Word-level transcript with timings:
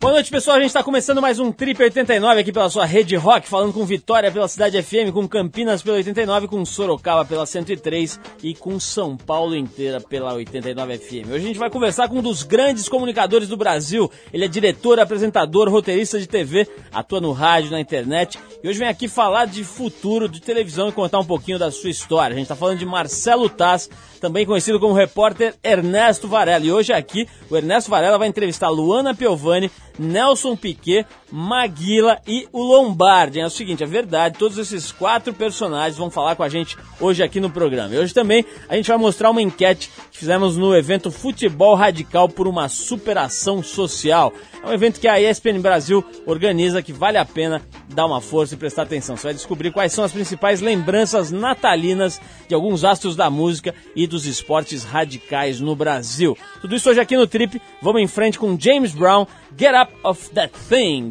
Boa 0.00 0.14
noite, 0.14 0.30
pessoal. 0.30 0.56
A 0.56 0.60
gente 0.60 0.68
está 0.68 0.82
começando 0.82 1.20
mais 1.20 1.38
um 1.38 1.52
Trip 1.52 1.82
89 1.82 2.40
aqui 2.40 2.50
pela 2.50 2.70
sua 2.70 2.86
rede 2.86 3.14
rock, 3.16 3.46
falando 3.46 3.74
com 3.74 3.84
Vitória 3.84 4.32
pela 4.32 4.48
Cidade 4.48 4.82
FM, 4.82 5.12
com 5.12 5.28
Campinas 5.28 5.82
pela 5.82 5.98
89, 5.98 6.48
com 6.48 6.64
Sorocaba 6.64 7.22
pela 7.22 7.44
103 7.44 8.18
e 8.42 8.54
com 8.54 8.80
São 8.80 9.14
Paulo 9.14 9.54
inteira 9.54 10.00
pela 10.00 10.32
89 10.32 10.96
FM. 10.96 11.28
Hoje 11.28 11.44
a 11.44 11.48
gente 11.48 11.58
vai 11.58 11.68
conversar 11.68 12.08
com 12.08 12.16
um 12.16 12.22
dos 12.22 12.42
grandes 12.42 12.88
comunicadores 12.88 13.46
do 13.46 13.58
Brasil. 13.58 14.10
Ele 14.32 14.46
é 14.46 14.48
diretor, 14.48 14.98
apresentador, 14.98 15.68
roteirista 15.68 16.18
de 16.18 16.26
TV, 16.26 16.66
atua 16.90 17.20
no 17.20 17.32
rádio, 17.32 17.70
na 17.70 17.78
internet 17.78 18.38
e 18.64 18.68
hoje 18.68 18.78
vem 18.78 18.88
aqui 18.88 19.06
falar 19.06 19.46
de 19.46 19.64
futuro 19.64 20.30
de 20.30 20.40
televisão 20.40 20.88
e 20.88 20.92
contar 20.92 21.18
um 21.18 21.26
pouquinho 21.26 21.58
da 21.58 21.70
sua 21.70 21.90
história. 21.90 22.32
A 22.32 22.36
gente 22.36 22.44
está 22.44 22.56
falando 22.56 22.78
de 22.78 22.86
Marcelo 22.86 23.50
Taz, 23.50 23.90
também 24.20 24.46
conhecido 24.46 24.78
como 24.78 24.94
repórter 24.94 25.54
Ernesto 25.62 26.28
Varela. 26.28 26.64
E 26.64 26.70
hoje 26.70 26.92
aqui 26.92 27.26
o 27.48 27.56
Ernesto 27.56 27.90
Varela 27.90 28.18
vai 28.18 28.28
entrevistar 28.28 28.68
Luana 28.68 29.14
Piovani, 29.14 29.70
Nelson 29.98 30.54
Piquet, 30.54 31.06
Maguila 31.30 32.18
e 32.26 32.48
o 32.52 32.62
Lombardi. 32.62 33.40
É 33.40 33.46
o 33.46 33.50
seguinte, 33.50 33.82
é 33.82 33.86
verdade, 33.86 34.38
todos 34.38 34.58
esses 34.58 34.90
quatro 34.92 35.32
personagens 35.32 35.96
vão 35.96 36.10
falar 36.10 36.36
com 36.36 36.42
a 36.42 36.48
gente 36.48 36.76
hoje 37.00 37.22
aqui 37.22 37.40
no 37.40 37.50
programa. 37.50 37.94
E 37.94 37.98
hoje 37.98 38.14
também 38.14 38.44
a 38.68 38.76
gente 38.76 38.88
vai 38.88 38.98
mostrar 38.98 39.30
uma 39.30 39.42
enquete 39.42 39.90
que 40.10 40.18
fizemos 40.18 40.56
no 40.56 40.74
evento 40.74 41.10
Futebol 41.10 41.74
Radical 41.74 42.28
por 42.28 42.46
uma 42.46 42.68
Superação 42.68 43.62
Social. 43.62 44.32
É 44.62 44.66
um 44.66 44.72
evento 44.72 45.00
que 45.00 45.08
a 45.08 45.20
ESPN 45.20 45.60
Brasil 45.60 46.04
organiza 46.26 46.82
que 46.82 46.92
vale 46.92 47.16
a 47.16 47.24
pena 47.24 47.62
dar 47.88 48.06
uma 48.06 48.20
força 48.20 48.54
e 48.54 48.58
prestar 48.58 48.82
atenção. 48.82 49.16
Você 49.16 49.28
vai 49.28 49.34
descobrir 49.34 49.72
quais 49.72 49.92
são 49.92 50.04
as 50.04 50.12
principais 50.12 50.60
lembranças 50.60 51.30
natalinas 51.30 52.20
de 52.46 52.54
alguns 52.54 52.84
astros 52.84 53.16
da 53.16 53.30
música 53.30 53.74
e 53.96 54.06
dos 54.06 54.26
esportes 54.26 54.84
radicais 54.84 55.60
no 55.60 55.74
Brasil. 55.74 56.36
Tudo 56.60 56.76
isso 56.76 56.90
hoje 56.90 57.00
aqui 57.00 57.16
no 57.16 57.26
Trip. 57.26 57.60
Vamos 57.80 58.02
em 58.02 58.06
frente 58.06 58.38
com 58.38 58.58
James 58.58 58.94
Brown, 58.94 59.26
Get 59.56 59.74
Up 59.74 59.92
of 60.04 60.30
That 60.30 60.52
Thing. 60.68 61.10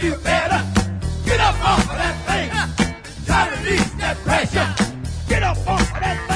feel 0.00 0.16
better. 0.20 0.64
Get 1.26 1.40
up 1.40 1.54
off 1.62 1.80
of 1.80 1.96
that 1.98 2.16
thing. 2.26 2.48
Try 3.26 3.50
to 3.50 3.62
release 3.62 3.90
that 4.00 4.16
pressure. 4.24 4.68
Get 5.28 5.42
up 5.42 5.58
off 5.68 5.94
of 5.94 6.00
that 6.00 6.26
thing. 6.26 6.29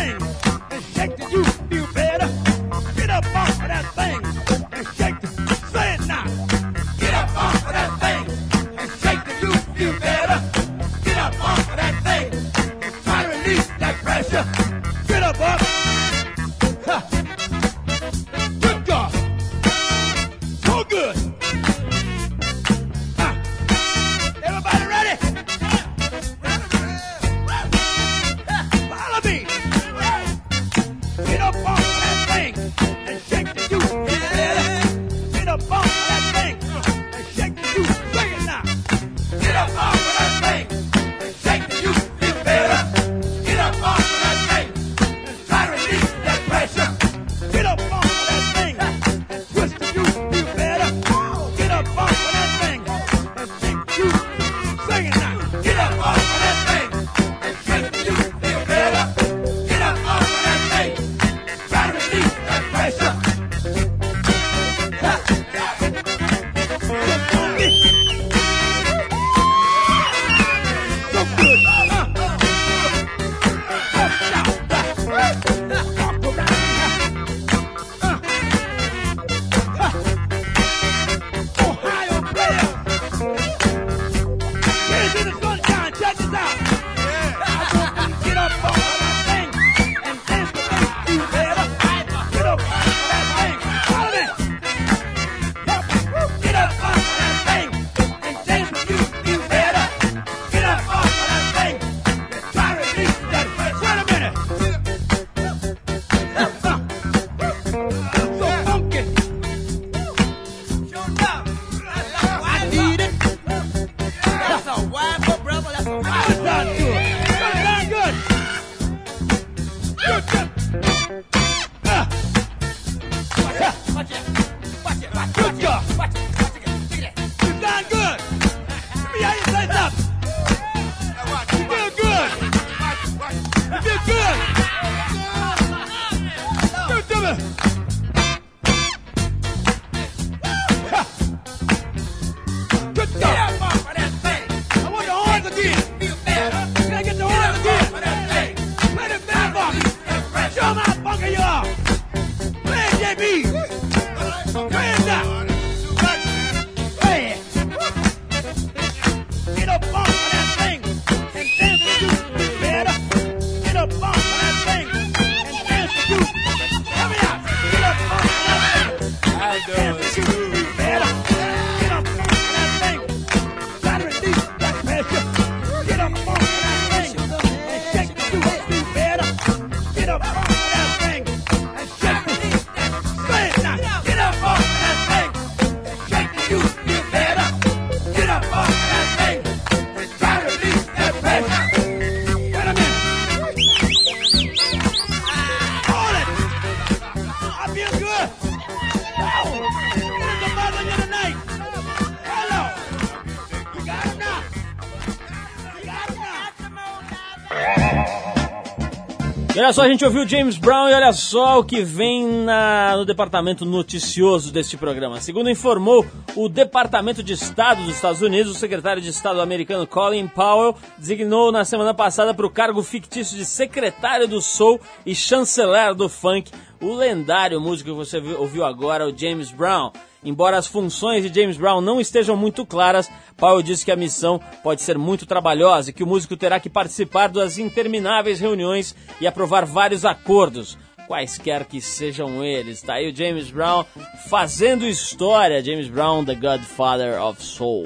Olha 209.65 209.73
só, 209.73 209.83
a 209.83 209.89
gente 209.89 210.05
ouviu 210.05 210.29
James 210.29 210.59
Brown 210.59 210.91
e 210.91 210.93
olha 210.93 211.11
só 211.15 211.59
o 211.59 211.65
que 211.65 211.83
vem 211.83 212.27
na, 212.27 212.99
no 212.99 213.05
departamento 213.07 213.65
noticioso 213.65 214.53
deste 214.53 214.77
programa. 214.77 215.23
Segundo 215.23 215.49
informou 215.49 216.05
o 216.37 216.51
Departamento 216.51 217.23
de 217.23 217.33
Estado 217.33 217.83
dos 217.83 217.95
Estados 217.95 218.21
Unidos, 218.21 218.53
o 218.53 218.59
secretário 218.59 219.01
de 219.01 219.09
Estado 219.09 219.41
americano 219.41 219.87
Colin 219.87 220.29
Powell 220.29 220.77
designou 220.99 221.51
na 221.51 221.65
semana 221.65 221.95
passada 221.95 222.35
para 222.35 222.45
o 222.45 222.51
cargo 222.51 222.83
fictício 222.83 223.39
de 223.39 223.47
secretário 223.47 224.29
do 224.29 224.43
Soul 224.43 224.79
e 225.07 225.15
chanceler 225.15 225.95
do 225.95 226.11
funk 226.11 226.51
o 226.79 226.93
lendário 226.95 227.59
músico 227.59 227.89
que 227.89 227.97
você 227.97 228.19
ouviu 228.19 228.67
agora, 228.67 229.07
o 229.07 229.17
James 229.17 229.51
Brown. 229.51 229.91
Embora 230.25 230.57
as 230.57 230.67
funções 230.67 231.23
de 231.23 231.41
James 231.41 231.57
Brown 231.59 231.81
não 231.81 232.01
estejam 232.01 232.37
muito 232.37 232.65
claras, 232.65 233.11
Powell 233.37 233.63
disse 233.63 233.85
que 233.85 233.93
a 233.93 233.97
missão 233.97 234.41
pode 234.63 234.83
ser 234.83 234.97
muito 234.97 235.27
trabalhosa 235.27 235.91
e 235.91 235.93
que 235.93 236.03
o 236.03 236.07
músico 236.07 236.37
terá 236.37 236.59
que 236.59 236.71
participar 236.71 237.29
das 237.29 237.59
intermináveis 237.59 238.41
reuniões 238.41 238.95
e 239.21 239.27
aprovar 239.27 239.67
vários 239.67 240.05
acordos, 240.05 240.79
quaisquer 241.07 241.67
que 241.67 241.81
sejam 241.81 242.43
eles. 242.43 242.81
Tá 242.81 242.95
aí 242.95 243.11
o 243.11 243.17
James 243.17 243.51
Brown 243.51 243.85
fazendo 244.29 244.87
história. 244.87 245.63
James 245.63 245.89
Brown, 245.89 246.25
the 246.25 246.35
Godfather 246.35 247.21
of 247.23 247.43
Soul. 247.43 247.85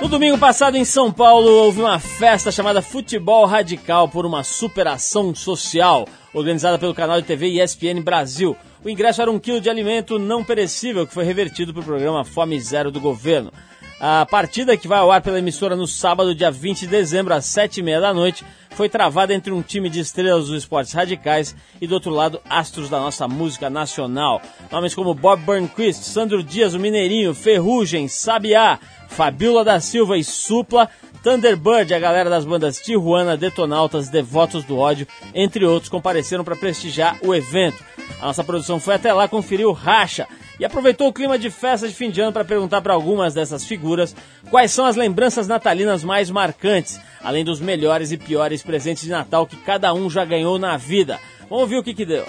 No 0.00 0.06
domingo 0.06 0.38
passado 0.38 0.76
em 0.76 0.84
São 0.84 1.12
Paulo 1.12 1.50
houve 1.50 1.80
uma 1.80 1.98
festa 1.98 2.52
chamada 2.52 2.80
Futebol 2.80 3.44
Radical 3.44 4.08
por 4.08 4.24
uma 4.24 4.44
superação 4.44 5.34
social, 5.34 6.06
organizada 6.32 6.78
pelo 6.78 6.94
canal 6.94 7.20
de 7.20 7.26
TV 7.26 7.60
ESPN 7.60 8.00
Brasil. 8.00 8.56
O 8.84 8.88
ingresso 8.88 9.20
era 9.20 9.30
um 9.30 9.40
quilo 9.40 9.60
de 9.60 9.68
alimento 9.68 10.16
não 10.16 10.44
perecível 10.44 11.04
que 11.04 11.12
foi 11.12 11.24
revertido 11.24 11.72
para 11.72 11.82
o 11.82 11.84
programa 11.84 12.24
Fome 12.24 12.60
Zero 12.60 12.92
do 12.92 13.00
governo. 13.00 13.52
A 14.00 14.24
partida 14.24 14.76
que 14.76 14.86
vai 14.86 15.00
ao 15.00 15.10
ar 15.10 15.20
pela 15.20 15.40
emissora 15.40 15.74
no 15.74 15.86
sábado, 15.86 16.32
dia 16.32 16.50
20 16.50 16.82
de 16.82 16.86
dezembro, 16.86 17.34
às 17.34 17.46
7h30 17.46 18.00
da 18.00 18.14
noite, 18.14 18.44
foi 18.70 18.88
travada 18.88 19.34
entre 19.34 19.52
um 19.52 19.62
time 19.62 19.88
de 19.90 20.00
estrelas 20.00 20.46
dos 20.46 20.58
esportes 20.58 20.92
radicais 20.92 21.54
e, 21.80 21.86
do 21.86 21.94
outro 21.94 22.10
lado, 22.10 22.40
astros 22.48 22.88
da 22.88 22.98
nossa 22.98 23.26
música 23.26 23.68
nacional. 23.68 24.40
Nomes 24.70 24.94
como 24.94 25.14
Bob 25.14 25.42
Burnquist, 25.42 26.04
Sandro 26.04 26.42
Dias, 26.42 26.74
o 26.74 26.78
Mineirinho, 26.78 27.34
Ferrugem, 27.34 28.08
Sabiá, 28.08 28.78
Fabiola 29.08 29.64
da 29.64 29.80
Silva 29.80 30.16
e 30.16 30.24
Supla 30.24 30.88
Thunderbird, 31.22 31.92
a 31.92 31.98
galera 31.98 32.30
das 32.30 32.44
bandas 32.44 32.78
Tijuana, 32.78 33.36
Detonautas, 33.36 34.08
Devotos 34.08 34.64
do 34.64 34.78
Ódio, 34.78 35.06
entre 35.34 35.64
outros, 35.64 35.90
compareceram 35.90 36.44
para 36.44 36.56
prestigiar 36.56 37.18
o 37.22 37.34
evento. 37.34 37.82
A 38.20 38.26
nossa 38.26 38.44
produção 38.44 38.78
foi 38.78 38.94
até 38.94 39.12
lá 39.12 39.26
conferir 39.28 39.66
o 39.66 39.72
Racha 39.72 40.26
e 40.58 40.64
aproveitou 40.64 41.08
o 41.08 41.12
clima 41.12 41.38
de 41.38 41.50
festa 41.50 41.86
de 41.86 41.94
fim 41.94 42.10
de 42.10 42.20
ano 42.20 42.32
para 42.32 42.44
perguntar 42.44 42.80
para 42.80 42.92
algumas 42.94 43.34
dessas 43.34 43.64
figuras 43.64 44.14
quais 44.50 44.72
são 44.72 44.84
as 44.84 44.96
lembranças 44.96 45.46
natalinas 45.46 46.02
mais 46.02 46.30
marcantes, 46.30 47.00
além 47.22 47.44
dos 47.44 47.60
melhores 47.60 48.12
e 48.12 48.16
piores 48.16 48.62
presentes 48.62 49.04
de 49.04 49.10
Natal 49.10 49.46
que 49.46 49.56
cada 49.56 49.92
um 49.94 50.10
já 50.10 50.24
ganhou 50.24 50.58
na 50.58 50.76
vida. 50.76 51.18
Vamos 51.48 51.68
ver 51.68 51.78
o 51.78 51.82
que, 51.82 51.94
que 51.94 52.04
deu. 52.04 52.26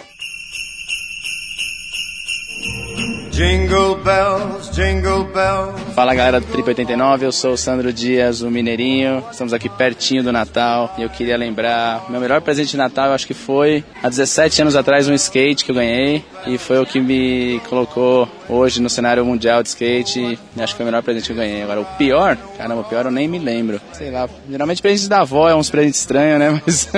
Jingle 3.40 3.96
bells, 4.04 4.70
jingle 4.76 5.24
bells. 5.24 5.94
Fala 5.96 6.14
galera 6.14 6.42
do 6.42 6.46
Trip 6.48 6.68
89, 6.68 7.26
eu 7.26 7.32
sou 7.32 7.54
o 7.54 7.58
Sandro 7.58 7.94
Dias, 7.94 8.42
o 8.42 8.52
Mineirinho. 8.52 9.24
Estamos 9.32 9.54
aqui 9.54 9.70
pertinho 9.70 10.22
do 10.22 10.30
Natal 10.30 10.94
e 10.98 11.04
eu 11.04 11.10
queria 11.10 11.38
lembrar, 11.38 12.06
meu 12.10 12.20
melhor 12.20 12.42
presente 12.42 12.72
de 12.72 12.78
Natal 12.78 13.08
eu 13.08 13.14
acho 13.14 13.26
que 13.26 13.34
foi 13.34 13.82
há 14.04 14.10
17 14.10 14.64
anos 14.64 14.76
atrás 14.76 15.08
um 15.08 15.14
skate 15.14 15.64
que 15.64 15.72
eu 15.72 15.76
ganhei 15.76 16.22
e 16.48 16.58
foi 16.58 16.80
o 16.80 16.86
que 16.86 17.00
me 17.00 17.62
colocou 17.70 18.28
hoje 18.50 18.82
no 18.82 18.90
cenário 18.90 19.24
mundial 19.24 19.64
de 19.64 19.70
skate. 19.70 20.20
E 20.20 20.62
acho 20.62 20.74
que 20.74 20.78
foi 20.78 20.84
o 20.84 20.88
melhor 20.88 21.02
presente 21.02 21.28
que 21.28 21.32
eu 21.32 21.38
ganhei. 21.38 21.64
Agora 21.64 21.80
o 21.80 21.86
pior, 21.98 22.38
caramba, 22.58 22.82
o 22.82 22.84
pior 22.84 23.06
eu 23.06 23.12
nem 23.12 23.26
me 23.26 23.40
lembro. 23.40 23.80
Sei 23.94 24.12
lá, 24.12 24.28
geralmente 24.50 24.82
presentes 24.82 25.08
da 25.08 25.22
avó 25.22 25.48
é 25.50 25.56
uns 25.56 25.70
presentes 25.70 26.02
estranhos, 26.02 26.40
né? 26.40 26.62
Mas, 26.66 26.90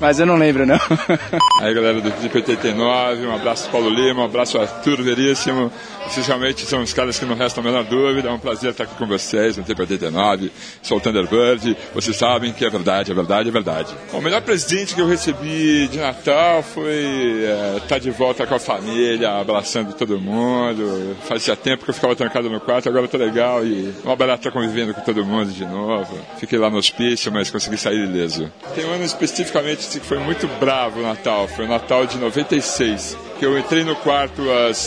mas 0.00 0.18
eu 0.18 0.26
não 0.26 0.36
lembro 0.36 0.66
não. 0.66 0.78
Aí 1.60 1.72
galera 1.72 2.00
do 2.00 2.10
Trip 2.10 2.36
89, 2.36 3.26
um 3.26 3.34
abraço 3.34 3.68
Paulo 3.70 3.88
Lima, 3.88 4.22
um 4.22 4.24
abraço 4.24 4.58
Arthur 4.58 5.03
Veríssimo. 5.04 5.70
Vocês 6.06 6.26
realmente 6.26 6.64
são 6.66 6.82
os 6.82 6.92
caras 6.92 7.18
que 7.18 7.24
não 7.24 7.34
restam 7.34 7.62
a 7.62 7.66
menor 7.66 7.84
dúvida. 7.84 8.28
É 8.28 8.32
um 8.32 8.38
prazer 8.38 8.70
estar 8.70 8.84
aqui 8.84 8.94
com 8.94 9.06
vocês 9.06 9.56
no 9.56 9.64
Tempo 9.64 9.80
89. 9.80 10.52
Sou 10.82 10.98
o 10.98 11.00
Thunderbird. 11.00 11.76
Vocês 11.94 12.16
sabem 12.16 12.52
que 12.52 12.64
é 12.64 12.70
verdade, 12.70 13.10
é 13.10 13.14
verdade, 13.14 13.48
é 13.48 13.52
verdade. 13.52 13.94
O 14.12 14.20
melhor 14.20 14.42
presente 14.42 14.94
que 14.94 15.00
eu 15.00 15.08
recebi 15.08 15.88
de 15.88 15.98
Natal 15.98 16.62
foi 16.62 17.44
é, 17.44 17.78
estar 17.78 17.98
de 17.98 18.10
volta 18.10 18.46
com 18.46 18.54
a 18.54 18.58
família, 18.58 19.40
abraçando 19.40 19.92
todo 19.94 20.20
mundo. 20.20 21.16
Fazia 21.24 21.56
tempo 21.56 21.84
que 21.84 21.90
eu 21.90 21.94
ficava 21.94 22.14
trancado 22.14 22.48
no 22.50 22.60
quarto, 22.60 22.88
agora 22.88 23.08
tô 23.08 23.16
legal 23.16 23.64
e 23.64 23.92
uma 24.04 24.14
barata 24.14 24.50
convivendo 24.50 24.94
com 24.94 25.00
todo 25.00 25.24
mundo 25.24 25.50
de 25.50 25.64
novo. 25.64 26.18
Fiquei 26.38 26.58
lá 26.58 26.70
no 26.70 26.76
hospício, 26.76 27.32
mas 27.32 27.50
consegui 27.50 27.76
sair 27.76 28.04
ileso. 28.04 28.52
Tem 28.74 28.84
um 28.84 28.92
ano 28.92 29.04
especificamente 29.04 29.88
que 29.88 30.06
foi 30.06 30.18
muito 30.18 30.46
bravo 30.60 31.00
o 31.00 31.02
Natal. 31.02 31.48
Foi 31.48 31.64
o 31.64 31.68
Natal 31.68 32.06
de 32.06 32.18
96 32.18 33.16
que 33.38 33.44
eu 33.44 33.58
entrei 33.58 33.84
no 33.84 33.96
quarto 33.96 34.42
às 34.50 34.78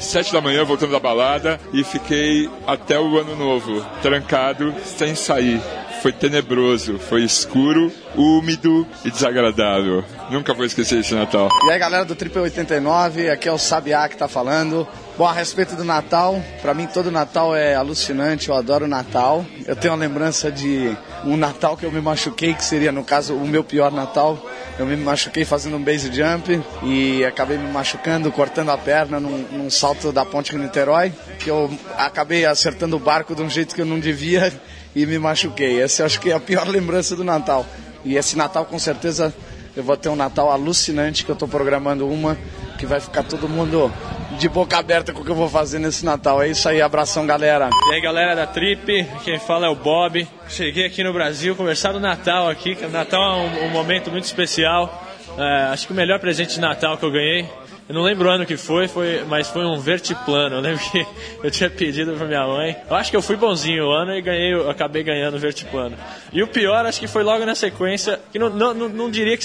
sete 0.00 0.32
da 0.32 0.37
manhã, 0.40 0.64
voltando 0.64 0.92
da 0.92 1.00
balada, 1.00 1.60
e 1.72 1.84
fiquei 1.84 2.48
até 2.66 2.98
o 2.98 3.18
ano 3.18 3.36
novo, 3.36 3.84
trancado, 4.02 4.74
sem 4.84 5.14
sair. 5.14 5.60
Foi 6.02 6.12
tenebroso, 6.12 6.98
foi 6.98 7.24
escuro, 7.24 7.92
úmido 8.14 8.86
e 9.04 9.10
desagradável. 9.10 10.04
Nunca 10.30 10.54
vou 10.54 10.64
esquecer 10.64 11.00
esse 11.00 11.14
Natal. 11.14 11.48
E 11.66 11.70
aí, 11.70 11.78
galera 11.78 12.04
do 12.04 12.14
Triple 12.14 12.42
89, 12.42 13.30
aqui 13.30 13.48
é 13.48 13.52
o 13.52 13.58
Sabiá 13.58 14.08
que 14.08 14.16
tá 14.16 14.28
falando. 14.28 14.86
Bom, 15.16 15.26
a 15.26 15.32
respeito 15.32 15.74
do 15.74 15.82
Natal, 15.82 16.40
para 16.62 16.72
mim 16.72 16.86
todo 16.86 17.10
Natal 17.10 17.56
é 17.56 17.74
alucinante, 17.74 18.48
eu 18.48 18.54
adoro 18.54 18.86
Natal. 18.86 19.44
Eu 19.66 19.74
tenho 19.74 19.92
uma 19.92 19.98
lembrança 19.98 20.52
de 20.52 20.96
um 21.24 21.36
Natal 21.36 21.76
que 21.76 21.84
eu 21.84 21.92
me 21.92 22.00
machuquei, 22.00 22.54
que 22.54 22.64
seria, 22.64 22.92
no 22.92 23.04
caso, 23.04 23.34
o 23.34 23.46
meu 23.46 23.64
pior 23.64 23.90
Natal. 23.90 24.38
Eu 24.78 24.86
me 24.86 24.96
machuquei 24.96 25.44
fazendo 25.44 25.76
um 25.76 25.82
base 25.82 26.12
jump 26.12 26.60
e 26.82 27.24
acabei 27.24 27.58
me 27.58 27.70
machucando, 27.70 28.30
cortando 28.30 28.70
a 28.70 28.78
perna 28.78 29.18
num, 29.18 29.38
num 29.50 29.70
salto 29.70 30.12
da 30.12 30.24
ponte 30.24 30.52
de 30.52 30.58
Niterói, 30.58 31.12
que 31.40 31.50
eu 31.50 31.70
acabei 31.96 32.46
acertando 32.46 32.96
o 32.96 33.00
barco 33.00 33.34
de 33.34 33.42
um 33.42 33.50
jeito 33.50 33.74
que 33.74 33.80
eu 33.80 33.86
não 33.86 33.98
devia 33.98 34.52
e 34.94 35.04
me 35.04 35.18
machuquei. 35.18 35.82
Essa 35.82 36.02
eu 36.02 36.06
acho 36.06 36.20
que 36.20 36.30
é 36.30 36.34
a 36.34 36.40
pior 36.40 36.66
lembrança 36.68 37.16
do 37.16 37.24
Natal. 37.24 37.66
E 38.04 38.16
esse 38.16 38.36
Natal, 38.36 38.64
com 38.64 38.78
certeza, 38.78 39.34
eu 39.76 39.82
vou 39.82 39.96
ter 39.96 40.08
um 40.08 40.16
Natal 40.16 40.50
alucinante, 40.50 41.24
que 41.24 41.30
eu 41.30 41.34
estou 41.34 41.48
programando 41.48 42.08
uma, 42.08 42.38
que 42.78 42.86
vai 42.86 43.00
ficar 43.00 43.24
todo 43.24 43.48
mundo 43.48 43.92
de 44.38 44.48
boca 44.48 44.78
aberta 44.78 45.12
com 45.12 45.20
o 45.20 45.24
que 45.24 45.30
eu 45.30 45.34
vou 45.34 45.48
fazer 45.48 45.80
nesse 45.80 46.04
Natal. 46.04 46.40
É 46.40 46.48
isso 46.48 46.68
aí, 46.68 46.80
abração, 46.80 47.26
galera. 47.26 47.68
E 47.90 47.94
aí, 47.94 48.00
galera 48.00 48.36
da 48.36 48.46
Trip, 48.46 49.04
quem 49.24 49.38
fala 49.38 49.66
é 49.66 49.68
o 49.68 49.74
Bob. 49.74 50.26
Cheguei 50.48 50.86
aqui 50.86 51.02
no 51.02 51.12
Brasil, 51.12 51.56
conversar 51.56 51.92
do 51.92 51.98
Natal 51.98 52.48
aqui, 52.48 52.76
que 52.76 52.84
o 52.84 52.90
Natal 52.90 53.20
é 53.20 53.36
um, 53.36 53.66
um 53.66 53.70
momento 53.70 54.10
muito 54.10 54.24
especial. 54.24 55.06
É, 55.36 55.72
acho 55.72 55.86
que 55.86 55.92
o 55.92 55.96
melhor 55.96 56.20
presente 56.20 56.54
de 56.54 56.60
Natal 56.60 56.96
que 56.96 57.04
eu 57.04 57.10
ganhei 57.10 57.48
eu 57.88 57.94
não 57.94 58.02
lembro 58.02 58.28
o 58.28 58.30
ano 58.30 58.44
que 58.44 58.58
foi, 58.58 58.86
foi, 58.86 59.24
mas 59.26 59.48
foi 59.48 59.64
um 59.64 59.78
vertiplano. 59.78 60.56
Eu 60.56 60.60
lembro 60.60 60.78
que 60.90 61.06
eu 61.42 61.50
tinha 61.50 61.70
pedido 61.70 62.12
pra 62.12 62.26
minha 62.26 62.46
mãe. 62.46 62.76
Eu 62.88 62.94
acho 62.94 63.10
que 63.10 63.16
eu 63.16 63.22
fui 63.22 63.34
bonzinho 63.34 63.86
o 63.86 63.90
ano 63.90 64.12
e 64.14 64.20
ganhei, 64.20 64.52
acabei 64.68 65.02
ganhando 65.02 65.36
o 65.36 65.38
vertiplano. 65.38 65.96
E 66.30 66.42
o 66.42 66.46
pior, 66.46 66.84
acho 66.84 67.00
que 67.00 67.06
foi 67.06 67.22
logo 67.22 67.46
na 67.46 67.54
sequência, 67.54 68.20
que 68.30 68.38
não, 68.38 68.50
não, 68.50 68.74
não 68.74 69.10
diria 69.10 69.38
que 69.38 69.44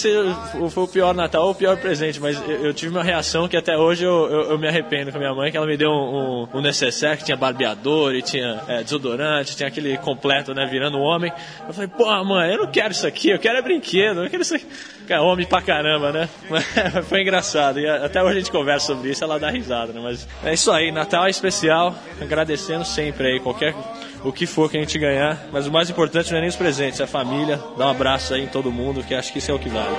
foi 0.70 0.84
o 0.84 0.88
pior 0.90 1.16
Natal 1.16 1.46
ou 1.46 1.52
o 1.52 1.56
pior 1.56 1.78
presente, 1.78 2.20
mas 2.20 2.38
eu, 2.46 2.66
eu 2.66 2.74
tive 2.74 2.92
uma 2.92 3.04
reação 3.04 3.48
que 3.48 3.56
até 3.56 3.78
hoje 3.78 4.04
eu, 4.04 4.30
eu, 4.30 4.42
eu, 4.52 4.60
me 4.60 4.68
arrependo 4.68 5.10
com 5.10 5.18
a 5.18 5.22
minha 5.22 5.34
mãe, 5.34 5.50
que 5.50 5.56
ela 5.56 5.66
me 5.66 5.78
deu 5.78 5.90
um, 5.90 6.44
um, 6.44 6.58
um 6.58 6.62
necessaire 6.62 7.18
que 7.18 7.24
tinha 7.24 7.38
barbeador 7.38 8.14
e 8.14 8.22
tinha 8.22 8.62
é, 8.68 8.84
desodorante, 8.84 9.56
tinha 9.56 9.70
aquele 9.70 9.98
completo, 10.00 10.54
né, 10.54 10.66
virando 10.70 10.98
homem. 10.98 11.32
Eu 11.66 11.74
falei, 11.74 11.88
pô, 11.88 12.24
mãe, 12.26 12.52
eu 12.52 12.58
não 12.58 12.68
quero 12.68 12.92
isso 12.92 13.08
aqui, 13.08 13.30
eu 13.30 13.40
quero 13.40 13.58
é 13.58 13.62
brinquedo, 13.62 14.26
eu 14.26 14.30
quero 14.30 14.42
isso 14.42 14.56
aqui. 14.56 14.66
Cara, 15.08 15.22
homem 15.22 15.46
pra 15.46 15.62
caramba, 15.62 16.12
né? 16.12 16.30
foi 17.10 17.22
engraçado. 17.22 17.80
E 17.80 17.88
até 17.88 18.22
hoje 18.24 18.38
a 18.38 18.40
gente 18.40 18.52
conversa 18.52 18.88
sobre 18.88 19.12
isso, 19.12 19.24
ela 19.24 19.40
dá 19.40 19.50
risada, 19.50 19.92
né? 19.92 20.00
Mas 20.02 20.28
é 20.44 20.54
isso 20.54 20.72
aí, 20.72 20.92
Natal 20.92 21.26
é 21.26 21.30
especial, 21.30 21.96
agradecendo 22.22 22.86
sempre 22.86 23.28
aí, 23.28 23.40
qualquer 23.40 23.76
o 24.24 24.32
que 24.32 24.46
for 24.46 24.70
que 24.70 24.78
a 24.78 24.80
gente 24.80 24.98
ganhar. 24.98 25.48
Mas 25.52 25.68
o 25.68 25.72
mais 25.72 25.90
importante 25.90 26.32
não 26.32 26.38
é 26.38 26.42
nem 26.42 26.50
os 26.50 26.56
presentes, 26.56 27.00
é 27.00 27.04
a 27.04 27.08
família. 27.08 27.60
Dá 27.78 27.88
um 27.88 27.92
abraço 27.92 28.34
aí 28.34 28.44
em 28.44 28.48
todo 28.48 28.72
mundo, 28.72 29.04
que 29.04 29.14
acho 29.14 29.32
que 29.32 29.40
isso 29.40 29.52
é 29.52 29.54
o 29.54 29.60
que 29.60 29.70
vale. 29.70 29.96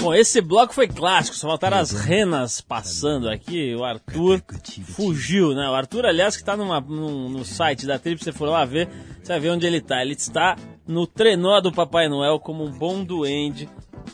Bom, 0.00 0.14
esse 0.14 0.40
bloco 0.40 0.72
foi 0.72 0.86
clássico, 0.86 1.36
só 1.36 1.48
faltaram 1.48 1.78
as 1.78 1.90
renas 1.90 2.60
passando 2.60 3.28
aqui. 3.28 3.74
O 3.74 3.84
Arthur 3.84 4.40
fugiu, 4.84 5.54
né? 5.54 5.68
O 5.68 5.74
Arthur, 5.74 6.06
aliás, 6.06 6.36
que 6.36 6.42
está 6.42 6.56
numa, 6.56 6.80
num, 6.80 7.28
no 7.28 7.44
site 7.44 7.84
da 7.84 7.98
Trip, 7.98 8.22
você 8.22 8.30
for 8.32 8.48
lá 8.48 8.64
ver, 8.64 8.88
você 9.20 9.32
vai 9.32 9.40
ver 9.40 9.50
onde 9.50 9.66
ele 9.66 9.78
está. 9.78 10.00
Ele 10.00 10.14
está 10.14 10.56
no 10.86 11.04
trenó 11.04 11.60
do 11.60 11.72
Papai 11.72 12.08
Noel 12.08 12.38
como 12.38 12.64
um 12.64 12.70
bom 12.70 13.02
duende 13.02 13.68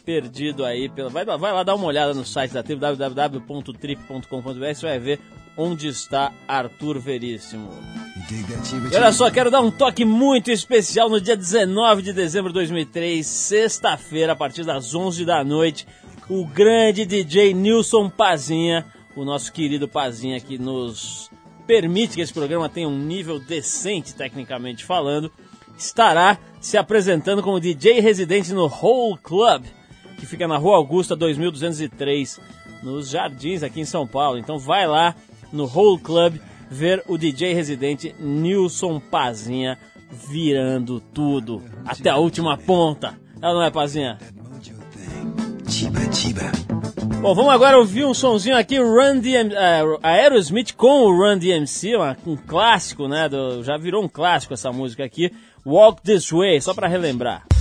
perdido 0.07 0.65
aí. 0.65 0.89
Pela... 0.89 1.11
Vai, 1.11 1.25
vai 1.25 1.53
lá 1.53 1.63
dar 1.63 1.75
uma 1.75 1.87
olhada 1.87 2.15
no 2.15 2.25
site 2.25 2.55
da 2.55 2.63
Trip, 2.63 2.81
www.trip.com.br, 2.81 4.75
você 4.75 4.87
vai 4.87 4.99
ver 4.99 5.21
onde 5.57 5.89
está 5.89 6.33
Arthur 6.47 6.99
Veríssimo. 6.99 7.71
E 8.93 8.97
olha 8.97 9.13
só, 9.13 9.31
quero 9.31 9.51
dar 9.51 9.61
um 9.61 9.71
toque 9.71 10.05
muito 10.05 10.51
especial 10.51 11.11
no 11.11 11.21
dia 11.21 11.37
19 11.37 12.03
de 12.03 12.13
dezembro 12.13 12.51
de 12.51 12.55
2003, 12.55 13.27
sexta-feira, 13.27 14.33
a 14.33 14.37
partir 14.37 14.65
das 14.65 14.95
11 14.95 15.25
da 15.25 15.45
noite, 15.45 15.87
o 16.29 16.47
grande 16.47 17.05
DJ 17.05 17.53
Nilson 17.53 18.09
Pazinha, 18.09 18.87
o 19.15 19.25
nosso 19.25 19.53
querido 19.53 19.87
Pazinha 19.87 20.41
que 20.41 20.59
nos 20.59 21.31
permite 21.67 22.15
que 22.15 22.21
esse 22.21 22.33
programa 22.33 22.69
tenha 22.69 22.89
um 22.89 22.99
nível 22.99 23.39
decente, 23.39 24.15
tecnicamente 24.15 24.85
falando, 24.85 25.31
estará 25.77 26.39
se 26.61 26.77
apresentando 26.77 27.43
como 27.43 27.61
DJ 27.61 28.01
residente 28.01 28.53
no 28.53 28.67
Whole 28.67 29.19
Club, 29.23 29.65
que 30.19 30.27
fica 30.27 30.49
na 30.49 30.57
Rua 30.57 30.77
Augusta 30.77 31.15
2203, 31.15 32.41
nos 32.83 33.11
Jardins 33.11 33.63
aqui 33.63 33.81
em 33.81 33.85
São 33.85 34.07
Paulo. 34.07 34.39
Então 34.39 34.59
vai 34.59 34.87
lá 34.87 35.15
no 35.55 35.65
Whole 35.65 36.01
Club 36.01 36.37
ver 36.69 37.03
o 37.07 37.17
DJ 37.17 37.55
residente 37.55 38.15
Nilson 38.19 39.01
Pazinha 39.01 39.79
virando 40.29 41.01
tudo 41.01 41.63
até 41.87 42.11
a 42.11 42.17
última 42.17 42.59
ponta. 42.59 43.19
Ela 43.41 43.55
não 43.55 43.63
é, 43.63 43.71
Pazinha? 43.71 44.19
Bom, 47.21 47.35
vamos 47.35 47.53
agora 47.53 47.79
ouvir 47.79 48.05
um 48.05 48.13
sonzinho 48.13 48.57
aqui, 48.57 48.79
Run 48.79 49.19
DM, 49.19 49.51
uh, 49.55 49.99
Aerosmith 50.03 50.75
com 50.75 51.05
o 51.05 51.17
Run 51.17 51.39
DMC, 51.39 51.97
uma, 51.97 52.17
um 52.27 52.37
clássico, 52.37 53.09
né? 53.09 53.29
Do, 53.29 53.63
já 53.63 53.79
virou 53.79 54.05
um 54.05 54.09
clássico 54.09 54.53
essa 54.53 54.71
música 54.71 55.05
aqui, 55.05 55.33
Walk 55.65 56.03
This 56.03 56.31
Way, 56.31 56.61
só 56.61 56.75
para 56.75 56.87
relembrar. 56.87 57.54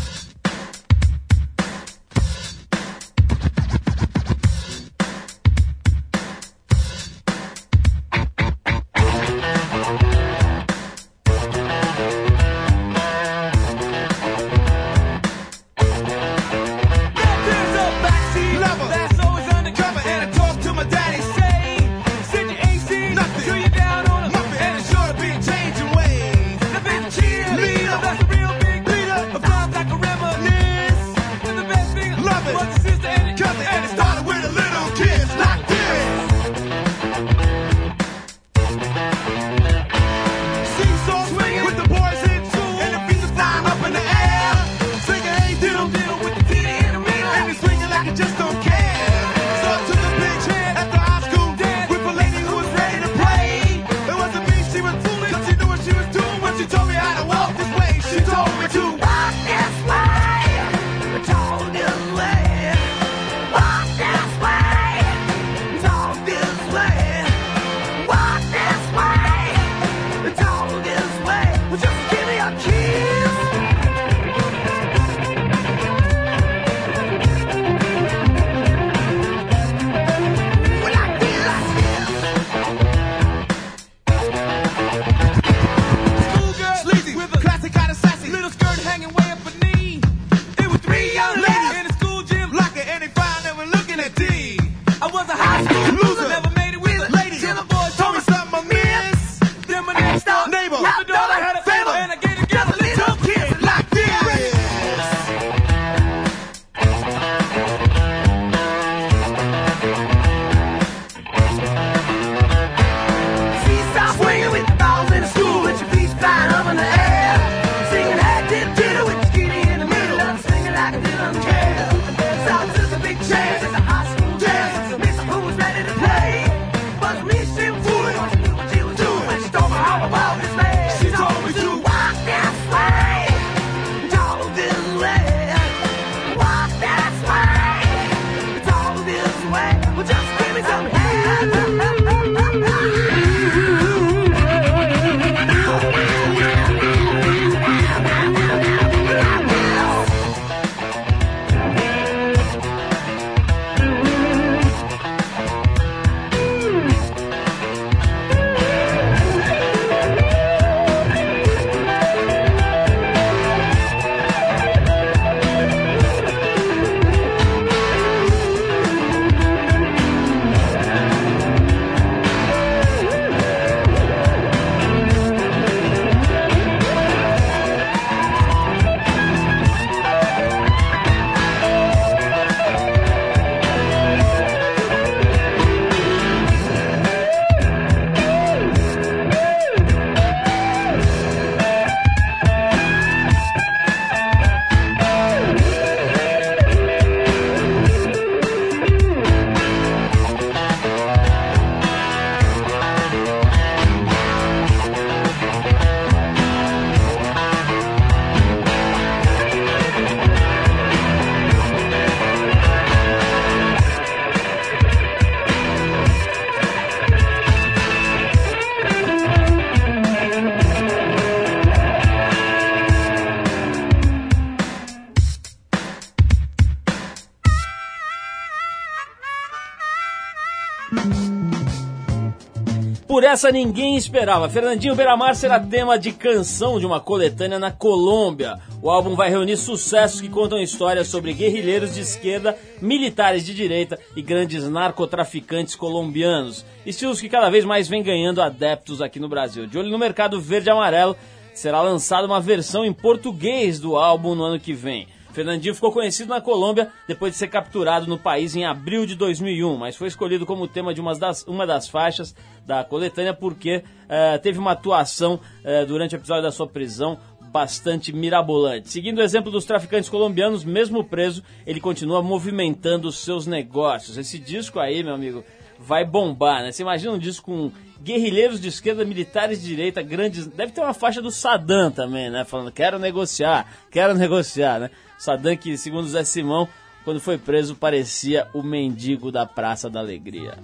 Por 233.23 233.29
essa 233.29 233.53
ninguém 233.53 233.95
esperava. 233.95 234.49
Fernandinho 234.49 234.95
Beiramar 234.95 235.33
será 235.33 235.57
tema 235.57 235.97
de 235.97 236.11
canção 236.11 236.77
de 236.77 236.85
uma 236.85 236.99
coletânea 236.99 237.57
na 237.57 237.71
Colômbia. 237.71 238.59
O 238.81 238.89
álbum 238.89 239.15
vai 239.15 239.29
reunir 239.29 239.55
sucessos 239.55 240.19
que 240.19 240.27
contam 240.27 240.61
histórias 240.61 241.07
sobre 241.07 241.31
guerrilheiros 241.31 241.95
de 241.95 242.01
esquerda, 242.01 242.57
militares 242.81 243.45
de 243.45 243.53
direita 243.53 243.97
e 244.13 244.21
grandes 244.21 244.67
narcotraficantes 244.67 245.73
colombianos. 245.73 246.65
Estilos 246.85 247.21
que 247.21 247.29
cada 247.29 247.49
vez 247.49 247.63
mais 247.63 247.87
vem 247.87 248.03
ganhando 248.03 248.41
adeptos 248.41 249.01
aqui 249.01 249.21
no 249.21 249.29
Brasil. 249.29 249.65
De 249.67 249.77
olho 249.77 249.89
no 249.89 249.97
mercado 249.97 250.41
verde 250.41 250.67
e 250.67 250.71
amarelo, 250.71 251.15
será 251.53 251.81
lançada 251.81 252.27
uma 252.27 252.41
versão 252.41 252.83
em 252.83 252.91
português 252.91 253.79
do 253.79 253.95
álbum 253.95 254.35
no 254.35 254.43
ano 254.43 254.59
que 254.59 254.73
vem. 254.73 255.07
Fernandinho 255.33 255.73
ficou 255.73 255.91
conhecido 255.91 256.29
na 256.29 256.39
Colômbia 256.39 256.89
depois 257.07 257.33
de 257.33 257.37
ser 257.39 257.47
capturado 257.47 258.07
no 258.07 258.17
país 258.17 258.55
em 258.55 258.65
abril 258.65 259.05
de 259.05 259.15
2001, 259.15 259.75
mas 259.75 259.95
foi 259.95 260.07
escolhido 260.07 260.45
como 260.45 260.67
tema 260.67 260.93
de 260.93 261.01
uma 261.01 261.15
das, 261.15 261.43
uma 261.47 261.65
das 261.65 261.87
faixas 261.87 262.35
da 262.65 262.83
coletânea 262.83 263.33
porque 263.33 263.77
uh, 263.77 264.39
teve 264.41 264.59
uma 264.59 264.71
atuação 264.71 265.35
uh, 265.35 265.85
durante 265.85 266.15
o 266.15 266.17
episódio 266.17 266.43
da 266.43 266.51
sua 266.51 266.67
prisão 266.67 267.17
bastante 267.41 268.11
mirabolante. 268.11 268.89
Seguindo 268.89 269.19
o 269.19 269.21
exemplo 269.21 269.51
dos 269.51 269.65
traficantes 269.65 270.09
colombianos, 270.09 270.63
mesmo 270.63 271.03
preso, 271.03 271.43
ele 271.67 271.79
continua 271.79 272.23
movimentando 272.23 273.07
os 273.07 273.17
seus 273.17 273.45
negócios. 273.45 274.17
Esse 274.17 274.39
disco 274.39 274.79
aí, 274.79 275.03
meu 275.03 275.13
amigo, 275.13 275.43
vai 275.77 276.03
bombar, 276.03 276.63
né? 276.63 276.71
Você 276.71 276.81
imagina 276.81 277.11
um 277.11 277.19
disco 277.19 277.45
com 277.45 277.71
guerrilheiros 278.01 278.59
de 278.59 278.69
esquerda, 278.69 279.05
militares 279.05 279.61
de 279.61 279.67
direita, 279.67 280.01
grandes. 280.01 280.47
Deve 280.47 280.71
ter 280.71 280.81
uma 280.81 280.93
faixa 280.93 281.21
do 281.21 281.29
Saddam 281.29 281.91
também, 281.91 282.29
né? 282.29 282.43
Falando, 282.43 282.71
quero 282.71 282.97
negociar, 282.97 283.67
quero 283.91 284.15
negociar, 284.15 284.79
né? 284.79 284.89
Saddam, 285.23 285.55
que 285.55 285.77
segundo 285.77 286.05
Zé 286.05 286.25
Simão, 286.25 286.67
quando 287.05 287.21
foi 287.21 287.37
preso, 287.37 287.75
parecia 287.75 288.45
o 288.53 288.61
mendigo 288.61 289.31
da 289.31 289.45
Praça 289.45 289.89
da 289.89 290.01
Alegria. 290.01 290.57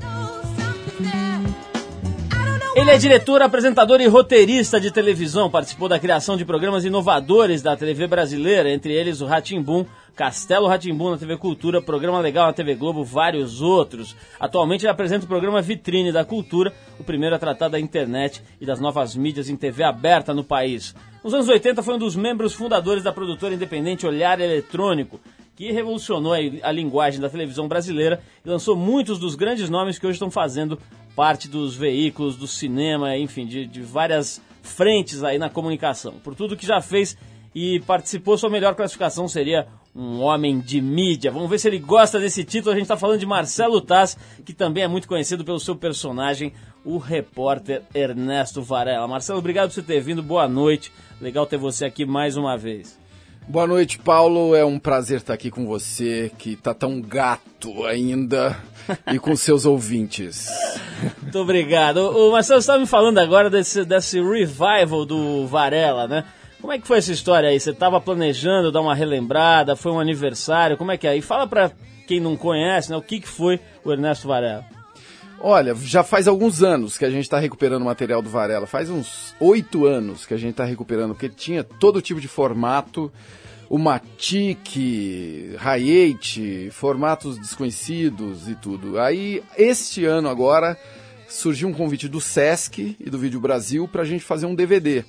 Ele 2.75 2.91
é 2.91 2.97
diretor, 2.97 3.41
apresentador 3.41 4.01
e 4.01 4.07
roteirista 4.07 4.77
de 4.77 4.91
televisão. 4.91 5.49
Participou 5.49 5.87
da 5.87 5.97
criação 5.97 6.35
de 6.35 6.43
programas 6.43 6.83
inovadores 6.83 7.61
da 7.61 7.77
TV 7.77 8.05
brasileira, 8.05 8.69
entre 8.69 8.91
eles 8.91 9.21
o 9.21 9.25
Ratimbum, 9.25 9.85
Castelo 10.15 10.67
Ratimbum 10.67 11.11
na 11.11 11.17
TV 11.17 11.37
Cultura, 11.37 11.81
Programa 11.81 12.19
Legal 12.19 12.47
na 12.47 12.53
TV 12.53 12.75
Globo, 12.75 13.03
vários 13.03 13.61
outros. 13.61 14.15
Atualmente 14.39 14.81
ele 14.81 14.91
apresenta 14.91 15.25
o 15.25 15.27
programa 15.27 15.61
Vitrine 15.61 16.11
da 16.11 16.25
Cultura, 16.25 16.73
o 16.99 17.03
primeiro 17.03 17.35
a 17.35 17.39
tratar 17.39 17.67
da 17.67 17.79
internet 17.79 18.43
e 18.59 18.65
das 18.65 18.79
novas 18.79 19.15
mídias 19.15 19.49
em 19.49 19.55
TV 19.55 19.83
aberta 19.83 20.33
no 20.33 20.43
país. 20.43 20.95
Nos 21.23 21.33
anos 21.33 21.47
80 21.47 21.83
foi 21.83 21.95
um 21.95 21.99
dos 21.99 22.15
membros 22.15 22.53
fundadores 22.53 23.03
da 23.03 23.11
produtora 23.11 23.53
independente 23.53 24.07
Olhar 24.07 24.39
Eletrônico, 24.39 25.19
que 25.55 25.71
revolucionou 25.71 26.33
a 26.33 26.71
linguagem 26.71 27.19
da 27.19 27.29
televisão 27.29 27.67
brasileira 27.67 28.21
e 28.45 28.49
lançou 28.49 28.77
muitos 28.77 29.19
dos 29.19 29.35
grandes 29.35 29.69
nomes 29.69 29.99
que 29.99 30.07
hoje 30.07 30.15
estão 30.15 30.31
fazendo 30.31 30.79
parte 31.15 31.49
dos 31.49 31.75
veículos, 31.75 32.37
do 32.37 32.47
cinema, 32.47 33.17
enfim, 33.17 33.45
de, 33.45 33.65
de 33.65 33.81
várias 33.81 34.41
frentes 34.61 35.21
aí 35.21 35.37
na 35.37 35.49
comunicação. 35.49 36.13
Por 36.23 36.33
tudo 36.33 36.55
que 36.55 36.65
já 36.65 36.79
fez 36.79 37.17
e 37.53 37.81
participou, 37.81 38.37
sua 38.37 38.49
melhor 38.49 38.75
classificação 38.75 39.27
seria 39.27 39.67
um 39.95 40.21
homem 40.21 40.59
de 40.59 40.81
mídia. 40.81 41.31
Vamos 41.31 41.49
ver 41.49 41.59
se 41.59 41.67
ele 41.67 41.79
gosta 41.79 42.19
desse 42.19 42.43
título. 42.43 42.71
A 42.71 42.75
gente 42.75 42.83
está 42.83 42.97
falando 42.97 43.19
de 43.19 43.25
Marcelo 43.25 43.81
Taz, 43.81 44.17
que 44.45 44.53
também 44.53 44.83
é 44.83 44.87
muito 44.87 45.07
conhecido 45.07 45.43
pelo 45.43 45.59
seu 45.59 45.75
personagem, 45.75 46.53
o 46.85 46.97
repórter 46.97 47.83
Ernesto 47.93 48.61
Varela. 48.61 49.07
Marcelo, 49.07 49.39
obrigado 49.39 49.69
por 49.69 49.75
você 49.75 49.81
ter 49.81 49.99
vindo. 49.99 50.23
Boa 50.23 50.47
noite. 50.47 50.91
Legal 51.19 51.45
ter 51.45 51.57
você 51.57 51.85
aqui 51.85 52.05
mais 52.05 52.37
uma 52.37 52.57
vez. 52.57 52.97
Boa 53.49 53.65
noite, 53.65 53.97
Paulo. 53.97 54.55
É 54.55 54.63
um 54.63 54.77
prazer 54.77 55.17
estar 55.17 55.33
aqui 55.33 55.49
com 55.49 55.65
você, 55.65 56.31
que 56.37 56.55
tá 56.55 56.71
tão 56.71 57.01
gato 57.01 57.83
ainda, 57.83 58.55
e 59.11 59.17
com 59.17 59.33
seus 59.37 59.65
ouvintes. 59.65 60.47
Muito 61.21 61.39
obrigado. 61.39 61.97
O 61.97 62.31
Marcelo 62.31 62.59
estava 62.59 62.77
me 62.77 62.85
falando 62.85 63.17
agora 63.17 63.49
desse, 63.49 63.83
desse 63.83 64.21
revival 64.21 65.03
do 65.03 65.47
Varela, 65.47 66.07
né? 66.07 66.25
Como 66.61 66.73
é 66.73 66.79
que 66.79 66.87
foi 66.87 66.97
essa 66.97 67.11
história 67.11 67.49
aí? 67.49 67.59
Você 67.59 67.71
estava 67.71 68.01
planejando 68.01 68.71
dar 68.71 68.81
uma 68.81 68.93
relembrada? 68.93 69.75
Foi 69.75 69.91
um 69.91 69.99
aniversário? 69.99 70.77
Como 70.77 70.91
é 70.91 70.97
que 70.97 71.07
é? 71.07 71.15
E 71.15 71.21
fala 71.21 71.47
para 71.47 71.71
quem 72.05 72.19
não 72.19 72.35
conhece, 72.35 72.89
né? 72.89 72.97
O 72.97 73.01
que, 73.01 73.19
que 73.19 73.27
foi 73.27 73.59
o 73.83 73.91
Ernesto 73.91 74.27
Varela? 74.27 74.65
Olha, 75.39 75.73
já 75.73 76.03
faz 76.03 76.27
alguns 76.27 76.61
anos 76.61 76.97
que 76.97 77.05
a 77.05 77.09
gente 77.09 77.23
está 77.23 77.39
recuperando 77.39 77.83
o 77.83 77.85
material 77.85 78.21
do 78.21 78.29
Varela. 78.29 78.67
Faz 78.67 78.89
uns 78.89 79.33
oito 79.39 79.85
anos 79.85 80.25
que 80.25 80.33
a 80.33 80.37
gente 80.37 80.51
está 80.51 80.65
recuperando, 80.65 81.11
porque 81.11 81.29
tinha 81.29 81.63
todo 81.63 82.01
tipo 82.01 82.19
de 82.19 82.27
formato 82.27 83.09
o 83.69 83.77
Matic, 83.77 84.75
Hi8, 85.55 86.71
formatos 86.71 87.37
desconhecidos 87.37 88.49
e 88.49 88.55
tudo. 88.55 88.99
Aí, 88.99 89.43
este 89.55 90.03
ano 90.05 90.27
agora, 90.27 90.77
surgiu 91.27 91.69
um 91.69 91.73
convite 91.73 92.07
do 92.07 92.19
Sesc 92.19 92.97
e 92.99 93.09
do 93.09 93.19
Vídeo 93.19 93.39
Brasil 93.39 93.87
para 93.87 94.01
a 94.01 94.05
gente 94.05 94.25
fazer 94.25 94.47
um 94.47 94.55
DVD. 94.55 95.05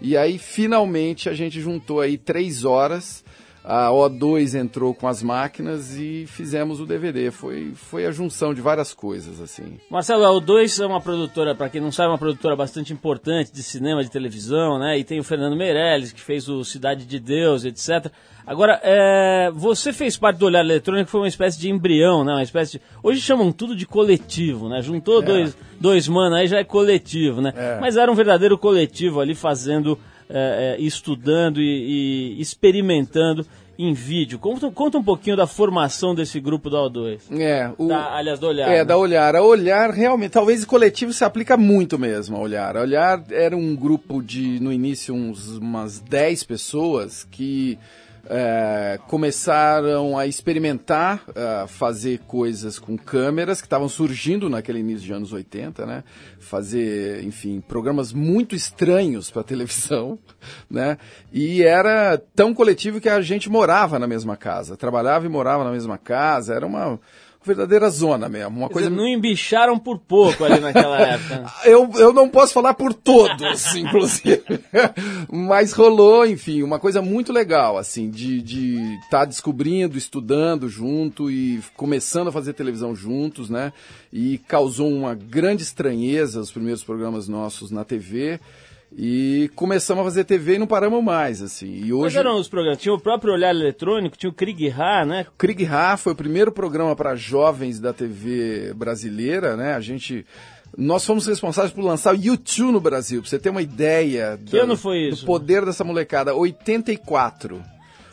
E 0.00 0.16
aí, 0.16 0.38
finalmente, 0.38 1.28
a 1.28 1.34
gente 1.34 1.60
juntou 1.60 2.00
aí 2.00 2.18
três 2.18 2.64
horas 2.64 3.23
a 3.64 3.88
O2 3.88 4.60
entrou 4.60 4.92
com 4.92 5.08
as 5.08 5.22
máquinas 5.22 5.96
e 5.96 6.26
fizemos 6.26 6.80
o 6.80 6.86
DVD. 6.86 7.30
Foi, 7.30 7.72
foi 7.74 8.04
a 8.04 8.10
junção 8.10 8.52
de 8.52 8.60
várias 8.60 8.92
coisas, 8.92 9.40
assim. 9.40 9.78
Marcelo, 9.90 10.26
a 10.26 10.28
O2 10.28 10.82
é 10.82 10.86
uma 10.86 11.00
produtora, 11.00 11.54
para 11.54 11.70
quem 11.70 11.80
não 11.80 11.90
sabe, 11.90 12.08
é 12.08 12.12
uma 12.12 12.18
produtora 12.18 12.54
bastante 12.54 12.92
importante 12.92 13.50
de 13.50 13.62
cinema, 13.62 14.04
de 14.04 14.10
televisão, 14.10 14.78
né? 14.78 14.98
E 14.98 15.04
tem 15.04 15.18
o 15.18 15.24
Fernando 15.24 15.56
Meirelles, 15.56 16.12
que 16.12 16.20
fez 16.20 16.46
o 16.46 16.62
Cidade 16.62 17.06
de 17.06 17.18
Deus, 17.18 17.64
etc. 17.64 18.12
Agora, 18.46 18.78
é, 18.82 19.50
você 19.54 19.94
fez 19.94 20.18
parte 20.18 20.36
do 20.36 20.44
Olhar 20.44 20.60
Eletrônico, 20.60 21.10
foi 21.10 21.22
uma 21.22 21.28
espécie 21.28 21.58
de 21.58 21.70
embrião, 21.70 22.22
né? 22.22 22.32
Uma 22.32 22.42
espécie 22.42 22.72
de... 22.72 22.82
Hoje 23.02 23.18
chamam 23.22 23.50
tudo 23.50 23.74
de 23.74 23.86
coletivo, 23.86 24.68
né? 24.68 24.82
Juntou 24.82 25.22
é. 25.22 25.24
dois, 25.24 25.56
dois 25.80 26.06
manos, 26.06 26.38
aí 26.38 26.46
já 26.46 26.58
é 26.58 26.64
coletivo, 26.64 27.40
né? 27.40 27.54
É. 27.56 27.78
Mas 27.80 27.96
era 27.96 28.12
um 28.12 28.14
verdadeiro 28.14 28.58
coletivo 28.58 29.20
ali 29.20 29.34
fazendo 29.34 29.98
é, 30.36 30.76
é, 30.76 30.82
estudando 30.82 31.60
e, 31.60 32.34
e, 32.36 32.40
experimentando 32.40 33.46
em 33.78 33.92
vídeo. 33.92 34.36
Conta, 34.36 34.68
conta, 34.68 34.98
um 34.98 35.02
pouquinho 35.02 35.36
da 35.36 35.46
formação 35.46 36.12
desse 36.12 36.40
grupo 36.40 36.68
da 36.68 36.78
O2. 36.78 37.20
É, 37.38 37.70
o, 37.78 37.86
da, 37.86 38.16
aliás, 38.16 38.40
da 38.40 38.48
Olhar. 38.48 38.68
É, 38.68 38.78
né? 38.78 38.84
da 38.84 38.96
Olhar. 38.96 39.36
A 39.36 39.42
Olhar 39.42 39.90
realmente, 39.90 40.32
talvez 40.32 40.64
o 40.64 40.66
coletivo 40.66 41.12
se 41.12 41.24
aplica 41.24 41.56
muito 41.56 41.96
mesmo 41.96 42.36
a 42.36 42.40
Olhar. 42.40 42.76
A 42.76 42.80
Olhar 42.80 43.24
era 43.30 43.56
um 43.56 43.76
grupo 43.76 44.20
de, 44.20 44.58
no 44.58 44.72
início, 44.72 45.14
uns, 45.14 45.56
umas 45.56 46.00
10 46.00 46.42
pessoas 46.42 47.22
que 47.30 47.78
é, 48.28 48.98
começaram 49.06 50.16
a 50.16 50.26
experimentar 50.26 51.24
a 51.34 51.66
fazer 51.66 52.20
coisas 52.20 52.78
com 52.78 52.96
câmeras 52.96 53.60
que 53.60 53.66
estavam 53.66 53.88
surgindo 53.88 54.48
naquele 54.48 54.78
início 54.78 55.06
de 55.06 55.12
anos 55.12 55.32
80, 55.32 55.86
né? 55.86 56.04
Fazer, 56.38 57.22
enfim, 57.24 57.60
programas 57.60 58.12
muito 58.12 58.54
estranhos 58.54 59.30
para 59.30 59.42
televisão, 59.44 60.18
né? 60.70 60.98
E 61.32 61.62
era 61.62 62.18
tão 62.34 62.54
coletivo 62.54 63.00
que 63.00 63.08
a 63.08 63.20
gente 63.20 63.50
morava 63.50 63.98
na 63.98 64.06
mesma 64.06 64.36
casa, 64.36 64.76
trabalhava 64.76 65.26
e 65.26 65.28
morava 65.28 65.64
na 65.64 65.70
mesma 65.70 65.98
casa, 65.98 66.54
era 66.54 66.66
uma 66.66 66.98
verdadeira 67.44 67.88
zona 67.90 68.28
mesmo. 68.28 68.58
Uma 68.58 68.68
coisa... 68.68 68.88
não 68.88 69.06
embicharam 69.06 69.78
por 69.78 69.98
pouco 69.98 70.44
ali 70.44 70.60
naquela 70.60 71.00
época. 71.02 71.52
Eu, 71.64 71.90
eu 71.96 72.12
não 72.12 72.28
posso 72.28 72.52
falar 72.52 72.74
por 72.74 72.92
todos, 72.94 73.74
inclusive. 73.76 74.42
Mas 75.30 75.72
rolou, 75.72 76.26
enfim, 76.26 76.62
uma 76.62 76.78
coisa 76.78 77.02
muito 77.02 77.32
legal, 77.32 77.76
assim, 77.76 78.10
de 78.10 78.38
estar 78.38 78.44
de 78.44 78.98
tá 79.10 79.24
descobrindo, 79.24 79.98
estudando 79.98 80.68
junto 80.68 81.30
e 81.30 81.60
começando 81.76 82.28
a 82.28 82.32
fazer 82.32 82.52
televisão 82.54 82.94
juntos, 82.94 83.50
né? 83.50 83.72
E 84.12 84.38
causou 84.38 84.90
uma 84.90 85.14
grande 85.14 85.62
estranheza 85.62 86.40
os 86.40 86.52
primeiros 86.52 86.82
programas 86.82 87.28
nossos 87.28 87.70
na 87.70 87.84
TV. 87.84 88.40
E 88.96 89.50
começamos 89.56 90.02
a 90.02 90.04
fazer 90.04 90.24
TV 90.24 90.54
e 90.54 90.58
não 90.58 90.66
paramos 90.66 91.02
mais, 91.02 91.42
assim. 91.42 91.66
E 91.66 91.92
hoje... 91.92 92.14
Quais 92.14 92.16
eram 92.16 92.38
os 92.38 92.48
programas? 92.48 92.80
Tinha 92.80 92.94
o 92.94 93.00
próprio 93.00 93.32
Olhar 93.32 93.50
Eletrônico, 93.50 94.16
tinha 94.16 94.30
o 94.30 94.32
Krieg 94.32 94.72
né? 95.04 95.26
Krieg 95.36 95.66
Ha 95.66 95.96
foi 95.96 96.12
o 96.12 96.16
primeiro 96.16 96.52
programa 96.52 96.94
para 96.94 97.16
jovens 97.16 97.80
da 97.80 97.92
TV 97.92 98.72
brasileira, 98.74 99.56
né? 99.56 99.74
A 99.74 99.80
gente... 99.80 100.24
Nós 100.76 101.04
fomos 101.04 101.26
responsáveis 101.26 101.72
por 101.72 101.84
lançar 101.84 102.14
o 102.14 102.20
YouTube 102.20 102.72
no 102.72 102.80
Brasil, 102.80 103.20
pra 103.20 103.30
você 103.30 103.38
ter 103.38 103.50
uma 103.50 103.62
ideia 103.62 104.38
que 104.44 104.52
do, 104.52 104.60
ano 104.60 104.76
foi 104.76 105.08
isso? 105.08 105.22
do 105.22 105.26
poder 105.26 105.64
dessa 105.64 105.84
molecada. 105.84 106.34
84. 106.34 107.62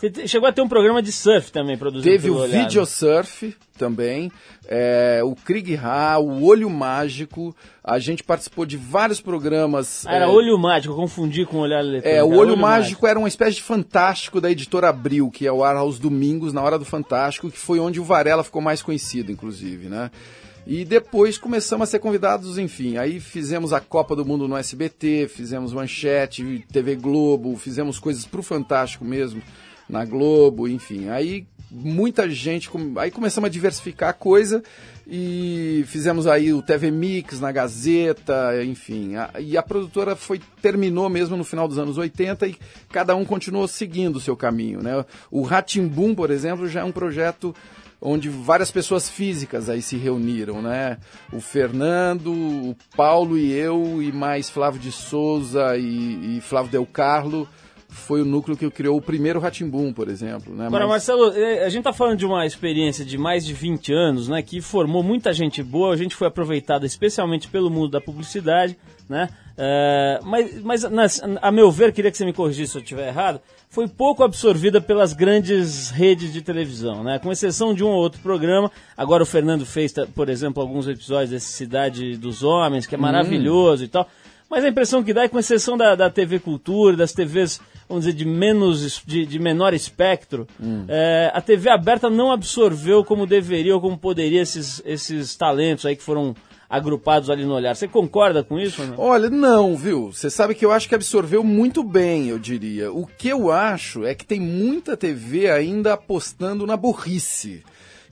Você 0.01 0.27
chegou 0.27 0.49
a 0.49 0.51
ter 0.51 0.61
um 0.63 0.67
programa 0.67 0.99
de 0.99 1.11
surf 1.11 1.51
também 1.51 1.77
produzido 1.77 2.09
Teve 2.09 2.31
o 2.31 2.47
Video 2.47 2.83
Surf 2.87 3.55
também, 3.77 4.31
é, 4.67 5.21
o 5.23 5.35
Krieg 5.35 5.75
Ha, 5.75 6.17
o 6.17 6.43
Olho 6.43 6.69
Mágico. 6.71 7.55
A 7.83 7.99
gente 7.99 8.23
participou 8.23 8.65
de 8.65 8.77
vários 8.77 9.21
programas. 9.21 10.03
Ah, 10.07 10.15
era 10.15 10.25
é, 10.25 10.27
Olho 10.27 10.57
Mágico, 10.57 10.95
confundi 10.95 11.45
com 11.45 11.57
o 11.57 11.59
Olhar 11.61 11.81
Eletrônico. 11.81 12.07
É, 12.07 12.23
o 12.23 12.29
Olho, 12.29 12.39
Olho 12.39 12.57
Mágico, 12.57 12.81
Mágico, 12.81 13.07
era 13.07 13.19
uma 13.19 13.27
espécie 13.27 13.57
de 13.57 13.61
fantástico 13.61 14.41
da 14.41 14.49
editora 14.49 14.89
Abril, 14.89 15.29
que 15.29 15.45
é 15.45 15.51
o 15.51 15.63
ar 15.63 15.75
aos 15.75 15.99
domingos, 15.99 16.51
na 16.51 16.63
hora 16.63 16.79
do 16.79 16.85
Fantástico, 16.85 17.51
que 17.51 17.57
foi 17.57 17.79
onde 17.79 17.99
o 17.99 18.03
Varela 18.03 18.43
ficou 18.43 18.61
mais 18.61 18.81
conhecido, 18.81 19.31
inclusive, 19.31 19.87
né? 19.87 20.09
E 20.65 20.83
depois 20.83 21.37
começamos 21.37 21.87
a 21.87 21.91
ser 21.91 21.99
convidados, 21.99 22.57
enfim. 22.57 22.97
Aí 22.97 23.19
fizemos 23.19 23.71
a 23.73 23.79
Copa 23.79 24.15
do 24.15 24.25
Mundo 24.25 24.47
no 24.47 24.57
SBT, 24.57 25.27
fizemos 25.27 25.73
Manchete, 25.73 26.65
TV 26.71 26.95
Globo, 26.95 27.55
fizemos 27.55 27.99
coisas 27.99 28.25
pro 28.25 28.41
Fantástico 28.41 29.05
mesmo 29.05 29.41
na 29.91 30.05
Globo, 30.05 30.67
enfim. 30.67 31.09
Aí 31.09 31.45
muita 31.69 32.29
gente, 32.29 32.69
aí 32.97 33.11
começamos 33.11 33.47
a 33.47 33.51
diversificar 33.51 34.09
a 34.09 34.13
coisa 34.13 34.63
e 35.07 35.83
fizemos 35.87 36.27
aí 36.27 36.53
o 36.53 36.61
TV 36.61 36.91
Mix 36.91 37.39
na 37.39 37.51
Gazeta, 37.51 38.63
enfim. 38.63 39.15
A, 39.15 39.31
e 39.39 39.57
a 39.57 39.63
produtora 39.63 40.15
foi 40.15 40.41
terminou 40.61 41.09
mesmo 41.09 41.35
no 41.35 41.43
final 41.43 41.67
dos 41.67 41.77
anos 41.77 41.97
80 41.97 42.47
e 42.47 42.57
cada 42.89 43.15
um 43.15 43.25
continuou 43.25 43.67
seguindo 43.67 44.15
o 44.15 44.21
seu 44.21 44.35
caminho, 44.35 44.81
né? 44.81 45.05
O 45.29 45.41
Ratimbum, 45.43 46.15
por 46.15 46.31
exemplo, 46.31 46.67
já 46.67 46.81
é 46.81 46.83
um 46.83 46.91
projeto 46.91 47.53
onde 48.01 48.29
várias 48.29 48.71
pessoas 48.71 49.09
físicas 49.09 49.69
aí 49.69 49.81
se 49.81 49.95
reuniram, 49.95 50.61
né? 50.61 50.97
O 51.31 51.39
Fernando, 51.39 52.33
o 52.33 52.75
Paulo 52.95 53.37
e 53.37 53.51
eu 53.51 54.01
e 54.01 54.11
mais 54.11 54.49
Flávio 54.49 54.79
de 54.79 54.91
Souza 54.91 55.77
e, 55.77 56.37
e 56.37 56.41
Flávio 56.41 56.71
Del 56.71 56.85
Carlo 56.85 57.47
foi 57.93 58.21
o 58.21 58.25
núcleo 58.25 58.55
que 58.57 58.69
criou 58.71 58.97
o 58.97 59.01
primeiro 59.01 59.39
Ratimbum, 59.39 59.91
por 59.91 60.07
exemplo. 60.07 60.55
Né? 60.55 60.67
Agora, 60.67 60.85
Mas- 60.87 61.05
Marcelo, 61.07 61.33
eh, 61.35 61.63
a 61.65 61.69
gente 61.69 61.83
tá 61.83 61.91
falando 61.93 62.17
de 62.17 62.25
uma 62.25 62.45
experiência 62.45 63.03
de 63.03 63.17
mais 63.17 63.45
de 63.45 63.53
20 63.53 63.91
anos, 63.93 64.27
né? 64.29 64.41
Que 64.41 64.61
formou 64.61 65.03
muita 65.03 65.33
gente 65.33 65.61
boa, 65.61 65.93
a 65.93 65.97
gente 65.97 66.15
foi 66.15 66.27
aproveitada 66.27 66.85
especialmente 66.85 67.47
pelo 67.49 67.69
mundo 67.69 67.89
da 67.89 67.99
publicidade, 68.01 68.77
né? 69.09 69.27
Eh, 69.57 70.19
mas, 70.23 70.61
mas 70.63 70.83
nas- 70.89 71.21
a 71.41 71.51
meu 71.51 71.69
ver, 71.69 71.91
queria 71.91 72.09
que 72.09 72.17
você 72.17 72.25
me 72.25 72.31
corrigisse 72.33 72.71
se 72.71 72.77
eu 72.77 72.81
estiver 72.81 73.09
errado, 73.09 73.41
foi 73.69 73.87
pouco 73.87 74.23
absorvida 74.23 74.79
pelas 74.81 75.13
grandes 75.13 75.89
redes 75.89 76.31
de 76.31 76.41
televisão, 76.41 77.03
né? 77.03 77.19
Com 77.19 77.31
exceção 77.31 77.73
de 77.73 77.83
um 77.83 77.87
ou 77.89 77.95
outro 78.01 78.21
programa. 78.21 78.71
Agora 78.97 79.21
o 79.21 79.25
Fernando 79.25 79.65
fez, 79.65 79.91
tá, 79.91 80.07
por 80.15 80.29
exemplo, 80.29 80.61
alguns 80.63 80.87
episódios 80.87 81.29
desse 81.31 81.51
Cidade 81.51 82.15
dos 82.17 82.41
Homens, 82.41 82.87
que 82.87 82.95
é 82.95 82.97
maravilhoso 82.97 83.83
e 83.83 83.87
tal. 83.89 84.07
Mas 84.49 84.65
a 84.65 84.67
impressão 84.67 85.01
que 85.01 85.13
dá 85.13 85.23
é 85.23 85.29
com 85.29 85.39
exceção 85.39 85.77
da, 85.77 85.95
da 85.95 86.09
TV 86.09 86.37
Cultura, 86.37 86.97
das 86.97 87.13
TVs, 87.13 87.61
vamos 87.87 88.05
dizer, 88.05 88.17
de 88.17 88.25
menos 88.25 89.01
de, 89.05 89.25
de 89.25 89.39
menor 89.39 89.73
espectro, 89.73 90.47
é, 90.87 91.31
a 91.33 91.41
TV 91.41 91.69
aberta 91.69 92.09
não 92.09 92.31
absorveu 92.31 93.03
como 93.03 93.25
deveria 93.25 93.75
ou 93.75 93.81
como 93.81 93.97
poderia 93.97 94.41
esses, 94.41 94.81
esses 94.85 95.35
talentos 95.35 95.85
aí 95.85 95.95
que 95.95 96.03
foram 96.03 96.35
agrupados 96.71 97.29
ali 97.29 97.43
no 97.43 97.53
olhar. 97.53 97.75
Você 97.75 97.85
concorda 97.85 98.43
com 98.43 98.57
isso 98.57 98.81
não? 98.83 98.97
Olha, 98.97 99.29
não, 99.29 99.75
viu? 99.75 100.13
Você 100.13 100.29
sabe 100.29 100.55
que 100.55 100.65
eu 100.65 100.71
acho 100.71 100.87
que 100.87 100.95
absorveu 100.95 101.43
muito 101.43 101.83
bem, 101.83 102.29
eu 102.29 102.39
diria. 102.39 102.91
O 102.93 103.05
que 103.05 103.27
eu 103.27 103.51
acho 103.51 104.05
é 104.05 104.15
que 104.15 104.25
tem 104.25 104.39
muita 104.39 104.95
TV 104.95 105.51
ainda 105.51 105.93
apostando 105.93 106.65
na 106.65 106.77
burrice. 106.77 107.61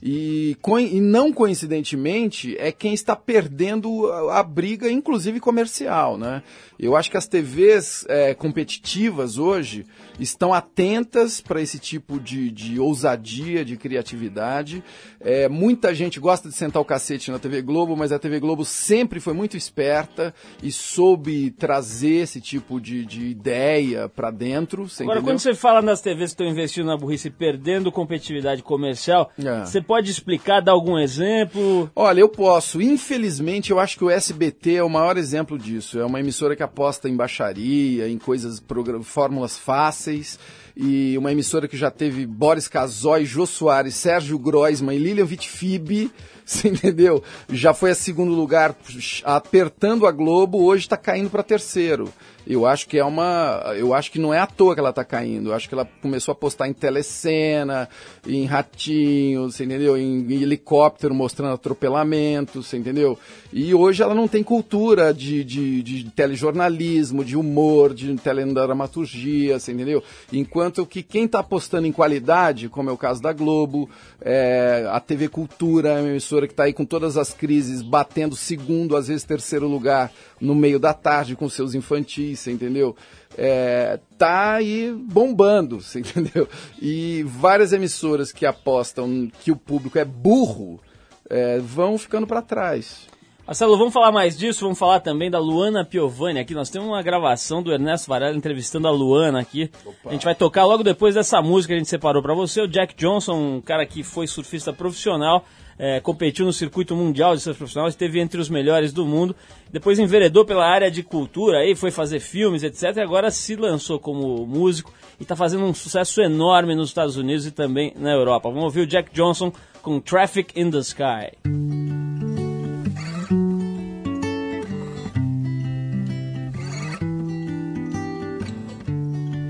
E, 0.02 0.56
e 0.90 1.00
não 1.00 1.32
coincidentemente 1.32 2.56
é 2.58 2.72
quem 2.72 2.94
está 2.94 3.14
perdendo 3.14 4.06
a, 4.06 4.40
a 4.40 4.42
briga, 4.42 4.90
inclusive 4.90 5.40
comercial, 5.40 6.16
né? 6.16 6.42
Eu 6.78 6.96
acho 6.96 7.10
que 7.10 7.16
as 7.18 7.28
TVs 7.28 8.06
é, 8.08 8.32
competitivas 8.32 9.36
hoje 9.36 9.84
estão 10.18 10.54
atentas 10.54 11.40
para 11.40 11.60
esse 11.60 11.78
tipo 11.78 12.18
de, 12.18 12.50
de 12.50 12.80
ousadia, 12.80 13.62
de 13.64 13.76
criatividade. 13.76 14.82
É, 15.20 15.46
muita 15.48 15.94
gente 15.94 16.18
gosta 16.18 16.48
de 16.48 16.54
sentar 16.54 16.80
o 16.80 16.84
cacete 16.84 17.30
na 17.30 17.38
TV 17.38 17.60
Globo, 17.60 17.94
mas 17.94 18.12
a 18.12 18.18
TV 18.18 18.40
Globo 18.40 18.64
sempre 18.64 19.20
foi 19.20 19.34
muito 19.34 19.56
esperta 19.58 20.34
e 20.62 20.72
soube 20.72 21.50
trazer 21.50 22.22
esse 22.22 22.40
tipo 22.40 22.80
de, 22.80 23.04
de 23.04 23.26
ideia 23.26 24.08
para 24.08 24.30
dentro. 24.30 24.84
Agora, 24.84 25.18
entendeu? 25.18 25.22
quando 25.22 25.38
você 25.38 25.54
fala 25.54 25.82
nas 25.82 26.00
TVs 26.00 26.30
que 26.30 26.42
estão 26.42 26.46
investindo 26.46 26.86
na 26.86 26.96
burrice 26.96 27.28
perdendo 27.28 27.92
competitividade 27.92 28.62
comercial, 28.62 29.30
É. 29.38 29.66
você 29.66 29.82
pode 29.90 30.08
explicar, 30.08 30.60
dar 30.60 30.70
algum 30.70 30.96
exemplo? 30.96 31.90
Olha, 31.96 32.20
eu 32.20 32.28
posso. 32.28 32.80
Infelizmente, 32.80 33.72
eu 33.72 33.80
acho 33.80 33.98
que 33.98 34.04
o 34.04 34.08
SBT 34.08 34.76
é 34.76 34.84
o 34.84 34.88
maior 34.88 35.16
exemplo 35.16 35.58
disso. 35.58 35.98
É 35.98 36.04
uma 36.04 36.20
emissora 36.20 36.54
que 36.54 36.62
aposta 36.62 37.08
em 37.08 37.16
baixaria, 37.16 38.08
em 38.08 38.16
coisas, 38.16 38.62
fórmulas 39.02 39.58
fáceis. 39.58 40.38
E 40.76 41.18
uma 41.18 41.32
emissora 41.32 41.66
que 41.66 41.76
já 41.76 41.90
teve 41.90 42.24
Boris 42.24 42.68
Casoy, 42.68 43.24
Jô 43.24 43.44
Soares, 43.44 43.96
Sérgio 43.96 44.38
Groisman 44.38 44.94
e 44.94 45.00
Lilian 45.00 45.24
Vitfib. 45.24 46.08
Você 46.46 46.68
entendeu? 46.68 47.20
Já 47.50 47.74
foi 47.74 47.90
a 47.90 47.94
segundo 47.96 48.32
lugar 48.32 48.76
apertando 49.24 50.06
a 50.06 50.12
Globo, 50.12 50.62
hoje 50.62 50.84
está 50.84 50.96
caindo 50.96 51.30
para 51.30 51.42
terceiro. 51.42 52.12
Eu 52.52 52.66
acho 52.66 52.88
que 52.88 52.98
é 52.98 53.04
uma. 53.04 53.62
Eu 53.76 53.94
acho 53.94 54.10
que 54.10 54.18
não 54.18 54.34
é 54.34 54.40
à 54.40 54.46
toa 54.46 54.74
que 54.74 54.80
ela 54.80 54.90
está 54.90 55.04
caindo. 55.04 55.50
Eu 55.50 55.54
acho 55.54 55.68
que 55.68 55.74
ela 55.74 55.88
começou 56.02 56.32
a 56.32 56.34
postar 56.34 56.66
em 56.66 56.72
telecena, 56.72 57.88
em 58.26 58.44
ratinhos, 58.44 59.54
você 59.54 59.64
entendeu? 59.64 59.96
Em, 59.96 60.26
em 60.28 60.42
helicóptero 60.42 61.14
mostrando 61.14 61.54
atropelamentos, 61.54 62.66
você 62.66 62.76
entendeu? 62.76 63.16
E 63.52 63.72
hoje 63.72 64.02
ela 64.02 64.16
não 64.16 64.26
tem 64.26 64.42
cultura 64.42 65.14
de, 65.14 65.44
de, 65.44 65.80
de 65.80 66.10
telejornalismo, 66.10 67.24
de 67.24 67.36
humor, 67.36 67.94
de 67.94 68.12
teledramaturgia, 68.16 69.60
você 69.60 69.70
entendeu? 69.70 70.02
Enquanto 70.32 70.84
que 70.84 71.04
quem 71.04 71.26
está 71.26 71.38
apostando 71.38 71.86
em 71.86 71.92
qualidade, 71.92 72.68
como 72.68 72.90
é 72.90 72.92
o 72.92 72.98
caso 72.98 73.22
da 73.22 73.32
Globo, 73.32 73.88
é, 74.20 74.88
a 74.90 74.98
TV 74.98 75.28
Cultura 75.28 75.90
é 75.90 76.00
uma 76.00 76.08
emissora 76.08 76.48
que 76.48 76.52
está 76.52 76.64
aí 76.64 76.72
com 76.72 76.84
todas 76.84 77.16
as 77.16 77.32
crises, 77.32 77.80
batendo 77.80 78.34
segundo, 78.34 78.96
às 78.96 79.06
vezes 79.06 79.22
terceiro 79.22 79.68
lugar, 79.68 80.12
no 80.40 80.54
meio 80.54 80.80
da 80.80 80.92
tarde 80.92 81.36
com 81.36 81.48
seus 81.48 81.74
infantis, 81.74 82.39
você 82.40 82.52
entendeu? 82.52 82.96
É, 83.36 83.98
tá 84.18 84.54
aí 84.54 84.92
bombando, 84.92 85.80
você 85.82 86.00
entendeu? 86.00 86.48
E 86.80 87.24
várias 87.26 87.72
emissoras 87.72 88.32
que 88.32 88.44
apostam 88.44 89.30
que 89.40 89.52
o 89.52 89.56
público 89.56 89.98
é 89.98 90.04
burro 90.04 90.80
é, 91.28 91.58
vão 91.58 91.96
ficando 91.96 92.26
para 92.26 92.42
trás. 92.42 93.08
Marcelo, 93.50 93.76
vamos 93.76 93.92
falar 93.92 94.12
mais 94.12 94.38
disso, 94.38 94.60
vamos 94.60 94.78
falar 94.78 95.00
também 95.00 95.28
da 95.28 95.40
Luana 95.40 95.84
Piovani 95.84 96.38
aqui. 96.38 96.54
Nós 96.54 96.70
temos 96.70 96.86
uma 96.86 97.02
gravação 97.02 97.60
do 97.60 97.72
Ernesto 97.72 98.08
Varela 98.08 98.36
entrevistando 98.36 98.86
a 98.86 98.92
Luana 98.92 99.40
aqui. 99.40 99.68
A 100.06 100.12
gente 100.12 100.24
vai 100.24 100.36
tocar 100.36 100.64
logo 100.64 100.84
depois 100.84 101.16
dessa 101.16 101.42
música 101.42 101.72
que 101.72 101.74
a 101.74 101.78
gente 101.78 101.88
separou 101.88 102.22
para 102.22 102.32
você. 102.32 102.60
O 102.60 102.68
Jack 102.68 102.94
Johnson, 102.94 103.56
um 103.56 103.60
cara 103.60 103.84
que 103.84 104.04
foi 104.04 104.28
surfista 104.28 104.72
profissional, 104.72 105.44
é, 105.82 105.98
competiu 105.98 106.44
no 106.44 106.52
circuito 106.52 106.94
mundial 106.94 107.34
de 107.34 107.40
surf 107.40 107.56
profissional, 107.56 107.88
esteve 107.88 108.20
entre 108.20 108.38
os 108.38 108.50
melhores 108.50 108.92
do 108.92 109.06
mundo. 109.06 109.34
Depois 109.72 109.98
enveredou 109.98 110.44
pela 110.44 110.68
área 110.68 110.90
de 110.90 111.02
cultura, 111.02 111.60
aí 111.60 111.74
foi 111.74 111.90
fazer 111.90 112.20
filmes, 112.20 112.62
etc. 112.62 112.98
E 112.98 113.00
agora 113.00 113.30
se 113.30 113.56
lançou 113.56 113.98
como 113.98 114.46
músico 114.46 114.92
e 115.18 115.22
está 115.22 115.34
fazendo 115.34 115.64
um 115.64 115.72
sucesso 115.72 116.20
enorme 116.20 116.74
nos 116.74 116.90
Estados 116.90 117.16
Unidos 117.16 117.46
e 117.46 117.50
também 117.50 117.94
na 117.96 118.12
Europa. 118.12 118.50
Vamos 118.50 118.64
ouvir 118.64 118.80
o 118.82 118.86
Jack 118.86 119.10
Johnson 119.14 119.50
com 119.80 119.98
Traffic 119.98 120.52
in 120.54 120.70
the 120.70 120.80
Sky. 120.80 121.32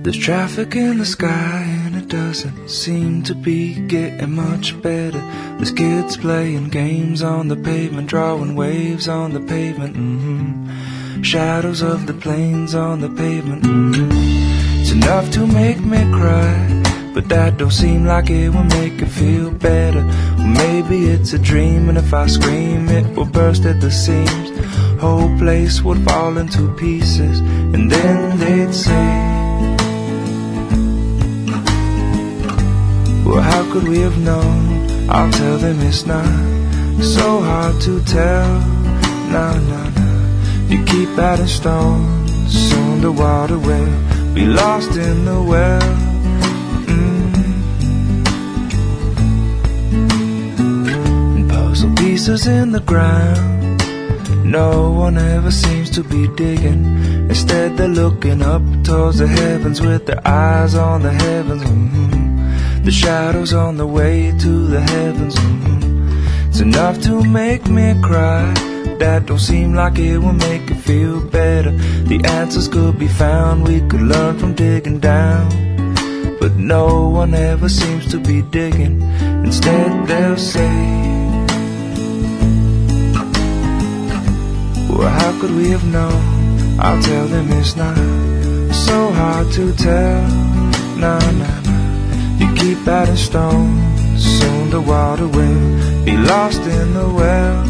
There's 0.04 0.16
traffic 0.16 0.76
in 0.76 0.98
the 0.98 1.04
sky 1.04 1.79
doesn't 2.10 2.68
seem 2.68 3.22
to 3.22 3.36
be 3.36 3.86
getting 3.86 4.32
much 4.32 4.80
better. 4.82 5.20
There's 5.56 5.70
kids 5.70 6.16
playing 6.16 6.70
games 6.70 7.22
on 7.22 7.46
the 7.46 7.54
pavement, 7.54 8.08
drawing 8.08 8.56
waves 8.56 9.06
on 9.06 9.32
the 9.32 9.38
pavement. 9.38 9.94
hmm 9.94 11.22
Shadows 11.22 11.82
of 11.82 12.08
the 12.08 12.14
planes 12.14 12.74
on 12.74 13.00
the 13.00 13.10
pavement. 13.10 13.64
hmm 13.64 14.08
It's 14.80 14.90
enough 14.90 15.30
to 15.32 15.46
make 15.46 15.78
me 15.78 15.98
cry, 16.10 16.82
but 17.14 17.28
that 17.28 17.58
don't 17.58 17.70
seem 17.70 18.04
like 18.06 18.28
it 18.28 18.48
will 18.48 18.70
make 18.80 19.00
it 19.00 19.06
feel 19.06 19.52
better. 19.52 20.02
Maybe 20.38 21.10
it's 21.10 21.32
a 21.32 21.38
dream, 21.38 21.88
and 21.88 21.96
if 21.96 22.12
I 22.12 22.26
scream, 22.26 22.88
it 22.88 23.06
will 23.16 23.30
burst 23.38 23.64
at 23.66 23.80
the 23.80 23.90
seams. 23.92 24.50
Whole 25.00 25.30
place 25.38 25.80
would 25.82 26.02
fall 26.02 26.38
into 26.38 26.74
pieces, 26.74 27.38
and 27.38 27.88
then 27.88 28.38
they'd 28.40 28.74
say. 28.74 29.39
Well, 33.30 33.42
how 33.42 33.62
could 33.72 33.86
we 33.86 34.00
have 34.00 34.18
known? 34.18 35.08
I'll 35.08 35.30
tell 35.30 35.56
them 35.56 35.78
it's 35.82 36.04
not 36.04 36.26
so 37.00 37.40
hard 37.40 37.80
to 37.82 38.02
tell. 38.02 38.58
Nah, 39.30 39.54
nah, 39.70 39.88
nah. 39.88 40.68
You 40.68 40.82
keep 40.84 41.16
adding 41.16 41.46
stones, 41.46 42.52
soon 42.52 43.02
the 43.02 43.12
water 43.12 43.56
will 43.56 44.34
be 44.34 44.46
lost 44.46 44.96
in 44.96 45.24
the 45.26 45.40
well. 45.40 45.80
Mm. 46.90 47.30
Puzzle 51.48 51.94
pieces 51.94 52.48
in 52.48 52.72
the 52.72 52.80
ground. 52.80 53.78
No 54.44 54.90
one 54.90 55.16
ever 55.16 55.52
seems 55.52 55.88
to 55.90 56.02
be 56.02 56.26
digging. 56.34 56.84
Instead, 57.28 57.76
they're 57.76 57.86
looking 57.86 58.42
up 58.42 58.62
towards 58.82 59.18
the 59.18 59.28
heavens 59.28 59.80
with 59.80 60.06
their 60.06 60.20
eyes 60.26 60.74
on 60.74 61.02
the 61.02 61.12
heavens. 61.12 61.62
Mhm. 61.62 62.19
The 62.84 62.90
shadows 62.90 63.52
on 63.52 63.76
the 63.76 63.86
way 63.86 64.32
to 64.38 64.66
the 64.66 64.80
heavens. 64.80 65.34
mhm. 65.36 66.48
It's 66.48 66.60
enough 66.60 67.00
to 67.02 67.22
make 67.22 67.68
me 67.68 67.94
cry. 68.02 68.52
That 68.98 69.26
don't 69.26 69.38
seem 69.38 69.74
like 69.74 69.98
it 69.98 70.18
will 70.18 70.38
make 70.48 70.70
it 70.70 70.80
feel 70.88 71.20
better. 71.20 71.72
The 72.10 72.20
answers 72.24 72.68
could 72.68 72.98
be 72.98 73.08
found, 73.08 73.66
we 73.66 73.80
could 73.88 74.02
learn 74.02 74.38
from 74.38 74.54
digging 74.54 74.98
down. 74.98 75.48
But 76.40 76.56
no 76.56 77.08
one 77.08 77.32
ever 77.34 77.68
seems 77.68 78.06
to 78.12 78.18
be 78.18 78.42
digging. 78.42 79.02
Instead, 79.44 80.06
they'll 80.06 80.36
say, 80.36 80.74
Well, 84.88 85.08
how 85.08 85.32
could 85.40 85.54
we 85.56 85.70
have 85.70 85.84
known? 85.84 86.20
I'll 86.78 87.02
tell 87.02 87.26
them 87.26 87.46
it's 87.52 87.76
not 87.76 87.96
so 88.72 89.10
hard 89.12 89.50
to 89.52 89.72
tell. 89.74 90.22
Nah, 90.98 91.18
nah, 91.18 91.60
nah. 91.64 91.69
Keep 92.80 92.88
adding 92.88 93.16
stones, 93.16 94.24
soon 94.24 94.70
the 94.70 94.80
water 94.80 95.28
will 95.28 96.04
be 96.06 96.16
lost 96.16 96.62
in 96.62 96.94
the 96.94 97.08
well. 97.10 97.66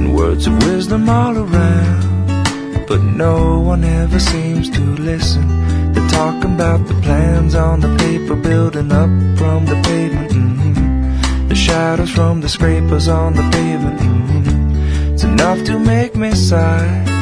Mm. 0.00 0.14
Words 0.14 0.46
of 0.46 0.56
wisdom 0.64 1.10
all 1.10 1.36
around, 1.36 2.86
but 2.88 3.02
no 3.02 3.58
one 3.60 3.84
ever 3.84 4.18
seems 4.18 4.70
to 4.70 4.80
listen. 4.80 5.46
They're 5.92 6.08
talking 6.08 6.54
about 6.54 6.86
the 6.88 6.94
plans 7.02 7.54
on 7.54 7.80
the 7.80 7.94
paper, 7.98 8.34
building 8.34 8.90
up 8.90 9.10
from 9.36 9.66
the 9.66 9.78
pavement. 9.84 10.32
mhm. 10.32 11.48
The 11.50 11.54
shadows 11.54 12.10
from 12.10 12.40
the 12.40 12.48
scrapers 12.48 13.08
on 13.08 13.34
the 13.34 13.42
pavement. 13.50 14.00
mhm. 14.00 15.12
It's 15.12 15.24
enough 15.24 15.62
to 15.64 15.78
make 15.78 16.16
me 16.16 16.32
sigh. 16.32 17.15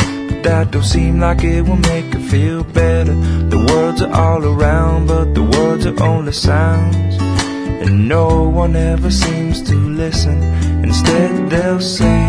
That 0.45 0.73
don't 0.73 0.83
seem 0.85 1.21
like 1.21 1.43
it 1.43 1.63
will 1.63 1.77
make 1.77 2.13
you 2.13 2.21
feel 2.21 2.65
better. 2.65 3.15
The 3.15 3.57
words 3.73 4.03
are 4.03 4.13
all 4.13 4.45
around, 4.45 5.07
but 5.07 5.33
the 5.33 5.43
words 5.43 5.87
are 5.87 6.03
only 6.03 6.33
sounds. 6.33 7.17
And 7.83 8.07
no 8.07 8.43
one 8.51 8.77
ever 8.77 9.11
seems 9.11 9.63
to 9.63 9.75
listen. 9.75 10.43
Instead, 10.85 11.49
they'll 11.49 11.81
say, 11.81 12.21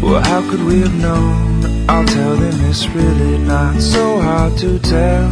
Well, 0.00 0.22
how 0.22 0.40
could 0.48 0.62
we 0.62 0.82
have 0.82 0.94
known? 0.94 1.90
I'll 1.90 2.06
tell 2.06 2.36
them 2.36 2.70
it's 2.70 2.86
really 2.90 3.38
not 3.38 3.80
so 3.80 4.20
hard 4.20 4.56
to 4.58 4.78
tell. 4.78 5.28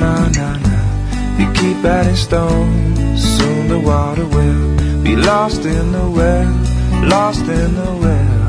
Nah, 0.00 0.26
nah, 0.28 0.56
nah. 0.56 1.38
You 1.38 1.52
keep 1.52 1.84
adding 1.84 2.16
stones, 2.16 3.22
soon 3.36 3.68
the 3.68 3.78
water 3.78 4.24
will 4.24 5.02
be 5.02 5.16
lost 5.16 5.66
in 5.66 5.92
the 5.92 6.10
well, 6.10 6.69
lost 7.08 7.40
in 7.42 7.74
the 7.74 7.90
well. 8.00 8.40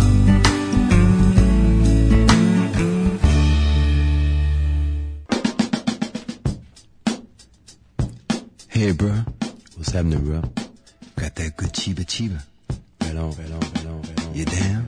Hey, 8.67 8.91
bro. 8.93 9.11
What's 9.77 9.91
happening, 9.91 10.23
bro? 10.25 10.41
Got 11.15 11.35
that 11.35 11.55
good 11.57 11.71
chiba 11.73 12.05
chiba. 12.05 12.41
Right 13.01 13.15
on, 13.15 13.31
right 13.31 13.51
on, 13.51 13.59
right 13.59 13.85
on, 13.85 14.01
right 14.01 14.25
on. 14.25 14.33
You 14.33 14.45
down? 14.45 14.85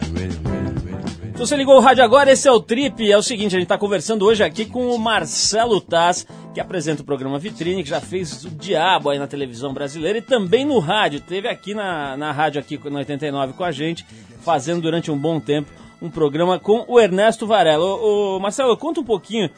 I'm 0.00 0.14
ready, 0.14 0.36
I'm 0.36 0.44
ready, 0.44 0.66
I'm 0.66 0.74
ready, 0.74 0.96
I'm 0.96 1.20
ready. 1.22 1.32
Se 1.34 1.38
você 1.38 1.56
ligou 1.56 1.76
o 1.76 1.80
rádio 1.80 2.02
agora, 2.02 2.32
esse 2.32 2.48
é 2.48 2.50
o 2.50 2.58
Trip. 2.60 3.12
É 3.12 3.16
o 3.16 3.22
seguinte, 3.22 3.54
a 3.54 3.58
gente 3.58 3.66
está 3.66 3.78
conversando 3.78 4.24
hoje 4.24 4.42
aqui 4.42 4.64
com 4.64 4.88
o 4.88 4.98
Marcelo 4.98 5.80
Taz, 5.80 6.26
que 6.58 6.62
apresenta 6.62 7.02
o 7.02 7.04
programa 7.04 7.38
Vitrine, 7.38 7.84
que 7.84 7.88
já 7.88 8.00
fez 8.00 8.44
o 8.44 8.50
diabo 8.50 9.10
aí 9.10 9.18
na 9.18 9.28
televisão 9.28 9.72
brasileira 9.72 10.18
e 10.18 10.22
também 10.22 10.64
no 10.64 10.80
rádio. 10.80 11.20
Teve 11.20 11.46
aqui 11.46 11.72
na, 11.72 12.16
na 12.16 12.32
rádio 12.32 12.60
aqui 12.60 12.76
no 12.90 12.98
89 12.98 13.52
com 13.52 13.62
a 13.62 13.70
gente, 13.70 14.04
fazendo 14.40 14.82
durante 14.82 15.08
um 15.08 15.16
bom 15.16 15.38
tempo 15.38 15.70
um 16.02 16.10
programa 16.10 16.58
com 16.58 16.84
o 16.88 16.98
Ernesto 16.98 17.46
Varela. 17.46 17.84
Ô, 17.84 18.36
ô, 18.36 18.40
Marcelo, 18.40 18.76
conta 18.76 18.98
um 18.98 19.04
pouquinho 19.04 19.48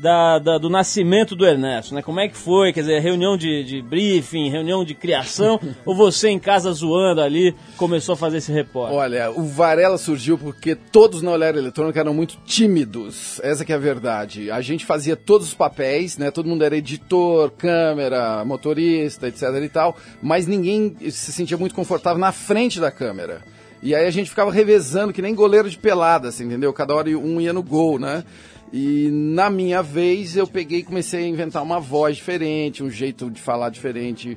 da, 0.00 0.38
da- 0.38 0.58
do 0.58 0.70
nascimento 0.70 1.34
do 1.34 1.44
Ernesto, 1.44 1.94
né? 1.94 2.02
Como 2.02 2.20
é 2.20 2.28
que 2.28 2.36
foi? 2.36 2.72
Quer 2.72 2.80
dizer, 2.82 3.00
reunião 3.00 3.36
de, 3.36 3.64
de 3.64 3.82
briefing, 3.82 4.48
reunião 4.48 4.84
de 4.84 4.94
criação, 4.94 5.60
ou 5.84 5.94
você 5.94 6.28
em 6.28 6.38
casa 6.38 6.70
zoando 6.72 7.20
ali 7.20 7.54
começou 7.76 8.12
a 8.12 8.16
fazer 8.16 8.38
esse 8.38 8.52
repórter? 8.52 8.96
Olha, 8.96 9.30
o 9.30 9.44
Varela 9.44 9.98
surgiu 9.98 10.38
porque 10.38 10.74
todos 10.74 11.20
na 11.22 11.30
Olhar 11.32 11.54
Eletrônica 11.56 11.98
eram 11.98 12.14
muito 12.14 12.36
tímidos. 12.46 13.40
Essa 13.42 13.64
que 13.64 13.72
é 13.72 13.76
a 13.76 13.78
verdade. 13.78 14.50
A 14.50 14.60
gente 14.60 14.84
fazia 14.86 15.16
todos 15.16 15.48
os 15.48 15.54
papéis, 15.54 16.16
né? 16.16 16.30
Todo 16.30 16.48
mundo 16.48 16.62
era 16.64 16.76
editor, 16.76 17.50
câmera, 17.50 18.44
motorista, 18.44 19.26
etc 19.28 19.42
e 19.62 19.68
tal, 19.68 19.96
mas 20.22 20.46
ninguém 20.46 20.94
se 21.10 21.32
sentia 21.32 21.56
muito 21.56 21.74
confortável 21.74 22.18
na 22.20 22.30
frente 22.32 22.78
da 22.78 22.90
câmera. 22.90 23.42
E 23.82 23.94
aí 23.94 24.06
a 24.06 24.10
gente 24.10 24.28
ficava 24.30 24.50
revezando 24.52 25.12
que 25.12 25.22
nem 25.22 25.34
goleiro 25.34 25.70
de 25.70 25.78
pelada, 25.78 26.28
assim, 26.28 26.44
entendeu? 26.46 26.72
Cada 26.72 26.94
hora 26.96 27.08
um 27.16 27.40
ia 27.40 27.52
no 27.52 27.62
gol, 27.62 27.98
né? 27.98 28.24
E 28.72 29.08
na 29.10 29.48
minha 29.50 29.82
vez 29.82 30.36
eu 30.36 30.46
peguei 30.46 30.80
e 30.80 30.82
comecei 30.82 31.24
a 31.24 31.28
inventar 31.28 31.62
uma 31.62 31.80
voz 31.80 32.16
diferente, 32.16 32.82
um 32.82 32.90
jeito 32.90 33.30
de 33.30 33.40
falar 33.40 33.70
diferente 33.70 34.36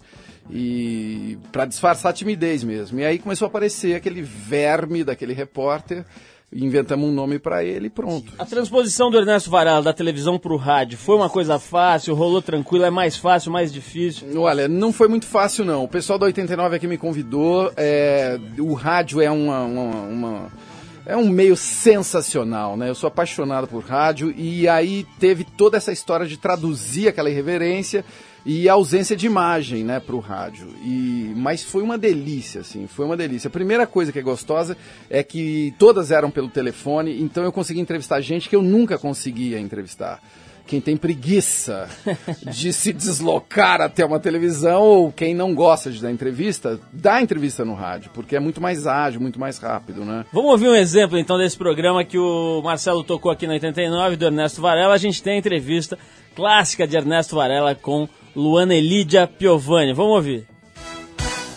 e 0.50 1.38
para 1.52 1.66
disfarçar 1.66 2.12
a 2.12 2.14
timidez 2.14 2.64
mesmo. 2.64 3.00
E 3.00 3.06
aí 3.06 3.20
começou 3.20 3.46
a 3.46 3.50
aparecer 3.50 3.96
aquele 3.96 4.22
verme 4.22 5.04
daquele 5.04 5.34
repórter, 5.34 6.06
inventamos 6.54 7.08
um 7.10 7.14
nome 7.14 7.40
para 7.40 7.64
ele 7.64 7.88
e 7.88 7.90
pronto. 7.90 8.34
A 8.38 8.46
transposição 8.46 9.10
do 9.10 9.18
Ernesto 9.18 9.50
Varela 9.50 9.82
da 9.82 9.94
televisão 9.94 10.38
pro 10.38 10.58
rádio 10.58 10.98
foi 10.98 11.16
uma 11.16 11.30
coisa 11.30 11.58
fácil, 11.60 12.14
rolou 12.14 12.42
tranquilo, 12.42 12.84
é 12.84 12.90
mais 12.90 13.16
fácil, 13.16 13.52
mais 13.52 13.72
difícil? 13.72 14.28
Olha, 14.42 14.68
não 14.68 14.92
foi 14.92 15.08
muito 15.08 15.26
fácil 15.26 15.64
não. 15.64 15.84
O 15.84 15.88
pessoal 15.88 16.20
da 16.20 16.26
89 16.26 16.76
aqui 16.76 16.88
me 16.88 16.98
convidou. 16.98 17.72
é, 17.78 18.38
o 18.60 18.74
rádio 18.74 19.22
é 19.22 19.32
uma, 19.32 19.64
uma- 19.64 20.02
uma- 20.08 20.52
é 21.06 21.16
um 21.18 21.30
meio 21.30 21.56
sensacional, 21.56 22.78
né? 22.78 22.90
Eu 22.90 22.96
sou 22.96 23.08
apaixonado 23.08 23.68
por 23.68 23.84
rádio 23.84 24.34
e 24.38 24.68
aí 24.68 25.06
teve 25.20 25.44
toda 25.44 25.78
essa 25.78 25.92
história 25.92 26.26
de 26.26 26.38
traduzir 26.38 27.08
aquela 27.08 27.30
irreverência 27.30 28.06
e 28.46 28.68
a 28.68 28.74
ausência 28.74 29.16
de 29.16 29.26
imagem, 29.26 29.84
né, 29.84 30.00
pro 30.00 30.20
rádio. 30.20 30.68
E 30.84 31.34
mas 31.36 31.64
foi 31.64 31.84
uma 31.84 31.98
delícia, 31.98 32.62
assim, 32.62 32.88
foi 32.88 33.06
uma 33.06 33.18
delícia. 33.18 33.48
A 33.48 33.52
primeira 33.52 33.86
coisa 33.86 34.12
que 34.12 34.20
é 34.20 34.22
gostosa 34.22 34.78
é 35.10 35.24
que 35.24 35.74
todas 35.78 36.12
eram 36.12 36.30
pelo 36.30 36.50
telefone, 36.50 37.22
então 37.22 37.44
eu 37.44 37.52
consegui 37.52 37.80
entrevistar 37.80 38.22
gente 38.22 38.50
que 38.50 38.56
eu 38.56 38.62
nunca 38.62 38.98
conseguia 38.98 39.60
entrevistar 39.60 40.22
quem 40.66 40.80
tem 40.80 40.96
preguiça 40.96 41.90
de 42.44 42.72
se 42.72 42.94
deslocar 42.94 43.82
até 43.82 44.06
uma 44.06 44.20
televisão 44.20 44.82
ou 44.82 45.12
quem 45.12 45.34
não 45.34 45.54
gosta 45.54 45.92
de 45.92 46.02
dar 46.02 46.12
entrevista, 46.12 46.80
dá 46.92 47.22
entrevista 47.22 47.66
no 47.66 47.74
rádio, 47.74 48.12
porque 48.14 48.36
é 48.36 48.40
muito 48.40 48.62
mais 48.62 48.88
ágil, 48.88 49.22
muito 49.22 49.40
mais 49.40 49.58
rápido, 49.58 50.06
né? 50.06 50.26
Vamos 50.32 50.52
ouvir 50.52 50.70
um 50.70 50.76
exemplo 50.76 51.18
então 51.18 51.38
desse 51.38 51.58
programa 51.58 52.04
que 52.04 52.18
o 52.18 52.62
Marcelo 52.64 53.04
tocou 53.04 53.32
aqui 53.32 53.48
na 53.48 53.54
89 53.54 54.16
do 54.16 54.26
Ernesto 54.26 54.62
Varela. 54.62 54.94
A 54.94 54.98
gente 54.98 55.22
tem 55.22 55.34
a 55.34 55.38
entrevista 55.38 55.98
clássica 56.36 56.88
de 56.88 56.96
Ernesto 56.96 57.36
Varela 57.36 57.76
com 57.76 58.08
Luana 58.36 58.76
Elidia 58.76 59.28
Piovani. 59.28 59.94
Vamos 59.94 60.16
ouvir. 60.16 60.51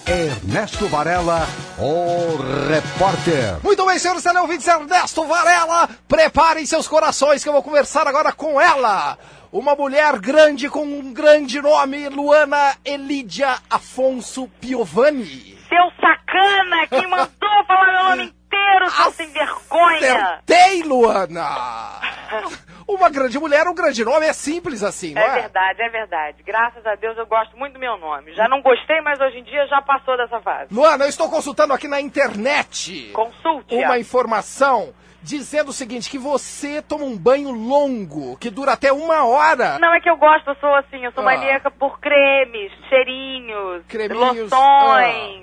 Ernesto 0.07 0.87
Varela, 0.87 1.47
o 1.79 2.37
repórter. 2.69 3.59
Muito 3.63 3.87
bem, 3.87 3.99
senhores 3.99 4.23
teleouvintes, 4.23 4.69
Ernesto 4.69 5.25
Varela, 5.25 5.89
preparem 6.07 6.67
seus 6.67 6.87
corações 6.87 7.43
que 7.43 7.49
eu 7.49 7.55
vou 7.55 7.63
conversar 7.63 8.07
agora 8.07 8.31
com 8.31 8.61
ela. 8.61 9.17
Uma 9.51 9.75
mulher 9.75 10.19
grande 10.19 10.69
com 10.69 10.85
um 10.85 11.13
grande 11.13 11.59
nome, 11.63 12.09
Luana 12.11 12.77
Elidia 12.85 13.57
Afonso 13.71 14.47
Piovani. 14.61 15.57
Seu 15.69 15.91
sacana, 15.99 16.87
quem 16.89 17.07
mandou 17.09 17.65
falar 17.67 17.85
meu 17.87 18.05
nome 18.05 18.35
inteiro, 18.65 18.91
seu 18.91 19.13
sem 19.13 19.29
vergonha. 19.29 20.23
Acertei, 20.45 20.83
Luana! 20.83 22.01
Uma 22.87 23.09
grande 23.09 23.39
mulher, 23.39 23.67
um 23.67 23.75
grande 23.75 24.05
nome, 24.05 24.27
é 24.27 24.33
simples 24.35 24.83
assim, 24.83 25.15
não 25.15 25.23
É 25.23 25.27
é? 25.27 25.41
verdade, 25.43 25.81
é 25.83 25.89
verdade. 25.89 26.43
Graças 26.43 26.85
a 26.87 26.95
Deus 26.95 27.17
eu 27.17 27.27
gosto 27.27 27.57
muito 27.57 27.73
do 27.75 27.79
meu 27.79 27.97
nome. 27.97 28.35
Já 28.35 28.47
não 28.47 28.61
gostei, 28.61 29.01
mas 29.01 29.19
hoje 29.21 29.39
em 29.39 29.43
dia 29.43 29.67
já 29.69 29.81
passou 29.81 30.17
dessa 30.19 30.39
fase. 30.43 30.73
Luana, 30.73 31.05
eu 31.05 31.09
estou 31.09 31.31
consultando 31.31 31.73
aqui 31.73 31.89
na 31.89 31.99
internet. 31.99 33.11
Consulte. 33.15 33.75
Uma 33.75 33.99
informação 33.99 34.93
dizendo 35.25 35.71
o 35.71 35.73
seguinte, 35.73 36.11
que 36.11 36.19
você 36.19 36.83
toma 36.83 37.05
um 37.05 37.17
banho 37.17 37.51
longo, 37.51 38.37
que 38.37 38.51
dura 38.51 38.73
até 38.73 38.93
uma 38.93 39.25
hora. 39.27 39.79
Não, 39.79 39.93
é 39.95 40.01
que 40.01 40.09
eu 40.11 40.17
gosto, 40.17 40.49
eu 40.51 40.55
sou 40.57 40.75
assim, 40.77 41.05
eu 41.05 41.13
sou 41.13 41.23
Ah. 41.23 41.27
maníaca 41.27 41.71
por 41.71 41.99
cremes, 41.99 42.71
cheirinhos, 42.89 43.83
Creminhos. 43.89 44.51
loções. 44.51 44.53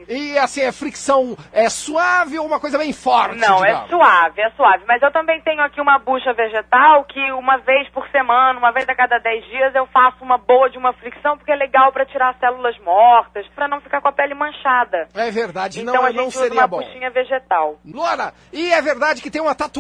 ah. 0.08 0.14
E 0.14 0.38
assim, 0.38 0.62
é 0.62 0.72
fricção 0.72 1.36
é 1.52 1.68
suave 1.70 2.38
ou 2.38 2.46
uma 2.46 2.60
coisa 2.60 2.78
bem 2.78 2.94
forte? 2.94 3.38
Não, 3.40 3.66
é 3.66 3.88
suave, 3.88 4.42
é 4.42 4.50
suave. 4.52 4.84
Mas 4.88 5.02
eu 5.02 5.12
também 5.12 5.42
tenho 5.42 5.62
aqui 5.62 5.82
uma 5.82 5.98
bucha 5.98 6.32
vegetal 6.34 7.04
que 7.06 7.32
uma 7.32 7.58
vez 7.58 7.90
por 7.90 8.08
semana, 8.10 8.60
uma 8.60 8.72
vez 8.72 8.88
a 8.88 8.96
cada 8.96 9.18
10 9.18 9.44
dias, 9.46 9.74
eu 9.76 9.88
faço 9.88 10.24
uma 10.24 10.38
boa 10.38 10.70
de 10.70 10.78
uma 10.78 10.94
fricção, 10.94 11.38
porque 11.38 11.52
é 11.52 11.56
legal 11.56 11.92
pra 11.92 12.06
tirar 12.06 12.36
células 12.40 12.78
mortas, 12.80 13.48
pra 13.56 13.68
não 13.68 13.82
ficar 13.82 14.00
com 14.00 14.08
a 14.08 14.12
pele 14.12 14.36
manchada. 14.36 15.08
É 15.16 15.32
verdade, 15.32 15.82
Então 15.82 15.94
não, 15.96 16.04
a 16.06 16.08
gente 16.10 16.18
não 16.18 16.28
usa 16.28 16.40
seria 16.40 16.60
uma 16.62 16.68
bom. 16.68 16.78
buchinha 16.78 17.10
vegetal. 17.10 17.80
Luana, 17.86 18.34
e 18.54 18.72
é 18.74 18.82
verdade 18.82 19.22
que 19.22 19.32
tem 19.32 19.42
uma 19.42 19.56
tatuagem 19.56 19.71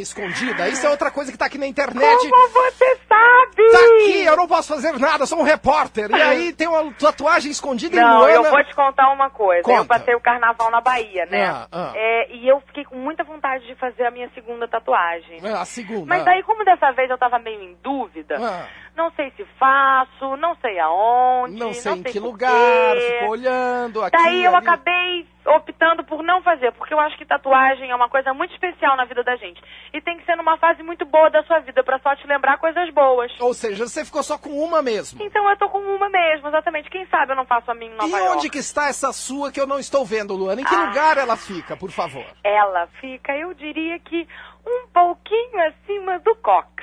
escondida? 0.00 0.68
Isso 0.68 0.86
é 0.86 0.90
outra 0.90 1.10
coisa 1.10 1.30
que 1.32 1.38
tá 1.38 1.46
aqui 1.46 1.58
na 1.58 1.66
internet. 1.66 2.28
Como 2.30 2.48
você 2.48 2.96
sabe? 3.08 3.70
Tá 3.72 3.78
aqui, 3.78 4.24
eu 4.24 4.36
não 4.36 4.46
posso 4.46 4.68
fazer 4.68 4.98
nada, 4.98 5.22
eu 5.22 5.26
sou 5.26 5.38
um 5.40 5.42
repórter. 5.42 6.10
E 6.10 6.20
aí 6.22 6.52
tem 6.52 6.68
uma 6.68 6.92
tatuagem 6.94 7.50
escondida 7.50 7.96
em 7.96 8.00
Não, 8.00 8.18
Luana. 8.18 8.32
eu 8.32 8.44
vou 8.44 8.64
te 8.64 8.74
contar 8.74 9.10
uma 9.12 9.30
coisa. 9.30 9.60
Eu 9.60 9.76
Conta. 9.78 9.98
passei 9.98 10.14
o 10.14 10.20
carnaval 10.20 10.70
na 10.70 10.80
Bahia, 10.80 11.26
né? 11.26 11.46
Ah, 11.46 11.66
ah. 11.72 11.92
É, 11.94 12.32
e 12.34 12.48
eu 12.48 12.60
fiquei 12.66 12.84
com 12.84 12.96
muita 12.96 13.24
vontade 13.24 13.66
de 13.66 13.74
fazer 13.76 14.04
a 14.06 14.10
minha 14.10 14.30
segunda 14.34 14.66
tatuagem. 14.68 15.40
É, 15.42 15.52
a 15.52 15.64
segunda. 15.64 16.06
Mas 16.06 16.24
daí, 16.24 16.42
como 16.42 16.64
dessa 16.64 16.90
vez 16.92 17.10
eu 17.10 17.18
tava 17.18 17.38
meio 17.38 17.60
em 17.62 17.76
dúvida, 17.82 18.36
Ah. 18.40 18.66
Não 18.96 19.10
sei 19.12 19.30
se 19.36 19.44
faço, 19.58 20.36
não 20.36 20.54
sei 20.56 20.78
aonde, 20.78 21.58
Não 21.58 21.72
sei 21.74 21.92
em 21.92 22.02
que 22.02 22.18
lugar, 22.20 22.94
quê. 22.96 23.12
ficou 23.18 23.30
olhando 23.30 24.02
aqui. 24.02 24.16
Daí 24.16 24.44
eu 24.44 24.54
ali. 24.54 24.66
acabei 24.66 25.26
optando 25.46 26.02
por 26.04 26.22
não 26.22 26.40
fazer, 26.42 26.72
porque 26.72 26.94
eu 26.94 27.00
acho 27.00 27.18
que 27.18 27.26
tatuagem 27.26 27.90
é 27.90 27.94
uma 27.94 28.08
coisa 28.08 28.32
muito 28.32 28.52
especial 28.54 28.96
na 28.96 29.04
vida 29.04 29.22
da 29.22 29.36
gente. 29.36 29.60
E 29.92 30.00
tem 30.00 30.16
que 30.16 30.24
ser 30.24 30.36
numa 30.36 30.56
fase 30.56 30.82
muito 30.82 31.04
boa 31.04 31.28
da 31.28 31.42
sua 31.42 31.58
vida, 31.60 31.82
pra 31.84 31.98
só 31.98 32.14
te 32.16 32.26
lembrar 32.26 32.56
coisas 32.58 32.88
boas. 32.94 33.30
Ou 33.40 33.52
seja, 33.52 33.86
você 33.86 34.04
ficou 34.04 34.22
só 34.22 34.38
com 34.38 34.48
uma 34.50 34.80
mesmo. 34.80 35.22
Então 35.22 35.48
eu 35.50 35.56
tô 35.58 35.68
com 35.68 35.78
uma 35.78 36.08
mesmo, 36.08 36.48
exatamente. 36.48 36.88
Quem 36.88 37.04
sabe 37.06 37.32
eu 37.32 37.36
não 37.36 37.44
faço 37.44 37.70
a 37.70 37.74
minha 37.74 37.90
em 37.92 37.96
Nova 37.96 38.08
e 38.08 38.20
York. 38.20 38.36
onde 38.38 38.50
que 38.50 38.58
está 38.58 38.88
essa 38.88 39.12
sua 39.12 39.52
que 39.52 39.60
eu 39.60 39.66
não 39.66 39.78
estou 39.78 40.04
vendo, 40.04 40.34
Luana? 40.34 40.60
Em 40.60 40.64
que 40.64 40.74
Ah. 40.74 40.86
lugar 40.86 41.18
ela 41.18 41.36
fica, 41.36 41.76
por 41.76 41.90
favor? 41.90 42.24
Ela 42.42 42.86
fica, 43.00 43.36
eu 43.36 43.52
diria 43.52 43.98
que 43.98 44.26
um 44.66 44.86
pouquinho 44.94 45.60
acima 45.68 46.18
do 46.20 46.34
cox. 46.36 46.82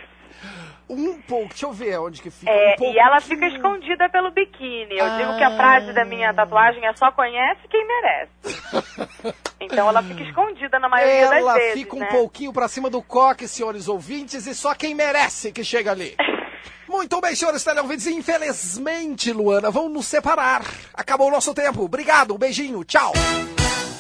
Um 0.90 1.22
pouco, 1.22 1.50
deixa 1.50 1.66
eu 1.66 1.72
ver 1.72 2.00
onde 2.00 2.22
que 2.22 2.30
fica. 2.30 2.52
É, 2.52 2.76
um 2.80 2.92
e 2.92 3.00
ela 3.00 3.22
fica 3.22 3.48
escondida 3.48 4.10
pelo 4.10 4.32
biquíni. 4.32 4.98
Eu 4.98 5.10
digo 5.18 5.38
que 5.38 5.44
a 5.44 5.56
frase 5.56 5.94
da 5.94 6.04
minha 6.04 6.34
tatuagem 6.34 6.86
é 6.86 6.94
só 6.94 7.12
conhece 7.12 7.62
quem 7.70 7.86
merece. 7.88 9.42
Então 9.64 9.88
ela 9.88 10.02
fica 10.02 10.24
escondida 10.24 10.80
na 10.80 10.90
maioria 10.90 11.14
Ela 11.14 11.54
das 11.54 11.54
vezes, 11.54 11.74
fica 11.74 11.96
um 11.96 12.00
né? 12.00 12.08
pouquinho 12.08 12.52
pra 12.52 12.68
cima 12.68 12.90
do 12.90 13.00
coque, 13.00 13.48
senhores 13.48 13.88
ouvintes, 13.88 14.48
e 14.48 14.56
só 14.56 14.74
quem 14.74 14.96
merece 14.96 15.52
que 15.52 15.64
chega 15.64 15.92
ali. 15.92 16.16
Muito 16.90 17.22
bem, 17.22 17.36
senhores 17.36 17.64
teleouvintes. 17.64 18.08
Infelizmente, 18.08 19.32
Luana, 19.32 19.70
vamos 19.72 19.94
nos 19.94 20.08
separar. 20.08 20.64
Acabou 20.94 21.28
o 21.28 21.32
nosso 21.32 21.54
tempo. 21.54 21.84
Obrigado, 21.84 22.34
um 22.34 22.38
beijinho, 22.38 22.84
tchau. 22.84 23.14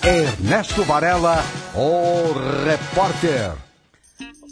Ernesto 0.03 0.83
Varela, 0.83 1.37
o 1.75 2.33
repórter. 2.65 3.70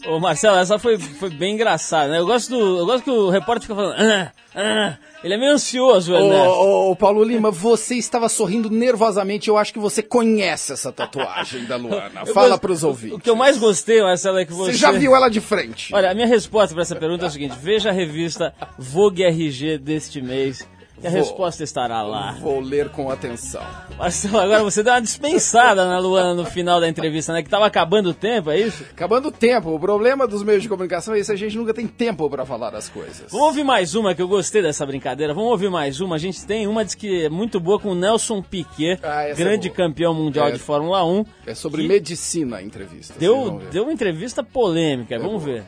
Ô 0.07 0.19
Marcelo, 0.19 0.57
essa 0.57 0.79
foi, 0.79 0.97
foi 0.97 1.29
bem 1.29 1.55
engraçada, 1.55 2.12
né? 2.12 2.19
Eu 2.19 2.25
gosto, 2.25 2.49
do, 2.49 2.77
eu 2.79 2.85
gosto 2.85 3.03
que 3.03 3.09
o 3.12 3.29
repórter 3.29 3.63
fica 3.63 3.75
falando. 3.75 3.95
"Ah, 3.97 4.31
ah". 4.55 4.97
Ele 5.21 5.33
é 5.33 5.38
meio 5.38 5.51
ansioso, 5.51 6.13
Ô, 6.13 6.15
Ernesto. 6.15 6.47
ô, 6.49 6.91
ô, 6.91 6.95
Paulo 6.95 7.21
Lima, 7.23 7.51
você 7.51 7.95
estava 7.95 8.29
sorrindo 8.29 8.69
nervosamente. 8.69 9.49
Eu 9.49 9.57
acho 9.57 9.73
que 9.73 9.79
você 9.79 10.01
conhece 10.01 10.71
essa 10.71 10.93
tatuagem 10.93 11.65
da 11.65 11.75
Luana. 11.75 12.25
Fala 12.33 12.49
gosto- 12.49 12.62
para 12.62 12.71
os 12.71 12.83
ouvintes. 12.85 13.17
O 13.17 13.19
que 13.19 13.29
eu 13.29 13.35
mais 13.35 13.57
gostei, 13.57 14.01
Marcelo, 14.01 14.38
é 14.38 14.45
que 14.45 14.53
você. 14.53 14.71
Você 14.71 14.77
já 14.77 14.91
viu 14.91 15.13
ela 15.13 15.27
de 15.29 15.41
frente? 15.41 15.93
Olha, 15.93 16.09
a 16.09 16.13
minha 16.13 16.27
resposta 16.27 16.73
para 16.73 16.83
essa 16.83 16.95
pergunta 16.95 17.25
é 17.25 17.27
a 17.27 17.31
seguinte: 17.31 17.55
veja 17.62 17.89
a 17.89 17.91
revista 17.93 18.53
Vogue 18.77 19.23
RG 19.23 19.77
deste 19.77 20.21
mês 20.21 20.65
e 21.01 21.07
a 21.07 21.09
Vou. 21.09 21.19
resposta 21.19 21.63
estará 21.63 22.01
lá. 22.01 22.33
Vou 22.41 22.59
ler 22.59 22.89
com 22.89 23.09
atenção. 23.09 23.62
Marcelo, 23.97 24.39
agora 24.39 24.63
você 24.63 24.81
deu 24.83 24.93
uma 24.93 25.01
dispensada 25.01 25.85
na 25.85 25.97
Luana 25.99 26.33
no 26.33 26.45
final 26.45 26.79
da 26.79 26.88
entrevista, 26.88 27.33
né? 27.33 27.41
Que 27.43 27.49
tava 27.49 27.65
acabando 27.65 28.09
o 28.09 28.13
tempo, 28.13 28.49
é 28.51 28.59
isso? 28.59 28.83
Acabando 28.91 29.27
o 29.29 29.31
tempo. 29.31 29.73
O 29.73 29.79
problema 29.79 30.27
dos 30.27 30.43
meios 30.43 30.63
de 30.63 30.69
comunicação 30.69 31.13
é 31.13 31.19
isso, 31.19 31.31
a 31.31 31.35
gente 31.35 31.57
nunca 31.57 31.73
tem 31.73 31.88
tempo 31.88 32.29
para 32.29 32.45
falar 32.45 32.73
as 32.75 32.89
coisas. 32.89 33.25
Vamos 33.31 33.47
ouvir 33.47 33.63
mais 33.63 33.95
uma 33.95 34.13
que 34.15 34.21
eu 34.21 34.27
gostei 34.27 34.62
dessa 34.62 34.85
brincadeira. 34.85 35.33
Vamos 35.33 35.49
ouvir 35.51 35.69
mais 35.69 35.99
uma. 36.01 36.15
A 36.15 36.19
gente 36.19 36.45
tem 36.45 36.67
uma 36.67 36.83
diz 36.85 36.95
que 36.95 37.25
é 37.25 37.29
muito 37.29 37.59
boa 37.59 37.79
com 37.79 37.89
o 37.91 37.95
Nelson 37.95 38.41
Piquet, 38.41 38.99
Ah, 39.03 39.23
é 39.23 39.33
grande 39.33 39.69
boa. 39.69 39.77
campeão 39.77 40.13
mundial 40.13 40.47
É. 40.47 40.51
de 40.51 40.59
Fórmula 40.59 41.03
1. 41.05 41.25
É 41.45 41.53
sobre 41.55 41.88
medicina 41.88 42.57
a 42.57 42.63
entrevista. 42.63 43.13
Deu, 43.19 43.62
deu 43.71 43.83
uma 43.83 43.93
entrevista 43.93 44.43
polêmica. 44.43 45.17
Vamos 45.19 45.43
ver. 45.43 45.63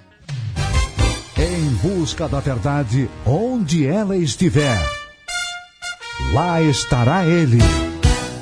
Em 1.38 1.70
busca 1.88 2.28
da 2.28 2.40
verdade, 2.40 3.10
onde 3.26 3.86
ela 3.88 4.16
estiver. 4.16 4.78
Lá 6.30 6.62
estará 6.62 7.26
ele. 7.26 7.58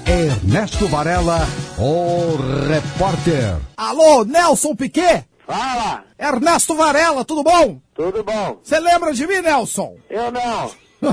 Ernesto 0.05 0.87
Varela, 0.87 1.39
o 1.77 2.35
repórter. 2.67 3.57
Alô, 3.75 4.23
Nelson 4.23 4.75
Piquet? 4.75 5.25
Fala! 5.47 6.03
Ernesto 6.19 6.75
Varela, 6.75 7.25
tudo 7.25 7.43
bom? 7.43 7.79
Tudo 7.95 8.23
bom? 8.23 8.59
Você 8.63 8.79
lembra 8.79 9.13
de 9.13 9.25
mim, 9.25 9.41
Nelson? 9.41 9.95
Eu 10.09 10.31
não. 10.31 10.71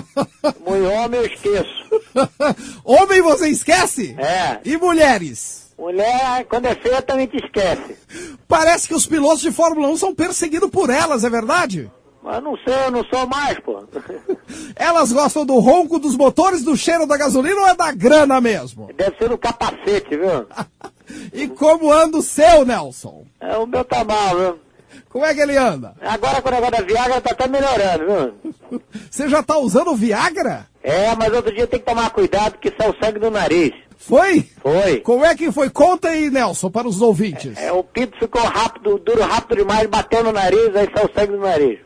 Muito 0.67 0.91
homem 0.91 1.21
eu 1.21 1.27
esqueço. 1.27 1.87
Homem 2.85 3.23
você 3.23 3.49
esquece? 3.49 4.15
É. 4.19 4.61
E 4.65 4.77
mulheres? 4.77 5.67
Mulher, 5.79 6.45
quando 6.49 6.67
é 6.67 6.75
feia, 6.75 7.01
também 7.01 7.27
te 7.27 7.37
esquece. 7.37 7.97
Parece 8.49 8.89
que 8.89 8.95
os 8.95 9.07
pilotos 9.07 9.41
de 9.41 9.53
Fórmula 9.53 9.89
1 9.89 9.97
são 9.97 10.15
perseguidos 10.15 10.71
por 10.71 10.91
elas, 10.91 11.23
é 11.23 11.31
verdade? 11.31 11.91
Mas 12.27 12.43
não 12.43 12.57
sei, 12.57 12.75
eu 12.87 12.91
não 12.91 13.05
sou 13.05 13.25
mais, 13.29 13.57
pô. 13.61 13.85
Elas 14.75 15.13
gostam 15.13 15.47
do 15.47 15.61
ronco 15.61 15.97
dos 16.01 16.17
motores, 16.17 16.65
do 16.65 16.77
cheiro 16.77 17.07
da 17.07 17.17
gasolina 17.17 17.61
ou 17.61 17.69
é 17.69 17.75
da 17.77 17.93
grana 17.93 18.41
mesmo? 18.41 18.91
Deve 18.97 19.17
ser 19.17 19.31
no 19.31 19.39
capacete, 19.39 20.17
viu? 20.17 20.47
E 21.33 21.47
como 21.47 21.93
anda 21.93 22.19
o 22.19 22.23
seu, 22.23 22.65
Nelson? 22.65 23.25
É, 23.39 23.57
o 23.57 23.65
meu 23.65 23.85
tá 23.85 24.03
mal, 24.03 24.37
viu? 24.37 24.59
Como 25.09 25.25
é 25.25 25.33
que 25.33 25.41
ele 25.41 25.57
anda? 25.57 25.95
Agora 26.01 26.43
com 26.43 26.49
o 26.49 26.51
negócio 26.51 26.73
da 26.73 26.83
Viagra 26.83 27.21
tá 27.21 27.31
até 27.31 27.47
melhorando, 27.47 28.35
viu? 28.73 28.81
Você 29.09 29.29
já 29.29 29.41
tá 29.41 29.57
usando 29.57 29.95
Viagra? 29.95 30.67
É, 30.83 31.15
mas 31.15 31.33
outro 31.33 31.55
dia 31.55 31.69
tem 31.69 31.79
que 31.79 31.87
tomar 31.87 32.11
cuidado 32.11 32.59
que 32.59 32.75
sai 32.77 32.91
o 32.91 32.97
sangue 33.01 33.21
do 33.21 33.31
nariz. 33.31 33.71
Foi? 33.97 34.49
Foi. 34.61 35.01
Como 35.01 35.25
é 35.25 35.37
que 35.37 35.53
foi? 35.53 35.71
Conta 35.71 36.09
aí, 36.09 36.29
Nelson, 36.29 36.73
para 36.73 36.89
os 36.89 37.01
ouvintes. 37.01 37.57
É, 37.57 37.71
o 37.71 37.85
pinto 37.85 38.19
ficou 38.19 38.43
rápido, 38.43 38.99
duro 38.99 39.23
rápido 39.23 39.59
demais, 39.59 39.87
bateu 39.87 40.25
no 40.25 40.33
nariz, 40.33 40.75
aí 40.75 40.89
sai 40.93 41.05
o 41.05 41.11
sangue 41.15 41.33
do 41.33 41.41
nariz. 41.41 41.86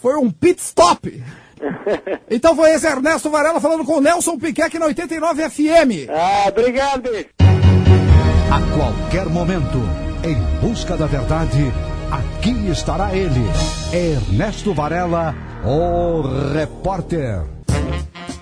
Foi 0.00 0.16
um 0.16 0.30
pit 0.30 0.60
stop. 0.60 1.22
Então 2.30 2.56
foi 2.56 2.70
esse 2.72 2.86
Ernesto 2.86 3.28
Varela 3.28 3.60
falando 3.60 3.84
com 3.84 3.98
o 3.98 4.00
Nelson 4.00 4.38
Piquet 4.38 4.62
aqui 4.62 4.78
na 4.78 4.86
89 4.86 5.50
FM. 5.50 6.08
Ah, 6.08 6.46
obrigado. 6.48 7.10
A 7.38 8.76
qualquer 8.76 9.26
momento, 9.26 9.78
em 10.24 10.36
busca 10.60 10.96
da 10.96 11.04
verdade, 11.04 11.70
aqui 12.10 12.70
estará 12.70 13.14
ele. 13.14 13.44
Ernesto 13.92 14.72
Varela, 14.72 15.34
o 15.62 16.22
repórter. 16.54 17.42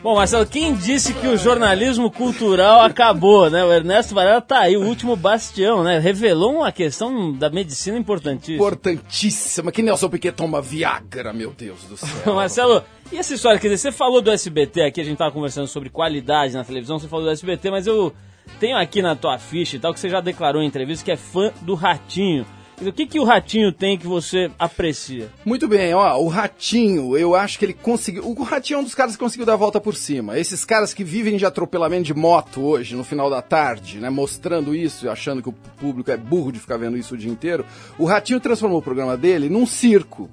Bom, 0.00 0.14
Marcelo, 0.14 0.46
quem 0.46 0.74
disse 0.74 1.12
que 1.12 1.26
o 1.26 1.36
jornalismo 1.36 2.08
cultural 2.08 2.82
acabou, 2.82 3.50
né? 3.50 3.64
O 3.64 3.72
Ernesto 3.72 4.14
Varela 4.14 4.40
tá 4.40 4.60
aí, 4.60 4.76
o 4.76 4.86
último 4.86 5.16
bastião, 5.16 5.82
né? 5.82 5.98
Revelou 5.98 6.58
uma 6.58 6.70
questão 6.70 7.32
da 7.32 7.50
medicina 7.50 7.98
importantíssima. 7.98 8.58
Importantíssima. 8.58 9.72
Que 9.72 9.82
Nelson 9.82 10.08
Piquet 10.08 10.30
toma 10.30 10.62
Viagra, 10.62 11.32
meu 11.32 11.50
Deus 11.50 11.82
do 11.82 11.96
céu. 11.96 12.30
Marcelo, 12.32 12.84
e 13.10 13.18
essa 13.18 13.34
história? 13.34 13.58
Quer 13.58 13.70
dizer, 13.70 13.90
você 13.90 13.92
falou 13.92 14.22
do 14.22 14.30
SBT 14.30 14.82
aqui, 14.82 15.00
a 15.00 15.04
gente 15.04 15.18
tava 15.18 15.32
conversando 15.32 15.66
sobre 15.66 15.90
qualidade 15.90 16.54
na 16.54 16.62
televisão, 16.62 17.00
você 17.00 17.08
falou 17.08 17.24
do 17.24 17.32
SBT, 17.32 17.68
mas 17.68 17.88
eu 17.88 18.14
tenho 18.60 18.76
aqui 18.76 19.02
na 19.02 19.16
tua 19.16 19.36
ficha 19.36 19.76
e 19.76 19.80
tal, 19.80 19.92
que 19.92 19.98
você 19.98 20.08
já 20.08 20.20
declarou 20.20 20.62
em 20.62 20.66
entrevista 20.66 21.04
que 21.04 21.10
é 21.10 21.16
fã 21.16 21.52
do 21.62 21.74
Ratinho. 21.74 22.46
O 22.80 22.92
que, 22.92 23.06
que 23.06 23.18
o 23.18 23.24
Ratinho 23.24 23.72
tem 23.72 23.98
que 23.98 24.06
você 24.06 24.52
aprecia? 24.56 25.28
Muito 25.44 25.66
bem, 25.66 25.92
ó, 25.94 26.16
o 26.16 26.28
Ratinho, 26.28 27.16
eu 27.16 27.34
acho 27.34 27.58
que 27.58 27.64
ele 27.64 27.72
conseguiu. 27.72 28.24
O 28.24 28.42
Ratinho 28.44 28.76
é 28.76 28.80
um 28.80 28.84
dos 28.84 28.94
caras 28.94 29.14
que 29.14 29.18
conseguiu 29.18 29.44
dar 29.44 29.54
a 29.54 29.56
volta 29.56 29.80
por 29.80 29.96
cima. 29.96 30.38
Esses 30.38 30.64
caras 30.64 30.94
que 30.94 31.02
vivem 31.02 31.36
de 31.36 31.44
atropelamento 31.44 32.04
de 32.04 32.14
moto 32.14 32.60
hoje, 32.60 32.94
no 32.94 33.02
final 33.02 33.28
da 33.28 33.42
tarde, 33.42 33.98
né, 33.98 34.08
mostrando 34.08 34.76
isso 34.76 35.06
e 35.06 35.08
achando 35.08 35.42
que 35.42 35.48
o 35.48 35.54
público 35.80 36.10
é 36.12 36.16
burro 36.16 36.52
de 36.52 36.60
ficar 36.60 36.76
vendo 36.76 36.96
isso 36.96 37.14
o 37.14 37.18
dia 37.18 37.30
inteiro. 37.30 37.66
O 37.98 38.04
Ratinho 38.04 38.38
transformou 38.38 38.78
o 38.78 38.82
programa 38.82 39.16
dele 39.16 39.48
num 39.48 39.66
circo. 39.66 40.30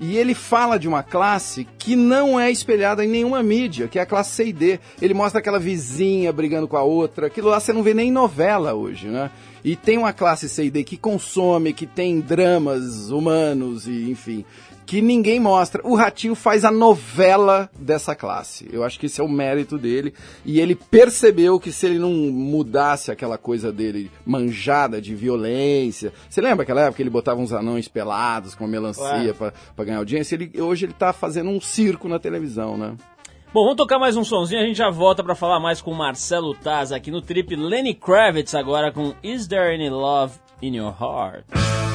E 0.00 0.16
ele 0.16 0.32
fala 0.32 0.78
de 0.78 0.86
uma 0.86 1.02
classe 1.02 1.66
que 1.76 1.96
não 1.96 2.38
é 2.38 2.50
espelhada 2.50 3.04
em 3.04 3.08
nenhuma 3.08 3.42
mídia, 3.42 3.88
que 3.88 3.98
é 3.98 4.02
a 4.02 4.06
classe 4.06 4.30
C 4.30 4.46
e 4.46 4.52
D. 4.52 4.80
Ele 5.02 5.12
mostra 5.12 5.40
aquela 5.40 5.58
vizinha 5.58 6.32
brigando 6.32 6.68
com 6.68 6.76
a 6.76 6.82
outra. 6.82 7.26
Aquilo 7.26 7.48
lá 7.48 7.58
você 7.58 7.72
não 7.72 7.82
vê 7.82 7.92
nem 7.92 8.08
em 8.08 8.12
novela 8.12 8.74
hoje, 8.74 9.08
né? 9.08 9.30
E 9.64 9.74
tem 9.74 9.98
uma 9.98 10.12
classe 10.12 10.48
C 10.48 10.66
e 10.66 10.70
D 10.70 10.84
que 10.84 10.96
consome, 10.96 11.72
que 11.72 11.84
tem 11.86 12.20
dramas 12.20 13.10
humanos 13.10 13.88
e 13.88 14.10
enfim, 14.10 14.44
que 14.88 15.02
ninguém 15.02 15.38
mostra. 15.38 15.86
O 15.86 15.94
Ratinho 15.94 16.34
faz 16.34 16.64
a 16.64 16.70
novela 16.70 17.68
dessa 17.78 18.14
classe. 18.14 18.66
Eu 18.72 18.82
acho 18.82 18.98
que 18.98 19.04
esse 19.04 19.20
é 19.20 19.24
o 19.24 19.28
mérito 19.28 19.76
dele. 19.76 20.14
E 20.46 20.58
ele 20.58 20.74
percebeu 20.74 21.60
que 21.60 21.70
se 21.70 21.84
ele 21.84 21.98
não 21.98 22.10
mudasse 22.10 23.12
aquela 23.12 23.36
coisa 23.36 23.70
dele 23.70 24.10
manjada 24.24 24.98
de 24.98 25.14
violência. 25.14 26.10
Você 26.26 26.40
lembra 26.40 26.62
aquela 26.62 26.80
época 26.80 26.96
que 26.96 27.02
ele 27.02 27.10
botava 27.10 27.38
uns 27.38 27.52
anões 27.52 27.86
pelados 27.86 28.54
com 28.54 28.66
melancia 28.66 29.04
Ué. 29.04 29.32
pra, 29.34 29.52
pra 29.76 29.84
ganhar 29.84 29.98
audiência? 29.98 30.36
Ele, 30.36 30.58
hoje 30.58 30.86
ele 30.86 30.94
tá 30.94 31.12
fazendo 31.12 31.50
um 31.50 31.60
circo 31.60 32.08
na 32.08 32.18
televisão, 32.18 32.78
né? 32.78 32.96
Bom, 33.52 33.64
vamos 33.64 33.76
tocar 33.76 33.98
mais 33.98 34.16
um 34.16 34.24
sonzinho, 34.24 34.62
a 34.62 34.64
gente 34.64 34.76
já 34.76 34.88
volta 34.88 35.22
pra 35.22 35.34
falar 35.34 35.60
mais 35.60 35.82
com 35.82 35.90
o 35.90 35.96
Marcelo 35.96 36.54
Taz 36.54 36.92
aqui 36.92 37.10
no 37.10 37.20
trip 37.20 37.54
Lenny 37.54 37.94
Kravitz 37.94 38.54
agora 38.54 38.90
com 38.90 39.14
Is 39.22 39.46
There 39.46 39.74
Any 39.74 39.90
Love 39.90 40.34
in 40.62 40.76
Your 40.76 40.94
Heart? 40.98 41.87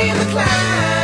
in 0.00 0.16
the 0.16 0.24
clouds. 0.26 0.97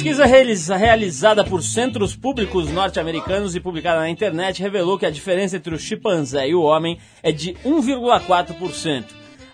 Pesquisa 0.00 0.24
realiza- 0.24 0.76
realizada 0.76 1.44
por 1.44 1.62
centros 1.62 2.16
públicos 2.16 2.70
norte-americanos 2.70 3.54
e 3.54 3.60
publicada 3.60 4.00
na 4.00 4.08
internet 4.08 4.62
revelou 4.62 4.98
que 4.98 5.04
a 5.04 5.10
diferença 5.10 5.56
entre 5.58 5.74
o 5.74 5.78
chimpanzé 5.78 6.48
e 6.48 6.54
o 6.54 6.62
homem 6.62 6.98
é 7.22 7.30
de 7.30 7.52
1,4%. 7.66 9.04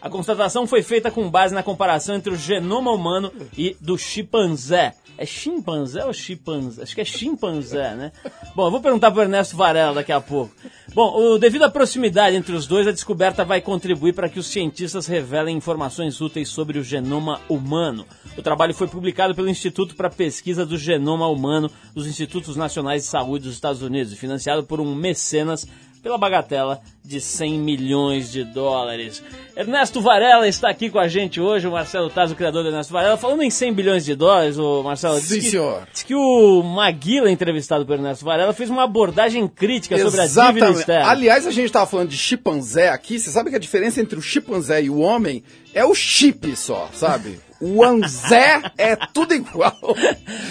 A 0.00 0.08
constatação 0.08 0.64
foi 0.64 0.82
feita 0.82 1.10
com 1.10 1.28
base 1.28 1.52
na 1.52 1.64
comparação 1.64 2.14
entre 2.14 2.32
o 2.32 2.36
genoma 2.36 2.92
humano 2.92 3.32
e 3.58 3.76
do 3.80 3.98
chimpanzé. 3.98 4.94
É 5.18 5.26
chimpanzé 5.26 6.04
ou 6.04 6.12
chimpanzé? 6.12 6.82
Acho 6.82 6.94
que 6.94 7.00
é 7.00 7.04
chimpanzé, 7.04 7.94
né? 7.96 8.12
Bom, 8.54 8.66
eu 8.66 8.70
vou 8.70 8.80
perguntar 8.80 9.10
para 9.10 9.22
Ernesto 9.24 9.56
Varela 9.56 9.94
daqui 9.94 10.12
a 10.12 10.20
pouco. 10.20 10.54
Bom, 10.96 11.14
o- 11.14 11.38
devido 11.38 11.62
à 11.62 11.68
proximidade 11.70 12.36
entre 12.36 12.56
os 12.56 12.66
dois, 12.66 12.86
a 12.86 12.90
descoberta 12.90 13.44
vai 13.44 13.60
contribuir 13.60 14.14
para 14.14 14.30
que 14.30 14.38
os 14.38 14.46
cientistas 14.46 15.06
revelem 15.06 15.54
informações 15.54 16.22
úteis 16.22 16.48
sobre 16.48 16.78
o 16.78 16.82
genoma 16.82 17.38
humano. 17.50 18.06
O 18.34 18.40
trabalho 18.40 18.72
foi 18.72 18.86
publicado 18.88 19.34
pelo 19.34 19.50
Instituto 19.50 19.94
para 19.94 20.08
Pesquisa 20.08 20.64
do 20.64 20.78
Genoma 20.78 21.28
Humano 21.28 21.70
dos 21.94 22.06
Institutos 22.06 22.56
Nacionais 22.56 23.02
de 23.02 23.08
Saúde 23.10 23.44
dos 23.44 23.52
Estados 23.52 23.82
Unidos 23.82 24.14
financiado 24.14 24.64
por 24.64 24.80
um 24.80 24.94
mecenas 24.94 25.66
pela 26.06 26.16
bagatela 26.16 26.80
de 27.04 27.20
100 27.20 27.58
milhões 27.58 28.30
de 28.30 28.44
dólares. 28.44 29.20
Ernesto 29.56 30.00
Varela 30.00 30.46
está 30.46 30.70
aqui 30.70 30.88
com 30.88 31.00
a 31.00 31.08
gente 31.08 31.40
hoje, 31.40 31.66
o 31.66 31.72
Marcelo 31.72 32.08
Taz, 32.08 32.30
o 32.30 32.36
criador 32.36 32.62
do 32.62 32.68
Ernesto 32.68 32.92
Varela. 32.92 33.16
Falando 33.16 33.42
em 33.42 33.50
100 33.50 33.72
bilhões 33.72 34.04
de 34.04 34.14
dólares, 34.14 34.56
o 34.56 34.84
Marcelo 34.84 35.18
Sim, 35.18 35.34
diz 35.34 35.44
que, 35.46 35.50
senhor. 35.50 35.88
diz 35.92 36.04
que 36.04 36.14
o 36.14 36.62
Maguila, 36.62 37.28
entrevistado 37.28 37.84
por 37.84 37.94
Ernesto 37.94 38.24
Varela, 38.24 38.52
fez 38.52 38.70
uma 38.70 38.84
abordagem 38.84 39.48
crítica 39.48 39.98
sobre 39.98 40.20
a 40.20 40.26
dívida 40.26 40.42
Exatamente. 40.42 40.78
externa. 40.78 41.10
Aliás, 41.10 41.44
a 41.44 41.50
gente 41.50 41.66
estava 41.66 41.86
falando 41.86 42.08
de 42.08 42.16
chimpanzé 42.16 42.88
aqui. 42.88 43.18
Você 43.18 43.30
sabe 43.30 43.50
que 43.50 43.56
a 43.56 43.58
diferença 43.60 44.00
entre 44.00 44.16
o 44.16 44.22
chimpanzé 44.22 44.84
e 44.84 44.88
o 44.88 45.00
homem 45.00 45.42
é 45.74 45.84
o 45.84 45.92
chip 45.92 46.54
só, 46.54 46.88
sabe? 46.92 47.40
O 47.60 47.82
anzé 47.82 48.60
é 48.76 48.94
tudo 48.96 49.34
igual. 49.34 49.76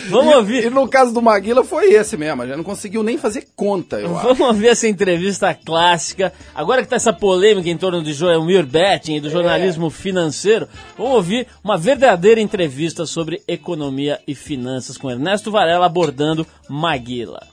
Vamos 0.10 0.34
E- 0.34 0.36
ouvir. 0.38 0.66
E 0.66 0.70
no 0.70 0.88
caso 0.88 1.14
do 1.14 1.22
Maguila 1.22 1.64
foi 1.64 1.94
esse 1.94 2.18
mesmo. 2.18 2.46
Já 2.48 2.58
não 2.58 2.64
conseguiu 2.64 3.04
nem 3.04 3.18
fazer 3.18 3.48
conta, 3.56 3.98
eu 4.00 4.16
acho. 4.18 4.28
Vamos 4.28 4.48
ouvir 4.48 4.68
essa 4.70 4.88
entrevista 4.88 5.54
clássica. 5.54 6.34
Agora 6.54 6.82
que 6.82 6.88
tá 6.90 6.96
essa 6.96 7.14
polêmica 7.14 7.70
em 7.70 7.78
torno 7.78 8.02
de 8.04 8.14
Joelmir 8.14 8.66
Betting 8.66 9.16
e 9.16 9.20
do 9.22 9.30
jornalismo 9.30 9.90
financeiro, 9.90 10.68
vamos 10.98 11.14
ouvir 11.14 11.48
uma 11.64 11.78
verdadeira 11.78 12.42
entrevista 12.42 13.06
sobre 13.06 13.42
economia 13.48 14.20
e 14.28 14.34
finanças 14.34 14.98
com 14.98 15.10
Ernesto 15.12 15.52
Varela 15.52 15.86
abordando 15.86 16.46
Maguila. 16.68 17.46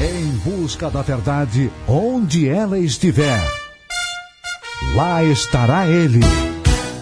Em 0.00 0.26
busca 0.48 0.88
da 0.88 1.02
verdade, 1.02 1.70
onde 1.88 2.48
ela 2.48 2.78
estiver, 2.78 3.40
lá 4.94 5.22
estará 5.24 5.86
ele. 5.88 6.20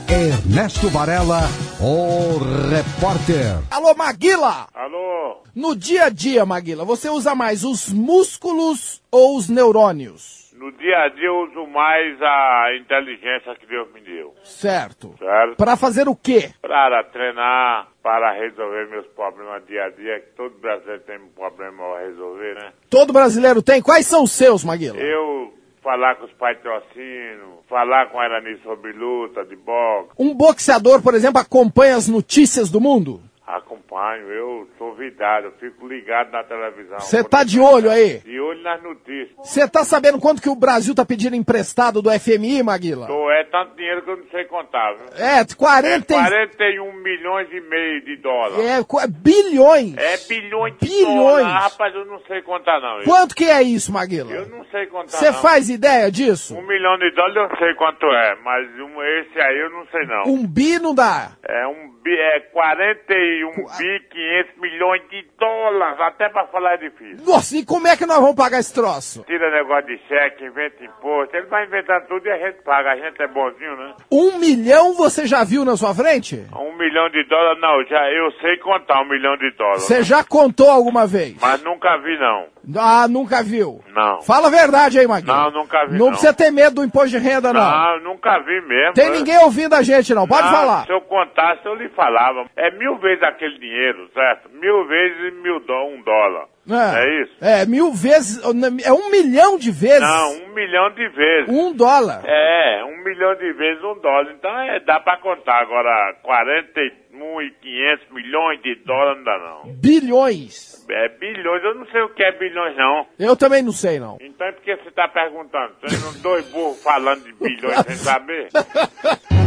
Ernesto 0.08 0.88
Varela, 0.88 1.40
o 1.80 2.38
repórter. 2.70 3.58
Alô, 3.72 3.92
Maguila! 3.94 4.68
Alô? 4.72 5.42
No 5.54 5.74
dia 5.74 6.04
a 6.04 6.08
dia, 6.08 6.46
Maguila, 6.46 6.84
você 6.84 7.08
usa 7.08 7.34
mais 7.34 7.64
os 7.64 7.92
músculos 7.92 9.02
ou 9.10 9.36
os 9.36 9.48
neurônios? 9.48 10.54
No 10.56 10.70
dia 10.72 10.96
a 10.98 11.08
dia 11.08 11.26
eu 11.26 11.48
uso 11.48 11.66
mais 11.66 12.16
a 12.22 12.68
inteligência 12.80 13.54
que 13.56 13.66
Deus 13.66 13.92
me 13.92 14.00
deu. 14.00 14.32
Certo. 14.44 15.14
Certo? 15.18 15.56
Para 15.56 15.76
fazer 15.76 16.08
o 16.08 16.14
quê? 16.14 16.50
Para 16.62 17.02
treinar, 17.04 17.88
para 18.00 18.32
resolver 18.32 18.88
meus 18.88 19.06
problemas 19.08 19.66
dia 19.66 19.84
a 19.84 19.90
dia, 19.90 20.20
que 20.20 20.36
todo 20.36 20.56
brasileiro 20.58 21.02
tem 21.02 21.18
um 21.18 21.28
problema 21.28 21.82
a 21.96 22.00
resolver, 22.06 22.54
né? 22.54 22.72
Todo 22.88 23.12
brasileiro 23.12 23.60
tem. 23.60 23.82
Quais 23.82 24.06
são 24.06 24.22
os 24.22 24.30
seus, 24.30 24.64
Maguila? 24.64 24.98
Eu 24.98 25.52
falar 25.86 26.16
com 26.16 26.24
os 26.24 26.32
patrocínios, 26.32 27.64
falar 27.68 28.10
com 28.10 28.18
a 28.18 28.26
Irani 28.26 28.58
sobre 28.64 28.92
luta 28.92 29.44
de 29.44 29.54
boxe, 29.54 30.10
Um 30.18 30.34
boxeador, 30.34 31.00
por 31.00 31.14
exemplo, 31.14 31.40
acompanha 31.40 31.94
as 31.94 32.08
notícias 32.08 32.68
do 32.68 32.80
mundo? 32.80 33.20
Acompanho, 33.46 34.28
eu 34.30 34.68
sou 34.76 34.94
vidado, 34.94 35.46
eu 35.46 35.52
fico 35.52 35.86
ligado 35.86 36.30
na 36.32 36.42
televisão. 36.42 36.98
Você 37.00 37.22
tá 37.22 37.44
de 37.44 37.60
olho 37.60 37.90
aí? 37.90 38.18
De 38.18 38.40
olho 38.40 38.62
nas 38.62 38.82
notícias. 38.82 39.30
Você 39.38 39.68
tá 39.68 39.84
sabendo 39.84 40.18
quanto 40.18 40.42
que 40.42 40.48
o 40.48 40.56
Brasil 40.56 40.94
tá 40.94 41.04
pedindo 41.04 41.36
emprestado 41.36 42.02
do 42.02 42.10
FMI, 42.10 42.62
Maguila? 42.62 43.06
Tô, 43.06 43.30
é 43.30 43.44
tanto 43.44 43.76
dinheiro 43.76 44.02
que 44.02 44.10
eu 44.10 44.16
não 44.16 44.26
sei 44.30 44.44
contar, 44.46 44.94
viu? 44.94 45.24
É, 45.24 45.44
40 45.56 46.12
e- 46.12 46.16
É 46.16 46.20
41 46.46 46.92
milhões 47.02 47.48
e 47.52 47.60
meio 47.60 48.04
de 48.04 48.16
dólares. 48.16 48.58
É, 48.58 49.06
bilhões. 49.08 49.96
É 49.96 50.16
bilhões 50.28 50.74
de 50.80 50.86
Bilhões. 50.88 51.14
dólares. 51.16 51.46
Rapaz, 51.46 51.94
eu 51.94 52.04
não 52.06 52.20
sei 52.26 52.42
contar 52.42 52.80
não. 52.80 52.98
isso. 53.00 53.08
Quanto 53.08 53.34
que 53.34 53.44
é 53.44 53.62
isso, 53.62 53.92
Maguila? 53.92 54.32
Eu 54.32 54.48
não 54.48 54.64
sei 54.66 54.86
contar 54.86 55.16
Você 55.18 55.32
faz 55.32 55.68
ideia 55.70 56.10
disso? 56.10 56.56
Um 56.56 56.66
milhão 56.66 56.96
de 56.98 57.10
dólares 57.12 57.36
eu 57.52 57.58
sei 57.58 57.74
quanto 57.74 58.06
é, 58.06 58.36
mas 58.42 58.66
um, 58.80 59.02
esse 59.20 59.40
aí 59.40 59.58
eu 59.60 59.70
não 59.70 59.86
sei 59.86 60.06
não. 60.06 60.22
Um 60.26 60.46
bi 60.46 60.78
não 60.78 60.94
dá. 60.94 61.32
É 61.48 61.66
um 61.66 61.88
bi, 61.90 61.95
é 62.14 62.40
41 62.40 63.50
bi 63.78 64.00
500 64.10 64.60
milhões 64.60 65.02
de 65.10 65.24
dólares, 65.38 66.00
até 66.00 66.28
pra 66.28 66.46
falar 66.46 66.74
é 66.74 66.76
difícil. 66.78 67.24
Nossa, 67.26 67.56
e 67.56 67.64
como 67.64 67.86
é 67.88 67.96
que 67.96 68.06
nós 68.06 68.18
vamos 68.20 68.34
pagar 68.36 68.58
esse 68.58 68.72
troço? 68.74 69.24
Tira 69.26 69.50
negócio 69.50 69.86
de 69.86 69.98
cheque, 70.06 70.44
inventa 70.44 70.82
imposto, 70.84 71.36
ele 71.36 71.46
vai 71.46 71.64
inventando 71.66 72.06
tudo 72.08 72.26
e 72.26 72.30
a 72.30 72.38
gente 72.38 72.62
paga, 72.62 72.92
a 72.92 72.96
gente 72.96 73.20
é 73.20 73.26
bonzinho, 73.28 73.76
né? 73.76 73.94
Um 74.10 74.38
milhão 74.38 74.94
você 74.94 75.26
já 75.26 75.44
viu 75.44 75.64
na 75.64 75.76
sua 75.76 75.94
frente? 75.94 76.36
Um 76.58 76.76
milhão 76.76 77.08
de 77.10 77.24
dólares, 77.28 77.60
não, 77.60 77.84
já 77.84 78.10
eu 78.10 78.30
sei 78.40 78.56
contar 78.58 79.00
um 79.02 79.08
milhão 79.08 79.36
de 79.36 79.50
dólares. 79.56 79.82
Você 79.84 80.02
já 80.02 80.22
contou 80.24 80.70
alguma 80.70 81.06
vez? 81.06 81.36
Mas 81.40 81.62
nunca 81.62 81.96
vi 81.98 82.18
não, 82.18 82.46
Ah, 82.78 83.06
nunca 83.08 83.42
viu. 83.42 83.80
não. 83.94 84.22
Fala 84.22 84.48
a 84.48 84.50
verdade 84.50 84.98
aí, 84.98 85.06
Maguila. 85.06 85.36
Não, 85.44 85.50
nunca 85.62 85.84
vi 85.86 85.92
Não 85.92 86.06
não. 86.06 86.08
precisa 86.12 86.34
ter 86.34 86.50
medo 86.50 86.76
do 86.76 86.84
imposto 86.84 87.10
de 87.10 87.18
renda, 87.18 87.52
não. 87.52 87.60
Não, 87.60 88.00
nunca 88.00 88.38
vi 88.40 88.60
mesmo. 88.62 88.94
Tem 88.94 89.06
Eu- 89.06 89.12
ninguém 89.12 89.38
ouvindo 89.38 89.74
a 89.74 89.82
gente, 89.82 90.12
não. 90.14 90.26
Pode 90.26 90.42
Não, 90.46 90.50
falar. 90.52 90.84
Se 90.86 90.92
eu 90.92 91.00
contasse, 91.02 91.64
eu 91.64 91.74
lhe 91.74 91.88
falava. 91.96 92.44
É 92.54 92.70
mil 92.70 92.96
vezes 92.98 93.22
aquele 93.22 93.58
dinheiro, 93.58 94.08
certo? 94.14 94.48
Mil 94.50 94.86
vezes 94.86 95.34
mil 95.42 95.58
dó, 95.60 95.88
um 95.88 96.02
dólar. 96.02 96.46
Não 96.66 96.96
é 96.96 97.22
isso? 97.22 97.32
É, 97.40 97.64
mil 97.66 97.92
vezes. 97.92 98.42
É 98.84 98.92
um 98.92 99.10
milhão 99.10 99.56
de 99.56 99.70
vezes. 99.70 100.00
Não, 100.00 100.32
um 100.32 100.54
milhão 100.54 100.90
de 100.90 101.08
vezes. 101.08 101.48
Um 101.48 101.72
dólar. 101.72 102.22
É, 102.26 102.84
um 102.84 103.02
milhão 103.04 103.34
de 103.36 103.52
vezes 103.52 103.82
um 103.82 103.98
dólar. 104.00 104.32
Então 104.36 104.50
é, 104.60 104.80
dá 104.80 105.00
pra 105.00 105.16
contar. 105.18 105.62
Agora, 105.62 106.14
41 106.22 107.42
e 107.42 107.50
500 107.50 108.12
milhões 108.12 108.62
de 108.62 108.74
dólares 108.84 109.18
não 109.18 109.24
dá 109.24 109.38
não. 109.38 109.72
Bilhões. 109.74 110.84
É 110.90 111.08
bilhões, 111.08 111.64
eu 111.64 111.74
não 111.74 111.86
sei 111.86 112.02
o 112.02 112.08
que 112.10 112.22
é 112.22 112.32
bilhões 112.32 112.76
não. 112.76 113.06
Eu 113.18 113.36
também 113.36 113.62
não 113.62 113.72
sei, 113.72 113.98
não. 113.98 114.18
Então 114.20 114.46
é 114.46 114.52
porque 114.52 114.76
você 114.76 114.90
tá 114.90 115.08
perguntando. 115.08 115.74
Tem 115.80 116.22
dois 116.22 116.48
burros 116.50 116.82
falando 116.82 117.24
de 117.24 117.32
bilhões 117.32 117.78
sem 117.86 117.96
saber. 117.96 118.48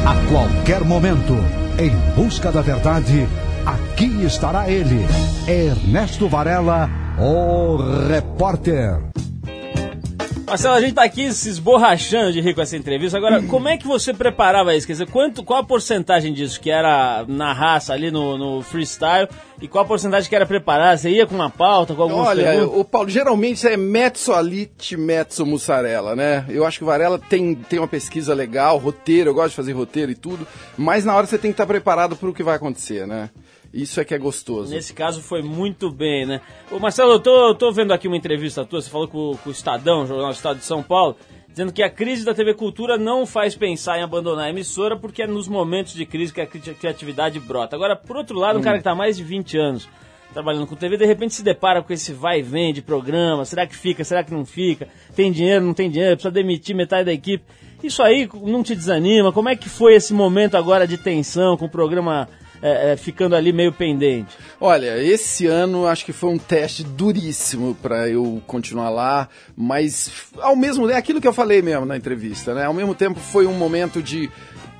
A 0.00 0.14
qualquer 0.32 0.80
momento, 0.80 1.34
em 1.80 1.96
busca 2.14 2.52
da 2.52 2.60
verdade, 2.60 3.26
aqui 3.64 4.22
estará 4.26 4.68
ele, 4.68 5.06
Ernesto 5.48 6.28
Varela, 6.28 6.90
o 7.18 7.78
repórter. 8.06 9.09
Marcelo, 10.46 10.74
a 10.74 10.80
gente 10.80 10.94
tá 10.94 11.04
aqui 11.04 11.32
se 11.32 11.48
esborrachando 11.48 12.32
de 12.32 12.40
rir 12.40 12.54
com 12.54 12.60
essa 12.60 12.76
entrevista. 12.76 13.16
Agora, 13.16 13.42
como 13.48 13.68
é 13.68 13.76
que 13.76 13.86
você 13.86 14.12
preparava 14.12 14.74
isso? 14.74 14.86
Quer 14.86 14.94
dizer, 14.94 15.06
quanto, 15.06 15.44
qual 15.44 15.60
a 15.60 15.64
porcentagem 15.64 16.32
disso 16.32 16.60
que 16.60 16.70
era 16.70 17.24
na 17.28 17.52
raça, 17.52 17.92
ali 17.92 18.10
no, 18.10 18.36
no 18.36 18.62
freestyle, 18.62 19.28
e 19.60 19.68
qual 19.68 19.84
a 19.84 19.86
porcentagem 19.86 20.28
que 20.28 20.34
era 20.34 20.46
preparada? 20.46 20.96
Você 20.96 21.10
ia 21.10 21.26
com 21.26 21.34
uma 21.34 21.50
pauta, 21.50 21.94
com 21.94 22.02
alguns 22.02 22.26
Olha, 22.26 22.64
o 22.66 22.84
Paulo, 22.84 23.08
geralmente 23.08 23.66
é 23.66 23.76
mezzo 23.76 24.32
alite, 24.32 24.96
mezzo 24.96 25.46
mussarela, 25.46 26.16
né? 26.16 26.44
Eu 26.48 26.64
acho 26.64 26.78
que 26.78 26.84
o 26.84 26.86
Varela 26.86 27.18
tem, 27.18 27.54
tem 27.54 27.78
uma 27.78 27.88
pesquisa 27.88 28.34
legal, 28.34 28.78
roteiro, 28.78 29.30
eu 29.30 29.34
gosto 29.34 29.50
de 29.50 29.56
fazer 29.56 29.72
roteiro 29.72 30.10
e 30.10 30.14
tudo, 30.14 30.46
mas 30.76 31.04
na 31.04 31.14
hora 31.14 31.26
você 31.26 31.38
tem 31.38 31.50
que 31.50 31.54
estar 31.54 31.66
preparado 31.66 32.16
para 32.16 32.28
o 32.28 32.34
que 32.34 32.42
vai 32.42 32.56
acontecer, 32.56 33.06
né? 33.06 33.30
Isso 33.72 34.00
é 34.00 34.04
que 34.04 34.12
é 34.14 34.18
gostoso. 34.18 34.72
Nesse 34.74 34.92
caso 34.92 35.20
foi 35.22 35.42
muito 35.42 35.90
bem, 35.90 36.26
né? 36.26 36.40
Ô 36.72 36.78
Marcelo, 36.80 37.12
eu 37.12 37.20
tô, 37.20 37.48
eu 37.48 37.54
tô 37.54 37.70
vendo 37.70 37.92
aqui 37.92 38.08
uma 38.08 38.16
entrevista 38.16 38.64
tua, 38.64 38.80
você 38.82 38.90
falou 38.90 39.06
com, 39.06 39.36
com 39.42 39.48
o 39.48 39.52
Estadão, 39.52 40.06
Jornal 40.06 40.30
do 40.30 40.34
Estado 40.34 40.58
de 40.58 40.64
São 40.64 40.82
Paulo, 40.82 41.16
dizendo 41.48 41.72
que 41.72 41.82
a 41.82 41.88
crise 41.88 42.24
da 42.24 42.34
TV 42.34 42.54
Cultura 42.54 42.98
não 42.98 43.24
faz 43.24 43.54
pensar 43.54 43.98
em 43.98 44.02
abandonar 44.02 44.46
a 44.46 44.50
emissora 44.50 44.96
porque 44.96 45.22
é 45.22 45.26
nos 45.26 45.46
momentos 45.46 45.92
de 45.94 46.04
crise 46.04 46.32
que 46.32 46.40
a 46.40 46.46
cri- 46.46 46.60
criatividade 46.74 47.38
brota. 47.38 47.76
Agora, 47.76 47.94
por 47.94 48.16
outro 48.16 48.36
lado, 48.38 48.56
um 48.56 48.60
Hum. 48.60 48.64
cara 48.64 48.78
que 48.78 48.84
tá 48.84 48.90
há 48.90 48.94
mais 48.96 49.16
de 49.16 49.22
20 49.22 49.56
anos 49.58 49.88
trabalhando 50.32 50.66
com 50.66 50.76
TV, 50.76 50.96
de 50.96 51.04
repente 51.06 51.34
se 51.34 51.42
depara 51.42 51.82
com 51.82 51.92
esse 51.92 52.12
vai 52.12 52.38
e 52.38 52.42
vem 52.42 52.72
de 52.72 52.80
programa, 52.80 53.44
será 53.44 53.66
que 53.66 53.74
fica, 53.76 54.04
será 54.04 54.22
que 54.22 54.32
não 54.32 54.44
fica, 54.46 54.86
tem 55.16 55.32
dinheiro, 55.32 55.64
não 55.64 55.74
tem 55.74 55.90
dinheiro, 55.90 56.14
precisa 56.16 56.30
demitir 56.32 56.74
metade 56.74 57.04
da 57.06 57.12
equipe. 57.12 57.44
Isso 57.82 58.00
aí 58.00 58.28
não 58.44 58.62
te 58.62 58.76
desanima? 58.76 59.32
Como 59.32 59.48
é 59.48 59.56
que 59.56 59.68
foi 59.68 59.94
esse 59.94 60.12
momento 60.14 60.56
agora 60.56 60.86
de 60.86 60.96
tensão, 60.98 61.56
com 61.56 61.64
o 61.64 61.68
programa 61.68 62.28
é, 62.62 62.92
é, 62.92 62.96
ficando 62.96 63.34
ali 63.34 63.52
meio 63.52 63.72
pendente? 63.72 64.36
Olha, 64.60 65.02
esse 65.02 65.46
ano 65.46 65.86
acho 65.86 66.04
que 66.04 66.12
foi 66.12 66.30
um 66.30 66.38
teste 66.38 66.84
duríssimo 66.84 67.74
para 67.82 68.08
eu 68.08 68.42
continuar 68.46 68.90
lá, 68.90 69.28
mas 69.56 70.10
ao 70.38 70.56
mesmo 70.56 70.88
é 70.88 70.96
aquilo 70.96 71.20
que 71.20 71.28
eu 71.28 71.32
falei 71.32 71.62
mesmo 71.62 71.86
na 71.86 71.96
entrevista, 71.96 72.54
né? 72.54 72.64
Ao 72.64 72.74
mesmo 72.74 72.94
tempo 72.94 73.18
foi 73.18 73.46
um 73.46 73.54
momento 73.54 74.02
de 74.02 74.30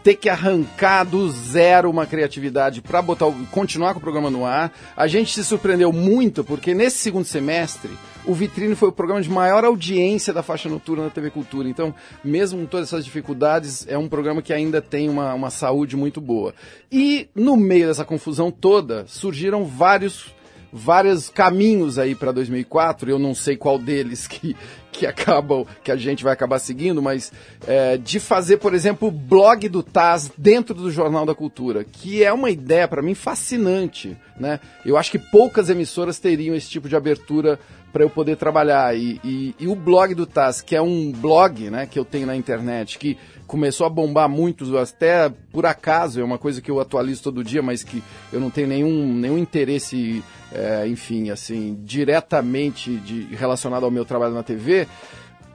ter 0.03 0.15
que 0.15 0.29
arrancar 0.29 1.05
do 1.05 1.31
zero 1.31 1.91
uma 1.91 2.07
criatividade 2.07 2.81
para 2.81 3.03
botar 3.03 3.27
continuar 3.51 3.93
com 3.93 3.99
o 3.99 4.03
programa 4.03 4.31
no 4.31 4.45
ar. 4.45 4.73
A 4.97 5.07
gente 5.07 5.33
se 5.33 5.45
surpreendeu 5.45 5.93
muito 5.93 6.43
porque 6.43 6.75
nesse 6.75 6.99
segundo 6.99 7.25
semestre 7.25 7.91
o 8.25 8.35
Vitrine 8.35 8.75
foi 8.75 8.91
o 8.91 8.93
programa 8.93 9.23
de 9.23 9.31
maior 9.31 9.65
audiência 9.65 10.33
da 10.33 10.43
faixa 10.43 10.69
noturna 10.69 11.05
da 11.05 11.11
TV 11.11 11.31
Cultura. 11.31 11.69
Então, 11.69 11.95
mesmo 12.23 12.61
com 12.61 12.67
todas 12.67 12.89
essas 12.89 13.05
dificuldades, 13.05 13.87
é 13.89 13.97
um 13.97 14.09
programa 14.09 14.43
que 14.43 14.53
ainda 14.53 14.83
tem 14.83 15.09
uma, 15.09 15.33
uma 15.35 15.51
saúde 15.51 15.97
muito 15.97 16.21
boa. 16.21 16.55
E 16.93 17.29
no 17.35 17.57
meio 17.57 17.89
dessa 17.89 18.05
confusão 18.05 18.51
toda, 18.51 19.05
surgiram 19.07 19.65
vários 19.65 20.35
vários 20.73 21.29
caminhos 21.29 21.99
aí 21.99 22.15
para 22.15 22.33
2004. 22.33 23.11
Eu 23.11 23.19
não 23.19 23.35
sei 23.35 23.57
qual 23.57 23.79
deles 23.79 24.27
que, 24.27 24.57
que 24.93 25.07
acabam, 25.07 25.67
que 25.83 25.91
a 25.91 25.97
gente 25.97 26.25
vai 26.25 26.33
acabar 26.33 26.59
seguindo, 26.59 27.01
mas 27.03 27.33
é, 27.67 27.97
de 27.97 28.21
fazer, 28.21 28.59
por 28.59 28.75
exemplo, 28.75 29.09
o 29.09 29.13
blog 29.13 29.69
do 29.69 29.83
Taz 29.83 30.31
dentro 30.37 30.75
do 30.75 30.91
Jornal 30.91 31.25
da 31.25 31.35
Cultura, 31.35 31.85
que 31.85 32.23
é 32.23 32.33
uma 32.33 32.51
ideia 32.51 32.89
para 32.89 33.03
mim 33.03 33.15
fascinante, 33.15 34.17
né? 34.39 34.61
Eu 34.85 34.97
acho 34.97 35.11
que 35.11 35.19
poucas 35.19 35.69
emissoras 35.69 36.19
teriam 36.19 36.55
esse 36.55 36.69
tipo 36.69 36.89
de 36.89 36.97
abertura 36.97 37.59
para 37.93 38.05
eu 38.05 38.11
poder 38.11 38.37
trabalhar 38.37 38.97
e, 38.97 39.21
e, 39.25 39.55
e 39.59 39.67
o 39.67 39.75
blog 39.75 40.15
do 40.15 40.27
Taz, 40.27 40.61
que 40.61 40.77
é 40.77 40.83
um 40.83 41.11
blog, 41.13 41.71
né, 41.71 41.87
que 41.87 41.99
eu 41.99 42.05
tenho 42.05 42.27
na 42.27 42.37
internet, 42.37 42.99
que 42.99 43.19
começou 43.51 43.85
a 43.85 43.91
bombar 43.91 44.29
muito, 44.29 44.79
até 44.79 45.29
por 45.51 45.67
acaso, 45.67 46.21
é 46.21 46.25
uma 46.25 46.39
coisa 46.39 46.63
que 46.63 46.71
eu 46.71 46.79
atualizo 46.79 47.21
todo 47.21 47.43
dia, 47.43 47.61
mas 47.61 47.83
que 47.83 48.01
eu 48.33 48.39
não 48.39 48.49
tenho 48.49 48.69
nenhum, 48.69 49.13
nenhum 49.13 49.37
interesse, 49.37 50.23
é, 50.53 50.87
enfim, 50.87 51.31
assim, 51.31 51.77
diretamente 51.83 52.95
de, 52.99 53.23
relacionado 53.35 53.83
ao 53.83 53.91
meu 53.91 54.05
trabalho 54.05 54.35
na 54.35 54.45
TV. 54.45 54.87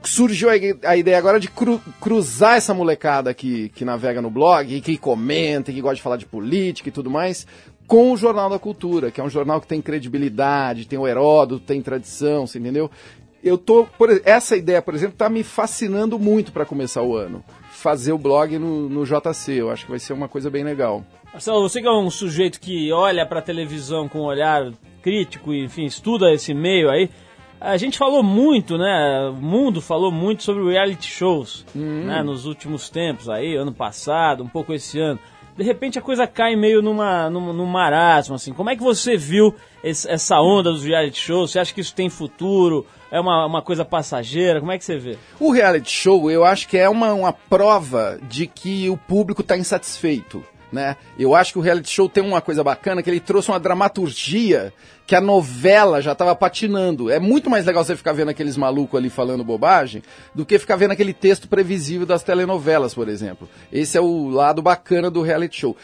Surgiu 0.02 0.50
a, 0.50 0.94
ideia 0.94 1.16
agora 1.16 1.40
de 1.40 1.48
cru- 1.48 1.80
cruzar 1.98 2.58
essa 2.58 2.74
molecada 2.74 3.32
que, 3.32 3.70
que 3.70 3.82
navega 3.82 4.20
no 4.20 4.28
blog, 4.28 4.76
e 4.76 4.82
que 4.82 4.98
comenta, 4.98 5.70
e 5.70 5.74
que 5.74 5.80
gosta 5.80 5.96
de 5.96 6.02
falar 6.02 6.18
de 6.18 6.26
política 6.26 6.90
e 6.90 6.92
tudo 6.92 7.10
mais, 7.10 7.46
com 7.86 8.12
o 8.12 8.16
Jornal 8.18 8.50
da 8.50 8.58
Cultura, 8.58 9.10
que 9.10 9.22
é 9.22 9.24
um 9.24 9.30
jornal 9.30 9.58
que 9.58 9.66
tem 9.66 9.80
credibilidade, 9.80 10.86
tem 10.86 10.98
o 10.98 11.08
Heródoto, 11.08 11.64
tem 11.64 11.80
tradição, 11.80 12.46
você 12.46 12.58
entendeu? 12.58 12.90
Eu 13.42 13.56
tô, 13.56 13.86
por, 13.96 14.20
essa 14.22 14.54
ideia, 14.54 14.82
por 14.82 14.94
exemplo, 14.94 15.16
tá 15.16 15.30
me 15.30 15.42
fascinando 15.42 16.18
muito 16.18 16.52
para 16.52 16.66
começar 16.66 17.00
o 17.00 17.16
ano. 17.16 17.42
Fazer 17.76 18.12
o 18.12 18.18
blog 18.18 18.58
no, 18.58 18.88
no 18.88 19.04
JC, 19.04 19.52
eu 19.52 19.70
acho 19.70 19.84
que 19.84 19.90
vai 19.90 19.98
ser 19.98 20.14
uma 20.14 20.28
coisa 20.28 20.48
bem 20.50 20.64
legal. 20.64 21.04
Marcelo, 21.30 21.60
você 21.60 21.82
que 21.82 21.86
é 21.86 21.92
um 21.92 22.08
sujeito 22.10 22.58
que 22.58 22.90
olha 22.90 23.26
pra 23.26 23.42
televisão 23.42 24.08
com 24.08 24.20
um 24.20 24.24
olhar 24.24 24.72
crítico 25.02 25.52
e, 25.52 25.62
enfim, 25.62 25.84
estuda 25.84 26.32
esse 26.32 26.54
meio 26.54 26.88
aí, 26.88 27.10
a 27.60 27.76
gente 27.76 27.98
falou 27.98 28.22
muito, 28.22 28.78
né? 28.78 29.28
O 29.28 29.34
mundo 29.34 29.80
falou 29.82 30.10
muito 30.10 30.42
sobre 30.42 30.72
reality 30.72 31.06
shows, 31.06 31.66
né? 31.74 32.22
Nos 32.22 32.46
últimos 32.46 32.88
tempos 32.88 33.28
aí, 33.28 33.54
ano 33.56 33.72
passado, 33.72 34.42
um 34.42 34.48
pouco 34.48 34.72
esse 34.72 34.98
ano. 34.98 35.18
De 35.56 35.64
repente 35.64 35.98
a 35.98 36.02
coisa 36.02 36.26
cai 36.26 36.54
meio 36.54 36.82
numa, 36.82 37.30
num, 37.30 37.52
num 37.52 37.64
marasmo, 37.66 38.34
assim. 38.34 38.52
Como 38.52 38.68
é 38.68 38.76
que 38.76 38.82
você 38.82 39.16
viu 39.16 39.54
esse- 39.82 40.08
essa 40.10 40.38
onda 40.40 40.70
dos 40.70 40.84
reality 40.84 41.18
shows? 41.18 41.50
Você 41.52 41.58
acha 41.58 41.72
que 41.72 41.80
isso 41.80 41.94
tem 41.94 42.10
futuro? 42.10 42.86
É 43.10 43.18
uma, 43.18 43.46
uma 43.46 43.62
coisa 43.62 43.84
passageira? 43.84 44.60
Como 44.60 44.72
é 44.72 44.76
que 44.78 44.84
você 44.84 44.98
vê? 44.98 45.16
O 45.40 45.50
reality 45.52 45.90
show, 45.90 46.30
eu 46.30 46.44
acho 46.44 46.68
que 46.68 46.76
é 46.76 46.88
uma, 46.88 47.14
uma 47.14 47.32
prova 47.32 48.18
de 48.28 48.46
que 48.46 48.90
o 48.90 48.96
público 48.96 49.40
está 49.42 49.56
insatisfeito. 49.56 50.44
Né? 50.72 50.96
Eu 51.18 51.34
acho 51.34 51.52
que 51.52 51.58
o 51.58 51.62
reality 51.62 51.88
show 51.88 52.08
tem 52.08 52.22
uma 52.22 52.40
coisa 52.40 52.64
bacana, 52.64 53.02
que 53.02 53.08
ele 53.08 53.20
trouxe 53.20 53.50
uma 53.50 53.60
dramaturgia 53.60 54.72
que 55.06 55.14
a 55.14 55.20
novela 55.20 56.02
já 56.02 56.12
estava 56.12 56.34
patinando. 56.34 57.08
É 57.08 57.20
muito 57.20 57.48
mais 57.48 57.64
legal 57.64 57.84
você 57.84 57.94
ficar 57.94 58.12
vendo 58.12 58.30
aqueles 58.30 58.56
malucos 58.56 58.98
ali 58.98 59.08
falando 59.08 59.44
bobagem 59.44 60.02
do 60.34 60.44
que 60.44 60.58
ficar 60.58 60.74
vendo 60.76 60.90
aquele 60.90 61.12
texto 61.12 61.46
previsível 61.48 62.04
das 62.04 62.24
telenovelas, 62.24 62.92
por 62.92 63.08
exemplo. 63.08 63.48
Esse 63.72 63.96
é 63.96 64.00
o 64.00 64.28
lado 64.28 64.60
bacana 64.60 65.08
do 65.10 65.22
reality 65.22 65.60
show. 65.60 65.76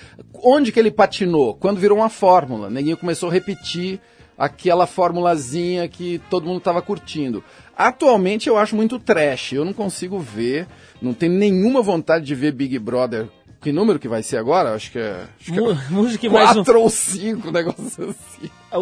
Onde 0.42 0.72
que 0.72 0.80
ele 0.80 0.90
patinou? 0.90 1.54
Quando 1.54 1.78
virou 1.78 1.98
uma 1.98 2.08
fórmula. 2.08 2.68
Neguinho 2.68 2.96
começou 2.96 3.28
a 3.28 3.32
repetir 3.32 4.00
aquela 4.36 4.86
formulazinha 4.86 5.86
que 5.88 6.20
todo 6.28 6.46
mundo 6.46 6.58
estava 6.58 6.82
curtindo. 6.82 7.44
Atualmente 7.76 8.48
eu 8.48 8.58
acho 8.58 8.74
muito 8.74 8.98
trash, 8.98 9.52
eu 9.52 9.64
não 9.64 9.72
consigo 9.72 10.18
ver, 10.18 10.66
não 11.00 11.14
tenho 11.14 11.32
nenhuma 11.32 11.80
vontade 11.80 12.24
de 12.24 12.34
ver 12.34 12.52
Big 12.52 12.78
Brother. 12.78 13.28
Que 13.62 13.70
número 13.72 13.98
que 13.98 14.08
vai 14.08 14.22
ser 14.22 14.38
agora? 14.38 14.74
Acho 14.74 14.90
que 14.90 14.98
é. 14.98 15.24
Acho 15.40 15.52
que 15.52 15.58
é 15.58 15.74
música 15.90 16.28
mais 16.30 16.50
um- 16.50 16.64
quatro 16.64 16.80
ou 16.80 16.90
cinco, 16.90 17.48
um 17.48 17.52
negócio 17.52 18.10
assim. 18.10 18.50
O, 18.72 18.78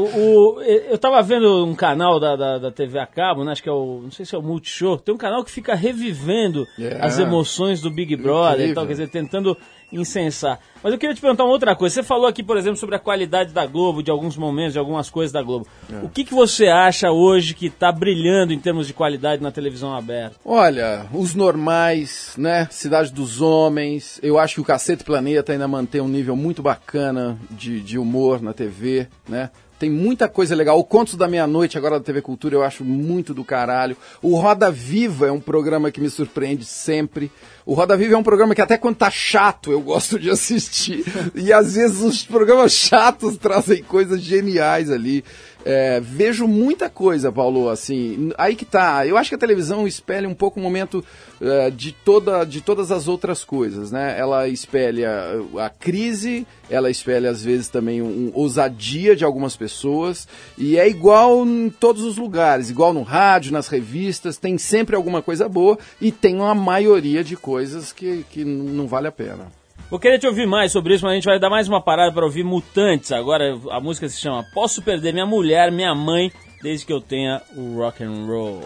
o- 0.56 0.62
eu 0.62 0.96
tava 0.96 1.20
vendo 1.22 1.66
um 1.66 1.74
canal 1.74 2.18
da, 2.18 2.34
da, 2.36 2.58
da 2.58 2.70
TV 2.70 2.98
a 2.98 3.06
cabo, 3.06 3.44
né? 3.44 3.52
Acho 3.52 3.62
que 3.62 3.68
é 3.68 3.72
o. 3.72 4.00
Não 4.04 4.10
sei 4.10 4.24
se 4.24 4.34
é 4.34 4.38
o 4.38 4.42
Multishow. 4.42 4.96
Tem 4.96 5.14
um 5.14 5.18
canal 5.18 5.44
que 5.44 5.50
fica 5.50 5.74
revivendo 5.74 6.66
É. 6.78 6.98
as 7.00 7.18
emoções 7.18 7.80
do 7.80 7.90
Big 7.90 8.16
Brother 8.16 8.70
e 8.70 8.74
tal, 8.74 8.86
quer 8.86 8.92
dizer, 8.92 9.08
tentando 9.10 9.56
incensar. 9.92 10.58
Mas 10.82 10.92
eu 10.92 10.98
queria 10.98 11.14
te 11.14 11.20
perguntar 11.20 11.44
uma 11.44 11.52
outra 11.52 11.76
coisa. 11.76 11.94
Você 11.94 12.02
falou 12.02 12.26
aqui, 12.26 12.42
por 12.42 12.56
exemplo, 12.56 12.76
sobre 12.76 12.96
a 12.96 12.98
qualidade 12.98 13.52
da 13.52 13.66
Globo, 13.66 14.02
de 14.02 14.10
alguns 14.10 14.36
momentos, 14.36 14.72
de 14.72 14.78
algumas 14.78 15.10
coisas 15.10 15.32
da 15.32 15.42
Globo. 15.42 15.66
É. 15.92 16.04
O 16.04 16.08
que, 16.08 16.24
que 16.24 16.32
você 16.32 16.68
acha 16.68 17.10
hoje 17.10 17.54
que 17.54 17.68
tá 17.68 17.92
brilhando 17.92 18.52
em 18.52 18.58
termos 18.58 18.86
de 18.86 18.94
qualidade 18.94 19.42
na 19.42 19.52
televisão 19.52 19.94
aberta? 19.94 20.36
Olha, 20.44 21.06
os 21.12 21.34
normais, 21.34 22.34
né? 22.38 22.66
Cidade 22.70 23.12
dos 23.12 23.40
Homens. 23.40 24.18
Eu 24.22 24.38
acho 24.38 24.54
que 24.54 24.60
o 24.60 24.64
Cacete 24.64 25.04
Planeta 25.04 25.52
ainda 25.52 25.68
mantém 25.68 26.00
um 26.00 26.08
nível 26.08 26.34
muito 26.34 26.62
bacana 26.62 27.38
de, 27.50 27.80
de 27.80 27.98
humor 27.98 28.40
na 28.40 28.52
TV, 28.52 29.06
né? 29.28 29.50
Tem 29.80 29.88
muita 29.88 30.28
coisa 30.28 30.54
legal. 30.54 30.78
O 30.78 30.84
Contos 30.84 31.14
da 31.14 31.26
Meia-Noite, 31.26 31.78
agora 31.78 31.98
da 31.98 32.04
TV 32.04 32.20
Cultura, 32.20 32.54
eu 32.54 32.62
acho 32.62 32.84
muito 32.84 33.32
do 33.32 33.42
caralho. 33.42 33.96
O 34.20 34.36
Roda 34.36 34.70
Viva 34.70 35.28
é 35.28 35.32
um 35.32 35.40
programa 35.40 35.90
que 35.90 36.02
me 36.02 36.10
surpreende 36.10 36.66
sempre. 36.66 37.32
O 37.70 37.74
Roda 37.74 37.96
Viva 37.96 38.14
é 38.14 38.18
um 38.18 38.22
programa 38.24 38.52
que 38.52 38.60
até 38.60 38.76
quando 38.76 38.96
tá 38.96 39.12
chato 39.12 39.70
eu 39.70 39.80
gosto 39.80 40.18
de 40.18 40.28
assistir. 40.28 41.04
e 41.36 41.52
às 41.52 41.76
vezes 41.76 42.00
os 42.02 42.24
programas 42.24 42.72
chatos 42.72 43.36
trazem 43.36 43.80
coisas 43.80 44.20
geniais 44.20 44.90
ali. 44.90 45.22
É, 45.64 46.00
vejo 46.00 46.48
muita 46.48 46.88
coisa, 46.88 47.30
Paulo, 47.30 47.68
assim, 47.68 48.32
aí 48.38 48.56
que 48.56 48.64
tá. 48.64 49.06
Eu 49.06 49.16
acho 49.16 49.28
que 49.28 49.34
a 49.34 49.38
televisão 49.38 49.86
espelha 49.86 50.28
um 50.28 50.34
pouco 50.34 50.58
o 50.58 50.62
momento 50.62 51.04
é, 51.38 51.70
de, 51.70 51.92
toda, 51.92 52.44
de 52.44 52.62
todas 52.62 52.90
as 52.90 53.06
outras 53.06 53.44
coisas, 53.44 53.92
né? 53.92 54.18
Ela 54.18 54.48
espelha 54.48 55.10
a 55.58 55.68
crise, 55.68 56.46
ela 56.70 56.90
espelha 56.90 57.30
às 57.30 57.44
vezes 57.44 57.68
também 57.68 58.00
um, 58.00 58.06
um 58.06 58.30
ousadia 58.32 59.14
de 59.14 59.22
algumas 59.22 59.54
pessoas, 59.54 60.26
e 60.56 60.78
é 60.78 60.88
igual 60.88 61.44
em 61.44 61.68
todos 61.68 62.04
os 62.04 62.16
lugares, 62.16 62.70
igual 62.70 62.94
no 62.94 63.02
rádio, 63.02 63.52
nas 63.52 63.68
revistas, 63.68 64.38
tem 64.38 64.56
sempre 64.56 64.96
alguma 64.96 65.20
coisa 65.20 65.46
boa 65.46 65.78
e 66.00 66.10
tem 66.10 66.36
uma 66.36 66.54
maioria 66.54 67.22
de 67.22 67.36
coisas 67.36 67.59
que, 67.94 68.24
que 68.30 68.44
não 68.44 68.86
vale 68.86 69.08
a 69.08 69.12
pena. 69.12 69.46
Vou 69.90 69.98
querer 69.98 70.18
te 70.18 70.26
ouvir 70.26 70.46
mais 70.46 70.70
sobre 70.70 70.94
isso, 70.94 71.04
mas 71.04 71.12
a 71.12 71.14
gente 71.16 71.24
vai 71.24 71.38
dar 71.38 71.50
mais 71.50 71.66
uma 71.66 71.80
parada 71.80 72.12
para 72.12 72.24
ouvir 72.24 72.44
Mutantes. 72.44 73.10
Agora 73.10 73.58
a 73.70 73.80
música 73.80 74.08
se 74.08 74.20
chama 74.20 74.44
Posso 74.54 74.82
Perder 74.82 75.12
Minha 75.12 75.26
Mulher, 75.26 75.72
Minha 75.72 75.94
Mãe, 75.94 76.30
desde 76.62 76.86
que 76.86 76.92
eu 76.92 77.00
tenha 77.00 77.42
o 77.56 77.78
rock 77.78 78.04
and 78.04 78.26
roll. 78.26 78.62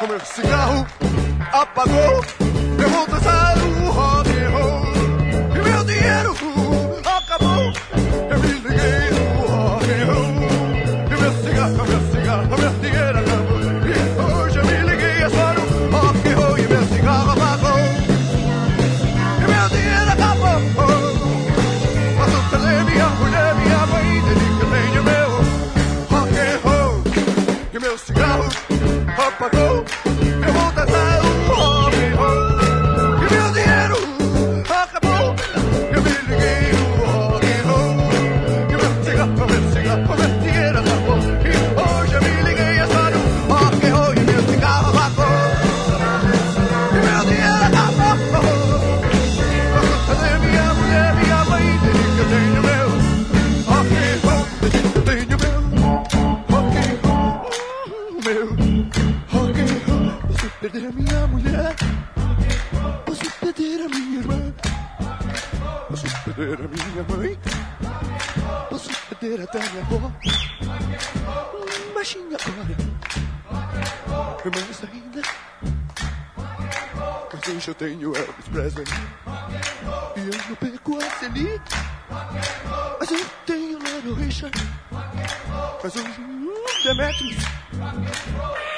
O 0.00 0.06
meu 0.06 0.20
cigarro 0.20 0.86
apagou, 1.52 2.24
eu 2.80 2.88
vou 2.88 3.06
dançar 3.08 3.67
perder 60.70 60.88
a 60.88 60.92
minha 60.92 61.26
mulher. 61.28 61.76
Posso 63.06 63.30
perder 63.40 63.80
a 63.80 63.88
minha 63.88 64.18
irmã. 64.18 64.54
Posso 65.88 66.24
perder 66.24 66.58
a 66.60 66.68
minha 66.68 67.02
mãe. 67.08 67.38
Posso 68.68 68.90
perder 69.08 69.42
até 69.42 69.58
minha 69.70 69.82
avó. 69.82 70.12
Imagine 71.90 72.34
agora. 72.34 72.76
Mais 74.44 74.84
ainda. 74.84 75.22
Mas 77.54 77.66
eu 77.66 77.74
tenho 77.74 78.14
Elvis 78.14 78.48
Presley. 78.52 78.86
E 80.16 80.20
eu 80.20 80.48
não 80.48 80.56
pego 80.56 80.98
a 80.98 81.10
Celine. 81.18 81.60
Mas 83.00 83.10
eu 83.10 83.26
tenho 83.46 83.78
Little 83.78 84.14
Richard. 84.14 84.58
Mas 85.82 85.96
eu 85.96 86.04
tenho 86.04 86.52
Demetrius. 86.84 88.77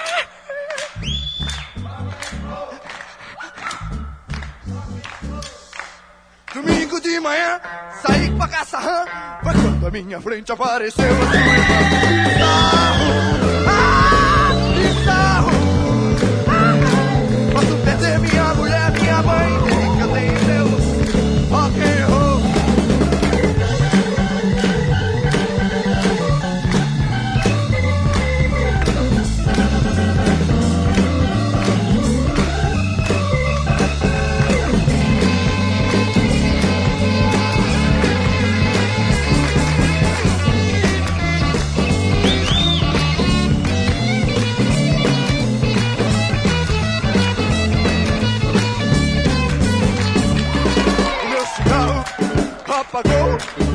Domingo 6.61 7.01
de 7.01 7.19
manhã, 7.21 7.59
saí 8.03 8.31
pra 8.33 8.47
caçar 8.47 8.83
rã. 8.85 9.05
Foi 9.43 9.53
quando 9.55 9.87
a 9.87 9.91
minha 9.91 10.21
frente 10.21 10.53
apareceu 10.53 11.07
a 11.07 11.17
sua 11.17 11.37
irmã. 11.37 11.65
Ah, 13.67 14.53
bizarro. 14.77 15.51
Ah, 16.49 16.75
posso 17.55 17.77
perder 17.83 18.19
minha 18.19 18.55
mulher, 18.55 18.93
minha 18.93 19.23
mãe, 19.23 19.60
apagou. 53.01 53.70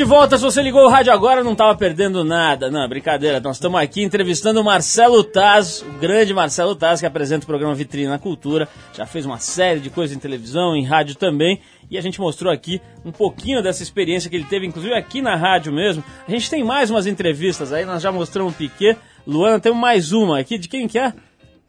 De 0.00 0.04
volta, 0.04 0.38
se 0.38 0.42
você 0.42 0.62
ligou 0.62 0.86
o 0.86 0.88
rádio 0.88 1.12
agora 1.12 1.44
não 1.44 1.52
estava 1.52 1.76
perdendo 1.76 2.24
nada. 2.24 2.70
Não, 2.70 2.88
brincadeira, 2.88 3.38
nós 3.38 3.56
estamos 3.56 3.78
aqui 3.78 4.02
entrevistando 4.02 4.58
o 4.58 4.64
Marcelo 4.64 5.22
Taz, 5.22 5.82
o 5.82 5.92
grande 5.98 6.32
Marcelo 6.32 6.74
Taz, 6.74 7.00
que 7.00 7.06
apresenta 7.06 7.44
o 7.44 7.46
programa 7.46 7.74
Vitrine 7.74 8.08
na 8.08 8.18
Cultura. 8.18 8.66
Já 8.96 9.04
fez 9.04 9.26
uma 9.26 9.38
série 9.38 9.78
de 9.78 9.90
coisas 9.90 10.16
em 10.16 10.18
televisão, 10.18 10.74
em 10.74 10.86
rádio 10.86 11.16
também. 11.16 11.60
E 11.90 11.98
a 11.98 12.00
gente 12.00 12.18
mostrou 12.18 12.50
aqui 12.50 12.80
um 13.04 13.12
pouquinho 13.12 13.62
dessa 13.62 13.82
experiência 13.82 14.30
que 14.30 14.36
ele 14.36 14.46
teve, 14.46 14.66
inclusive 14.66 14.94
aqui 14.94 15.20
na 15.20 15.36
rádio 15.36 15.70
mesmo. 15.70 16.02
A 16.26 16.30
gente 16.30 16.48
tem 16.48 16.64
mais 16.64 16.90
umas 16.90 17.06
entrevistas 17.06 17.70
aí, 17.70 17.84
nós 17.84 18.02
já 18.02 18.10
mostramos 18.10 18.54
o 18.54 18.56
Piquet. 18.56 18.96
Luana, 19.26 19.60
temos 19.60 19.78
mais 19.78 20.12
uma 20.12 20.38
aqui, 20.38 20.56
de 20.56 20.66
quem 20.66 20.88
que 20.88 20.98
é? 20.98 21.12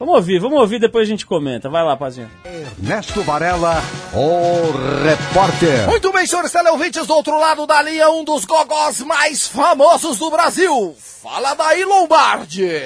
Vamos 0.01 0.15
ouvir, 0.15 0.39
vamos 0.39 0.59
ouvir, 0.59 0.79
depois 0.79 1.07
a 1.07 1.11
gente 1.11 1.27
comenta. 1.27 1.69
Vai 1.69 1.83
lá, 1.83 1.95
Pazinho. 1.95 2.27
Ernesto 2.43 3.21
Varela, 3.21 3.83
o 4.15 4.71
repórter. 5.03 5.87
Muito 5.87 6.11
bem, 6.11 6.25
senhores 6.25 6.51
teleouvintes, 6.51 7.05
do 7.05 7.13
outro 7.13 7.39
lado 7.39 7.67
da 7.67 7.79
linha, 7.83 8.09
um 8.09 8.23
dos 8.23 8.43
gogós 8.43 9.01
mais 9.01 9.47
famosos 9.47 10.17
do 10.17 10.31
Brasil. 10.31 10.95
Fala 10.97 11.53
daí, 11.53 11.85
Lombardi. 11.85 12.81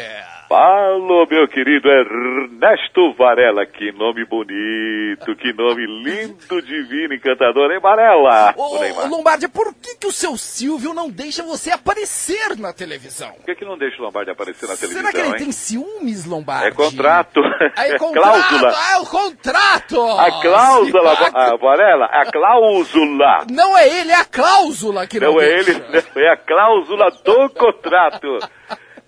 Fala, 0.47 1.25
meu 1.27 1.47
querido 1.47 1.89
Ernesto 1.89 3.13
Varela. 3.17 3.65
Que 3.65 3.91
nome 3.91 4.23
bonito, 4.25 5.35
que 5.35 5.51
nome 5.53 5.85
lindo, 6.03 6.61
divino, 6.61 7.15
encantador, 7.15 7.71
hein, 7.71 7.79
Varela? 7.81 8.53
Ô, 8.55 8.79
Neymar. 8.79 9.09
Lombardi, 9.09 9.47
por 9.47 9.73
que, 9.73 9.95
que 9.95 10.05
o 10.07 10.11
seu 10.11 10.37
Silvio 10.37 10.93
não 10.93 11.09
deixa 11.09 11.41
você 11.43 11.71
aparecer 11.71 12.55
na 12.57 12.71
televisão? 12.71 13.31
Por 13.33 13.45
que, 13.45 13.55
que 13.55 13.65
não 13.65 13.75
deixa 13.77 13.99
o 13.99 14.05
Lombardi 14.05 14.29
aparecer 14.31 14.67
na 14.69 14.75
televisão, 14.77 15.01
Será 15.01 15.11
que 15.11 15.17
ele 15.17 15.29
hein? 15.29 15.43
tem 15.45 15.51
ciúmes, 15.51 16.25
Lombardi? 16.25 16.67
É 16.67 16.71
contrato. 16.71 17.41
É 17.77 17.97
contrato, 17.97 18.47
cláusula. 18.59 18.73
é 18.91 18.97
o 18.97 19.05
contrato! 19.05 20.01
A 20.19 20.41
cláusula, 20.41 21.15
Se- 21.15 21.31
ah, 21.33 21.55
Varela, 21.59 22.05
a 22.05 22.25
cláusula. 22.31 23.45
Não 23.51 23.77
é 23.77 23.87
ele, 23.99 24.11
é 24.11 24.15
a 24.15 24.25
cláusula 24.25 25.05
que 25.07 25.19
não, 25.19 25.33
Não 25.33 25.41
é 25.41 25.45
deixa. 25.63 25.71
ele, 25.71 26.03
é 26.25 26.29
a 26.31 26.37
cláusula 26.37 27.09
do 27.23 27.49
contrato. 27.49 28.37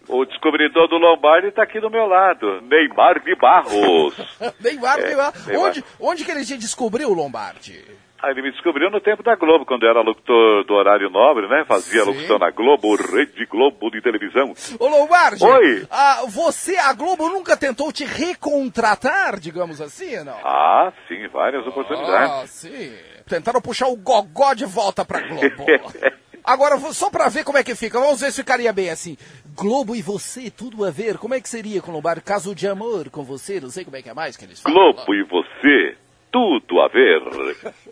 O 0.07 0.25
descobridor 0.25 0.87
do 0.87 0.97
Lombardi 0.97 1.47
está 1.47 1.63
aqui 1.63 1.79
do 1.81 1.89
meu 1.89 2.05
lado, 2.05 2.61
Neymar 2.61 3.19
de 3.23 3.35
Barros. 3.35 4.15
Neymar, 4.63 4.99
É, 4.99 5.07
Neymar. 5.07 5.33
Onde, 5.57 5.83
onde 5.99 6.23
que 6.25 6.31
ele 6.31 6.45
te 6.45 6.57
descobriu, 6.57 7.09
Lombardi? 7.13 7.83
Ah, 8.19 8.31
ele 8.31 8.41
me 8.41 8.51
descobriu 8.51 8.89
no 8.89 8.99
tempo 8.99 9.21
da 9.21 9.35
Globo, 9.35 9.63
quando 9.63 9.83
eu 9.83 9.89
era 9.91 10.01
locutor 10.01 10.63
do 10.63 10.73
horário 10.73 11.07
nobre, 11.09 11.47
né? 11.47 11.63
Fazia 11.67 12.01
Sim. 12.03 12.07
locução 12.09 12.39
na 12.39 12.49
Globo, 12.49 12.95
Rede 12.95 13.45
Globo 13.45 13.91
de 13.91 14.01
televisão. 14.01 14.53
Ô, 14.79 14.87
Lombardi, 14.87 15.43
Oi. 15.45 15.85
ah, 15.91 16.23
você, 16.27 16.77
a 16.77 16.93
Globo, 16.93 17.29
nunca 17.29 17.55
tentou 17.55 17.91
te 17.91 18.05
recontratar, 18.05 19.39
digamos 19.39 19.79
assim, 19.81 20.23
não? 20.23 20.37
Ah, 20.43 20.91
sim, 21.07 21.27
várias 21.27 21.63
Ah, 21.65 21.69
oportunidades. 21.69 22.49
sim. 22.51 22.91
Tentaram 23.29 23.61
puxar 23.61 23.87
o 23.87 23.95
gogó 23.97 24.53
de 24.55 24.65
volta 24.65 25.05
pra 25.05 25.19
Globo. 25.21 25.65
Agora, 26.47 26.77
só 26.93 27.09
pra 27.09 27.27
ver 27.27 27.43
como 27.43 27.57
é 27.57 27.63
que 27.63 27.75
fica, 27.75 27.99
vamos 27.99 28.21
ver 28.21 28.31
se 28.31 28.41
ficaria 28.41 28.71
bem 28.71 28.89
assim. 28.89 29.17
Globo 29.53 29.93
e 29.93 30.01
você, 30.01 30.49
tudo 30.49 30.85
a 30.85 30.89
ver. 30.89 31.17
Como 31.17 31.33
é 31.33 31.41
que 31.41 31.49
seria 31.49 31.81
com 31.81 31.91
Lombardi? 31.91 32.21
Caso 32.21 32.55
de 32.55 32.65
amor 32.65 33.09
com 33.09 33.21
você, 33.21 33.59
não 33.59 33.69
sei 33.69 33.83
como 33.83 33.97
é 33.97 34.01
que 34.01 34.09
é 34.09 34.13
mais 34.13 34.37
que 34.37 34.45
eles 34.45 34.61
falam. 34.61 34.93
Globo 34.93 35.13
e 35.13 35.23
você, 35.23 35.97
tudo 36.31 36.79
a 36.79 36.87
ver. 36.87 37.21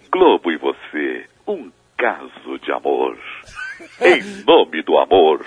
Globo 0.09 0.49
e 0.49 0.57
você, 0.57 1.25
um 1.45 1.69
caso 1.97 2.57
de 2.63 2.71
amor. 2.71 3.19
Em 3.99 4.23
nome 4.45 4.81
do 4.83 4.97
amor. 4.99 5.45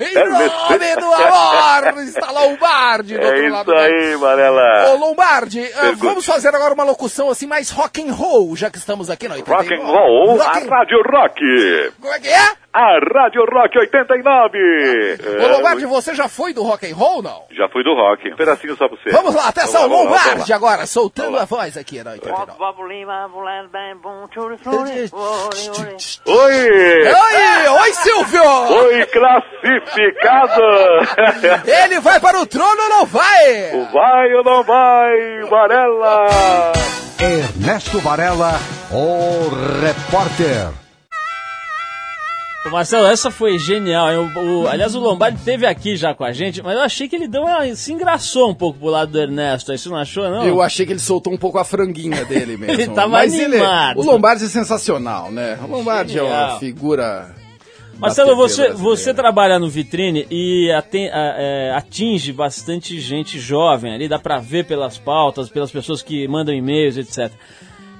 Em 0.00 0.14
nome 0.14 0.96
do 0.96 1.12
amor, 1.14 1.98
está 2.02 2.30
Lombardi 2.32 3.14
do 3.16 3.22
É 3.22 3.26
outro 3.26 3.42
isso 3.44 3.52
lado. 3.54 3.72
da- 3.72 3.80
aí, 3.82 4.16
Varela. 4.16 4.90
Ô, 4.90 4.96
Lombardi, 4.96 5.64
ah, 5.74 5.80
Pergunte. 5.80 6.00
vamos 6.06 6.26
fazer 6.26 6.54
agora 6.54 6.74
uma 6.74 6.84
locução 6.84 7.30
assim 7.30 7.46
mais 7.46 7.70
rock 7.70 8.02
and 8.02 8.12
roll, 8.12 8.56
já 8.56 8.70
que 8.70 8.78
estamos 8.78 9.08
aqui 9.08 9.28
no 9.28 9.34
89. 9.34 9.68
Rock 9.68 9.82
and 9.82 9.86
roll, 9.86 10.36
Rock 10.36 10.44
a 10.58 10.60
and- 10.60 10.68
Rádio 10.68 10.98
Rock. 11.10 11.92
Como 12.00 12.12
é 12.12 12.18
que 12.20 12.28
é? 12.28 12.48
A 12.76 12.98
Rádio 12.98 13.44
Rock 13.52 13.78
89. 13.78 14.58
Ô, 14.58 15.42
É, 15.42 15.46
Lombardi, 15.46 15.86
você 15.86 16.12
já 16.12 16.26
foi 16.28 16.52
do 16.52 16.64
rock 16.64 16.90
and 16.90 16.96
roll, 16.96 17.22
não? 17.22 17.44
Já 17.52 17.68
fui 17.68 17.84
do 17.84 17.94
rock. 17.94 18.28
Um 18.32 18.36
pedacinho 18.36 18.74
só 18.76 18.88
pra 18.88 18.96
você. 18.96 19.10
Vamos 19.10 19.32
lá, 19.32 19.46
atenção, 19.48 19.82
Vamos 19.82 19.90
lá, 19.90 19.96
vamos 19.98 20.10
lá, 20.10 20.18
vamos 20.18 20.32
Lombardi 20.32 20.50
lá. 20.50 20.56
agora, 20.56 20.86
soltando 20.86 21.38
a 21.38 21.44
voz 21.44 21.76
aqui 21.76 21.98
89. 21.98 22.50
Oi! 26.26 26.52
Oi, 27.06 27.68
oi, 27.80 27.92
Silvio! 27.92 28.42
Oi, 28.44 29.06
classificado! 29.06 30.62
Ele 31.84 32.00
vai 32.00 32.18
para 32.18 32.40
o 32.40 32.46
trono 32.46 32.82
ou 32.82 32.88
não 32.88 33.06
vai? 33.06 33.70
Vai 33.92 34.34
ou 34.34 34.42
não 34.42 34.64
vai, 34.64 35.42
Varela? 35.48 36.26
Ernesto 37.20 38.00
Varela, 38.00 38.52
o 38.90 39.48
repórter. 39.80 40.83
Marcelo, 42.70 43.06
essa 43.06 43.30
foi 43.30 43.58
genial. 43.58 44.08
O, 44.36 44.62
o- 44.62 44.68
aliás, 44.68 44.94
o 44.94 44.98
Lombardi 45.00 45.38
esteve 45.38 45.66
aqui 45.66 45.96
já 45.96 46.14
com 46.14 46.24
a 46.24 46.32
gente, 46.32 46.62
mas 46.62 46.74
eu 46.74 46.80
achei 46.82 47.08
que 47.08 47.14
ele 47.14 47.28
deu 47.28 47.42
uma, 47.42 47.74
se 47.74 47.92
engraçou 47.92 48.50
um 48.50 48.54
pouco 48.54 48.78
pro 48.78 48.88
lado 48.88 49.12
do 49.12 49.20
Ernesto. 49.20 49.70
Aí 49.70 49.78
você 49.78 49.88
não 49.88 49.96
achou, 49.96 50.28
não? 50.30 50.44
Eu 50.44 50.60
achei 50.62 50.84
que 50.86 50.92
ele 50.92 50.98
soltou 50.98 51.32
um 51.32 51.36
pouco 51.36 51.58
a 51.58 51.64
franguinha 51.64 52.24
dele 52.24 52.56
mesmo. 52.58 52.72
Ele 52.80 52.88
tava 52.88 53.08
Mas 53.08 53.34
ele- 53.34 53.56
animado. 53.56 54.00
o 54.00 54.04
Lombardi 54.04 54.44
é 54.44 54.48
sensacional, 54.48 55.30
né? 55.30 55.58
O 55.62 55.66
Lombardi 55.66 56.18
é 56.18 56.22
uma 56.22 56.30
Genial. 56.40 56.58
figura. 56.58 57.34
Marcelo, 57.98 58.34
você, 58.34 58.70
você 58.72 59.14
trabalha 59.14 59.56
no 59.58 59.68
Vitrine 59.68 60.26
e 60.28 60.68
é, 60.68 61.72
atinge 61.76 62.32
bastante 62.32 62.98
gente 63.00 63.38
jovem 63.38 63.94
ali, 63.94 64.08
dá 64.08 64.18
pra 64.18 64.38
ver 64.40 64.64
pelas 64.66 64.98
pautas, 64.98 65.48
pelas 65.48 65.70
pessoas 65.70 66.02
que 66.02 66.26
mandam 66.26 66.52
e-mails, 66.52 66.96
etc. 66.96 67.30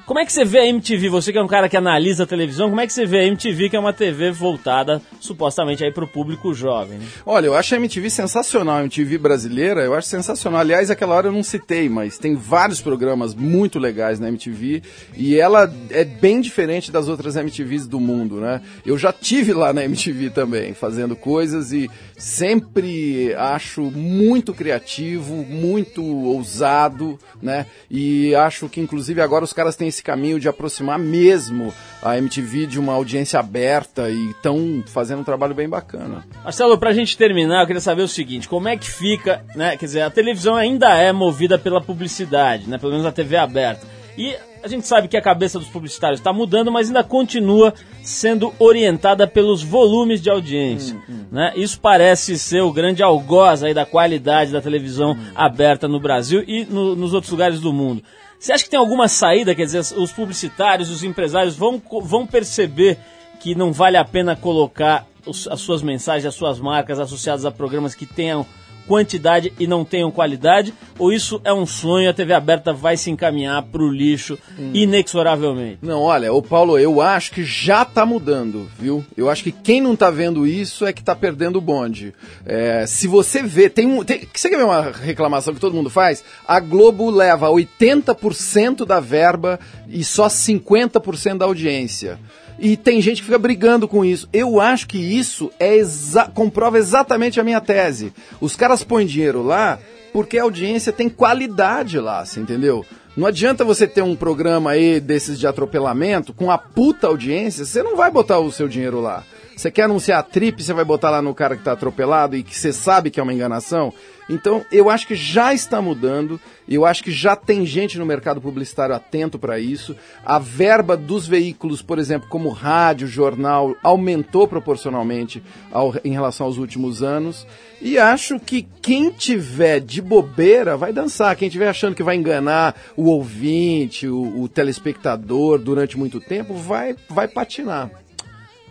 Como 0.07 0.19
é 0.19 0.27
que 0.27 0.33
você 0.35 0.45
vê 0.45 0.59
a 0.59 0.67
MTV? 0.67 1.09
Você 1.09 1.33
que 1.33 1.39
é 1.39 1.43
um 1.43 1.47
cara 1.47 1.67
que 1.67 1.79
analisa 1.79 2.25
a 2.25 2.27
televisão, 2.27 2.69
como 2.69 2.79
é 2.79 2.87
que 2.87 2.93
você 2.93 3.07
vê 3.07 3.21
a 3.21 3.25
MTV, 3.25 3.71
que 3.71 3.77
é 3.77 3.79
uma 3.79 3.93
TV 3.93 4.31
voltada 4.31 5.01
supostamente 5.19 5.83
aí 5.83 5.91
pro 5.91 6.07
público 6.07 6.53
jovem? 6.53 6.99
né? 6.99 7.07
Olha, 7.25 7.47
eu 7.47 7.55
acho 7.55 7.75
a 7.75 7.79
MTV 7.79 8.11
sensacional, 8.11 8.77
a 8.77 8.81
MTV 8.83 9.17
brasileira, 9.17 9.81
eu 9.81 9.95
acho 9.95 10.07
sensacional. 10.07 10.61
Aliás, 10.61 10.91
aquela 10.91 11.15
hora 11.15 11.29
eu 11.29 11.33
não 11.33 11.43
citei, 11.43 11.89
mas 11.89 12.19
tem 12.19 12.35
vários 12.35 12.83
programas 12.83 13.35
muito 13.35 13.79
legais 13.79 14.21
na 14.21 14.29
MTV 14.29 14.83
e 15.17 15.39
ela 15.39 15.73
é 15.89 16.05
bem 16.05 16.43
diferente 16.43 16.93
das 16.93 17.09
outras 17.09 17.35
MTVs 17.37 17.87
do 17.87 17.99
mundo, 17.99 18.41
né? 18.41 18.61
Eu 18.85 18.99
já 18.99 19.11
tive 19.11 19.55
lá 19.55 19.73
na 19.73 19.85
MTV 19.85 20.29
também, 20.31 20.75
fazendo 20.75 21.17
coisas 21.17 21.73
e 21.73 21.91
sempre 22.19 23.35
acho 23.37 23.81
muito 23.91 24.53
criativo, 24.53 25.35
muito 25.49 26.05
ousado, 26.05 27.19
né? 27.41 27.65
E 27.91 28.35
acho 28.35 28.69
que 28.69 28.83
inclusive 28.83 29.23
agora 29.23 29.45
os 29.45 29.53
caras 29.55 29.77
têm 29.77 29.94
esse 29.95 30.03
caminho 30.03 30.39
de 30.41 30.49
aproximar 30.49 30.99
mesmo 30.99 31.73
a 32.03 32.19
MTV 32.19 32.67
de 32.67 32.79
uma 32.79 32.93
audiência 32.93 33.39
aberta 33.41 34.11
e 34.11 34.31
estão 34.31 34.83
fazendo 34.87 35.21
um 35.21 35.25
trabalho 35.25 35.55
bem 35.55 35.69
bacana. 35.69 36.25
Marcelo, 36.43 36.77
pra 36.77 36.93
gente 36.93 37.17
terminar, 37.17 37.63
eu 37.63 37.67
queria 37.67 37.81
saber 37.81 38.03
o 38.03 38.09
seguinte, 38.09 38.49
como 38.49 38.69
é 38.69 38.77
que 38.77 38.91
fica, 38.91 39.43
né? 39.55 39.77
Quer 39.77 39.87
dizer, 39.87 40.03
a 40.03 40.11
televisão 40.11 40.57
ainda 40.57 40.95
é 40.97 41.13
movida 41.13 41.59
pela 41.59 41.81
publicidade, 41.81 42.69
né? 42.69 42.77
Pelo 42.79 42.93
menos 42.93 43.07
a 43.07 43.13
TV 43.13 43.37
aberta. 43.37 43.87
E 44.19 44.37
a 44.63 44.69
gente 44.69 44.87
sabe 44.87 45.09
que 45.09 45.17
a 45.17 45.21
cabeça 45.23 45.59
dos 45.59 45.69
publicitários 45.69 46.21
está 46.21 46.33
mudando, 46.33 46.71
mas 46.71 46.87
ainda 46.87 47.03
continua 47.05 47.75
sendo 48.03 48.55
orientada 48.59 49.27
pelos 49.27 49.63
volumes 49.63 50.21
de 50.23 50.31
audiência. 50.31 50.97
Né? 51.31 51.53
Isso 51.57 51.79
parece 51.81 52.39
ser 52.39 52.63
o 52.63 52.73
grande 52.73 53.03
algoz 53.03 53.63
aí 53.63 53.75
da 53.75 53.85
qualidade 53.85 54.53
da 54.53 54.61
televisão 54.63 55.17
aberta 55.35 55.89
no 55.89 55.99
Brasil 56.01 56.43
e 56.47 56.65
no- 56.65 56.95
nos 56.97 57.13
outros 57.13 57.31
lugares 57.33 57.61
do 57.61 57.73
mundo. 57.73 58.03
Você 58.45 58.53
acha 58.53 58.65
que 58.65 58.69
tem 58.69 58.79
alguma 58.79 59.09
saída? 59.09 59.55
Quer 59.55 59.65
dizer, 59.65 59.79
os 59.97 60.13
publicitários, 60.13 60.91
os 60.91 61.03
empresários 61.03 61.57
vão, 61.57 61.81
vão 62.03 62.27
perceber 62.27 62.99
que 63.41 63.55
não 63.55 63.73
vale 63.73 63.97
a 63.97 64.05
pena 64.05 64.37
colocar 64.37 65.07
os- 65.25 65.49
as 65.49 65.63
suas 65.63 65.83
mensagens, 65.83 66.27
as 66.27 66.35
suas 66.35 66.61
marcas 66.61 67.01
associadas 67.01 67.47
a 67.47 67.51
programas 67.51 67.95
que 67.95 68.05
tenham 68.05 68.45
quantidade 68.87 69.53
e 69.59 69.67
não 69.67 69.85
tenham 69.85 70.11
qualidade? 70.11 70.75
Ou 70.99 71.13
isso 71.13 71.41
é 71.45 71.53
um 71.53 71.67
sonho 71.67 72.09
a 72.09 72.15
TV 72.15 72.33
aberta 72.33 72.73
vai 72.73 72.97
se 72.97 73.11
encaminhar 73.11 73.63
para 73.63 73.83
o 73.83 73.91
lixo 73.91 74.39
inexoravelmente? 74.73 75.79
Não, 75.83 76.03
olha, 76.03 76.33
ô 76.33 76.41
Paulo, 76.41 76.79
eu 76.79 77.01
acho 77.01 77.33
que 77.33 77.45
já 77.45 77.85
tá 77.85 78.07
mudando, 78.07 78.69
viu? 78.79 79.05
Eu 79.17 79.29
acho 79.29 79.43
que 79.43 79.53
quem 79.53 79.81
não 79.81 79.97
tá 79.97 80.11
vendo 80.11 80.47
isso 80.47 80.87
é 80.87 80.93
que 80.93 81.03
tá 81.03 81.15
perdendo 81.15 81.57
o 81.57 81.61
bonde. 81.61 82.15
É, 82.45 82.87
se 82.87 83.07
você 83.07 83.43
vê, 83.43 83.69
tem 83.69 83.87
um. 83.87 84.05
Tem, 84.05 84.29
você 84.33 84.49
quer 84.49 84.57
ver 84.57 84.65
uma 84.65 84.91
reclamação 84.91 85.55
que 85.55 85.61
todo 85.61 85.75
mundo 85.75 85.91
faz? 85.91 86.25
A 86.47 86.61
Globo 86.61 87.11
leva 87.11 87.49
80% 87.49 88.85
da 88.85 89.01
verba 89.01 89.59
e 89.89 90.05
só 90.05 90.27
50% 90.27 91.39
da 91.39 91.45
audiência. 91.45 92.19
E 92.59 92.77
tem 92.77 93.01
gente 93.01 93.19
que 93.21 93.27
fica 93.27 93.39
brigando 93.39 93.89
com 93.89 94.05
isso. 94.05 94.29
Eu 94.33 94.61
acho 94.61 94.87
que 94.87 94.99
isso 94.99 95.51
é 95.59 95.77
exa 95.77 96.25
comprova 96.33 96.79
exatamente 96.79 97.41
a 97.41 97.45
minha 97.45 97.61
tese. 97.61 98.13
Os 98.41 98.55
caras 98.57 98.85
põem 98.85 99.07
dinheiro 99.07 99.43
lá 99.43 99.79
porque 100.13 100.39
a 100.39 100.45
audiência 100.45 100.93
tem 100.93 101.09
qualidade 101.09 101.99
lá, 101.99 102.25
você 102.25 102.39
entendeu? 102.39 102.87
Não 103.17 103.27
adianta 103.27 103.65
você 103.65 103.87
ter 103.87 104.03
um 104.03 104.15
programa 104.15 104.71
aí 104.71 105.01
desses 105.01 105.39
de 105.39 105.47
atropelamento 105.47 106.33
com 106.33 106.51
a 106.51 106.59
puta 106.59 107.09
audiência, 107.09 107.65
você 107.65 107.83
não 107.83 107.97
vai 107.97 108.11
botar 108.11 108.39
o 108.39 108.53
seu 108.53 108.69
dinheiro 108.69 109.01
lá. 109.01 109.25
Você 109.57 109.71
quer 109.71 109.83
anunciar 109.83 110.19
a 110.19 110.23
trip, 110.23 110.63
você 110.63 110.73
vai 110.73 110.85
botar 110.85 111.11
lá 111.11 111.23
no 111.23 111.35
cara 111.35 111.57
que 111.57 111.63
tá 111.63 111.73
atropelado 111.73 112.37
e 112.37 112.43
que 112.43 112.57
você 112.59 112.73
sabe 112.73 113.11
que 113.11 113.21
é 113.21 113.23
uma 113.23 113.33
enganação? 113.33 113.93
Então, 114.29 114.65
eu 114.73 114.89
acho 114.89 115.07
que 115.07 115.15
já 115.15 115.53
está 115.53 115.83
mudando, 115.83 116.41
eu 116.67 116.87
acho 116.87 117.05
que 117.05 117.13
já 117.13 117.37
tem 117.37 117.67
gente 117.67 117.99
no 117.99 118.07
mercado 118.07 118.41
publicitário 118.41 118.95
atento 118.95 119.39
para 119.39 119.59
isso. 119.59 119.95
A 120.25 120.39
verba 120.39 120.97
dos 120.97 121.27
veículos, 121.27 121.83
por 121.83 121.99
exemplo, 121.99 122.27
como 122.29 122.49
rádio, 122.49 123.07
jornal, 123.07 123.77
aumentou 123.83 124.49
proporcionalmente 124.49 125.43
ao- 125.71 125.95
em 126.03 126.13
relação 126.13 126.47
aos 126.47 126.57
últimos 126.57 127.03
anos. 127.03 127.47
E 127.83 127.99
acho 127.99 128.41
que 128.41 128.67
quem 128.81 129.11
tiver 129.11 129.79
de 129.81 130.01
bobeira 130.01 130.75
vai 130.75 130.91
dançar. 130.91 131.37
Quem 131.37 131.51
tiver 131.51 131.69
achando 131.69 131.95
que 131.95 132.03
vai 132.03 132.17
enganar 132.17 132.75
o 132.97 133.05
ouvinte, 133.11 134.09
o, 134.09 134.41
o 134.43 134.49
telespectador 134.49 135.59
durante 135.59 135.99
muito 135.99 136.19
tempo, 136.19 136.55
vai, 136.55 136.97
vai 137.11 137.29
patinar. 137.29 137.91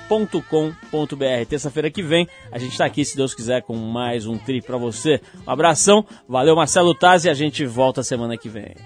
Terça-feira 1.45 1.91
que 1.91 2.03
vem 2.03 2.29
a 2.53 2.59
gente 2.59 2.79
tá 2.79 2.85
aqui, 2.85 3.05
se 3.05 3.17
Deus 3.17 3.35
quiser, 3.35 3.63
com 3.63 3.75
mais 3.75 4.27
um 4.27 4.39
trip 4.39 4.65
pra 4.65 4.77
você. 4.77 5.21
Um 5.47 5.51
abração, 5.51 6.07
valeu 6.29 6.55
Marcelo 6.55 6.95
Taz 6.95 7.25
e 7.25 7.29
a 7.29 7.35
gente 7.35 7.67
volta 7.67 8.03
semana 8.03 8.37
que 8.37 8.49
vem. 8.49 8.77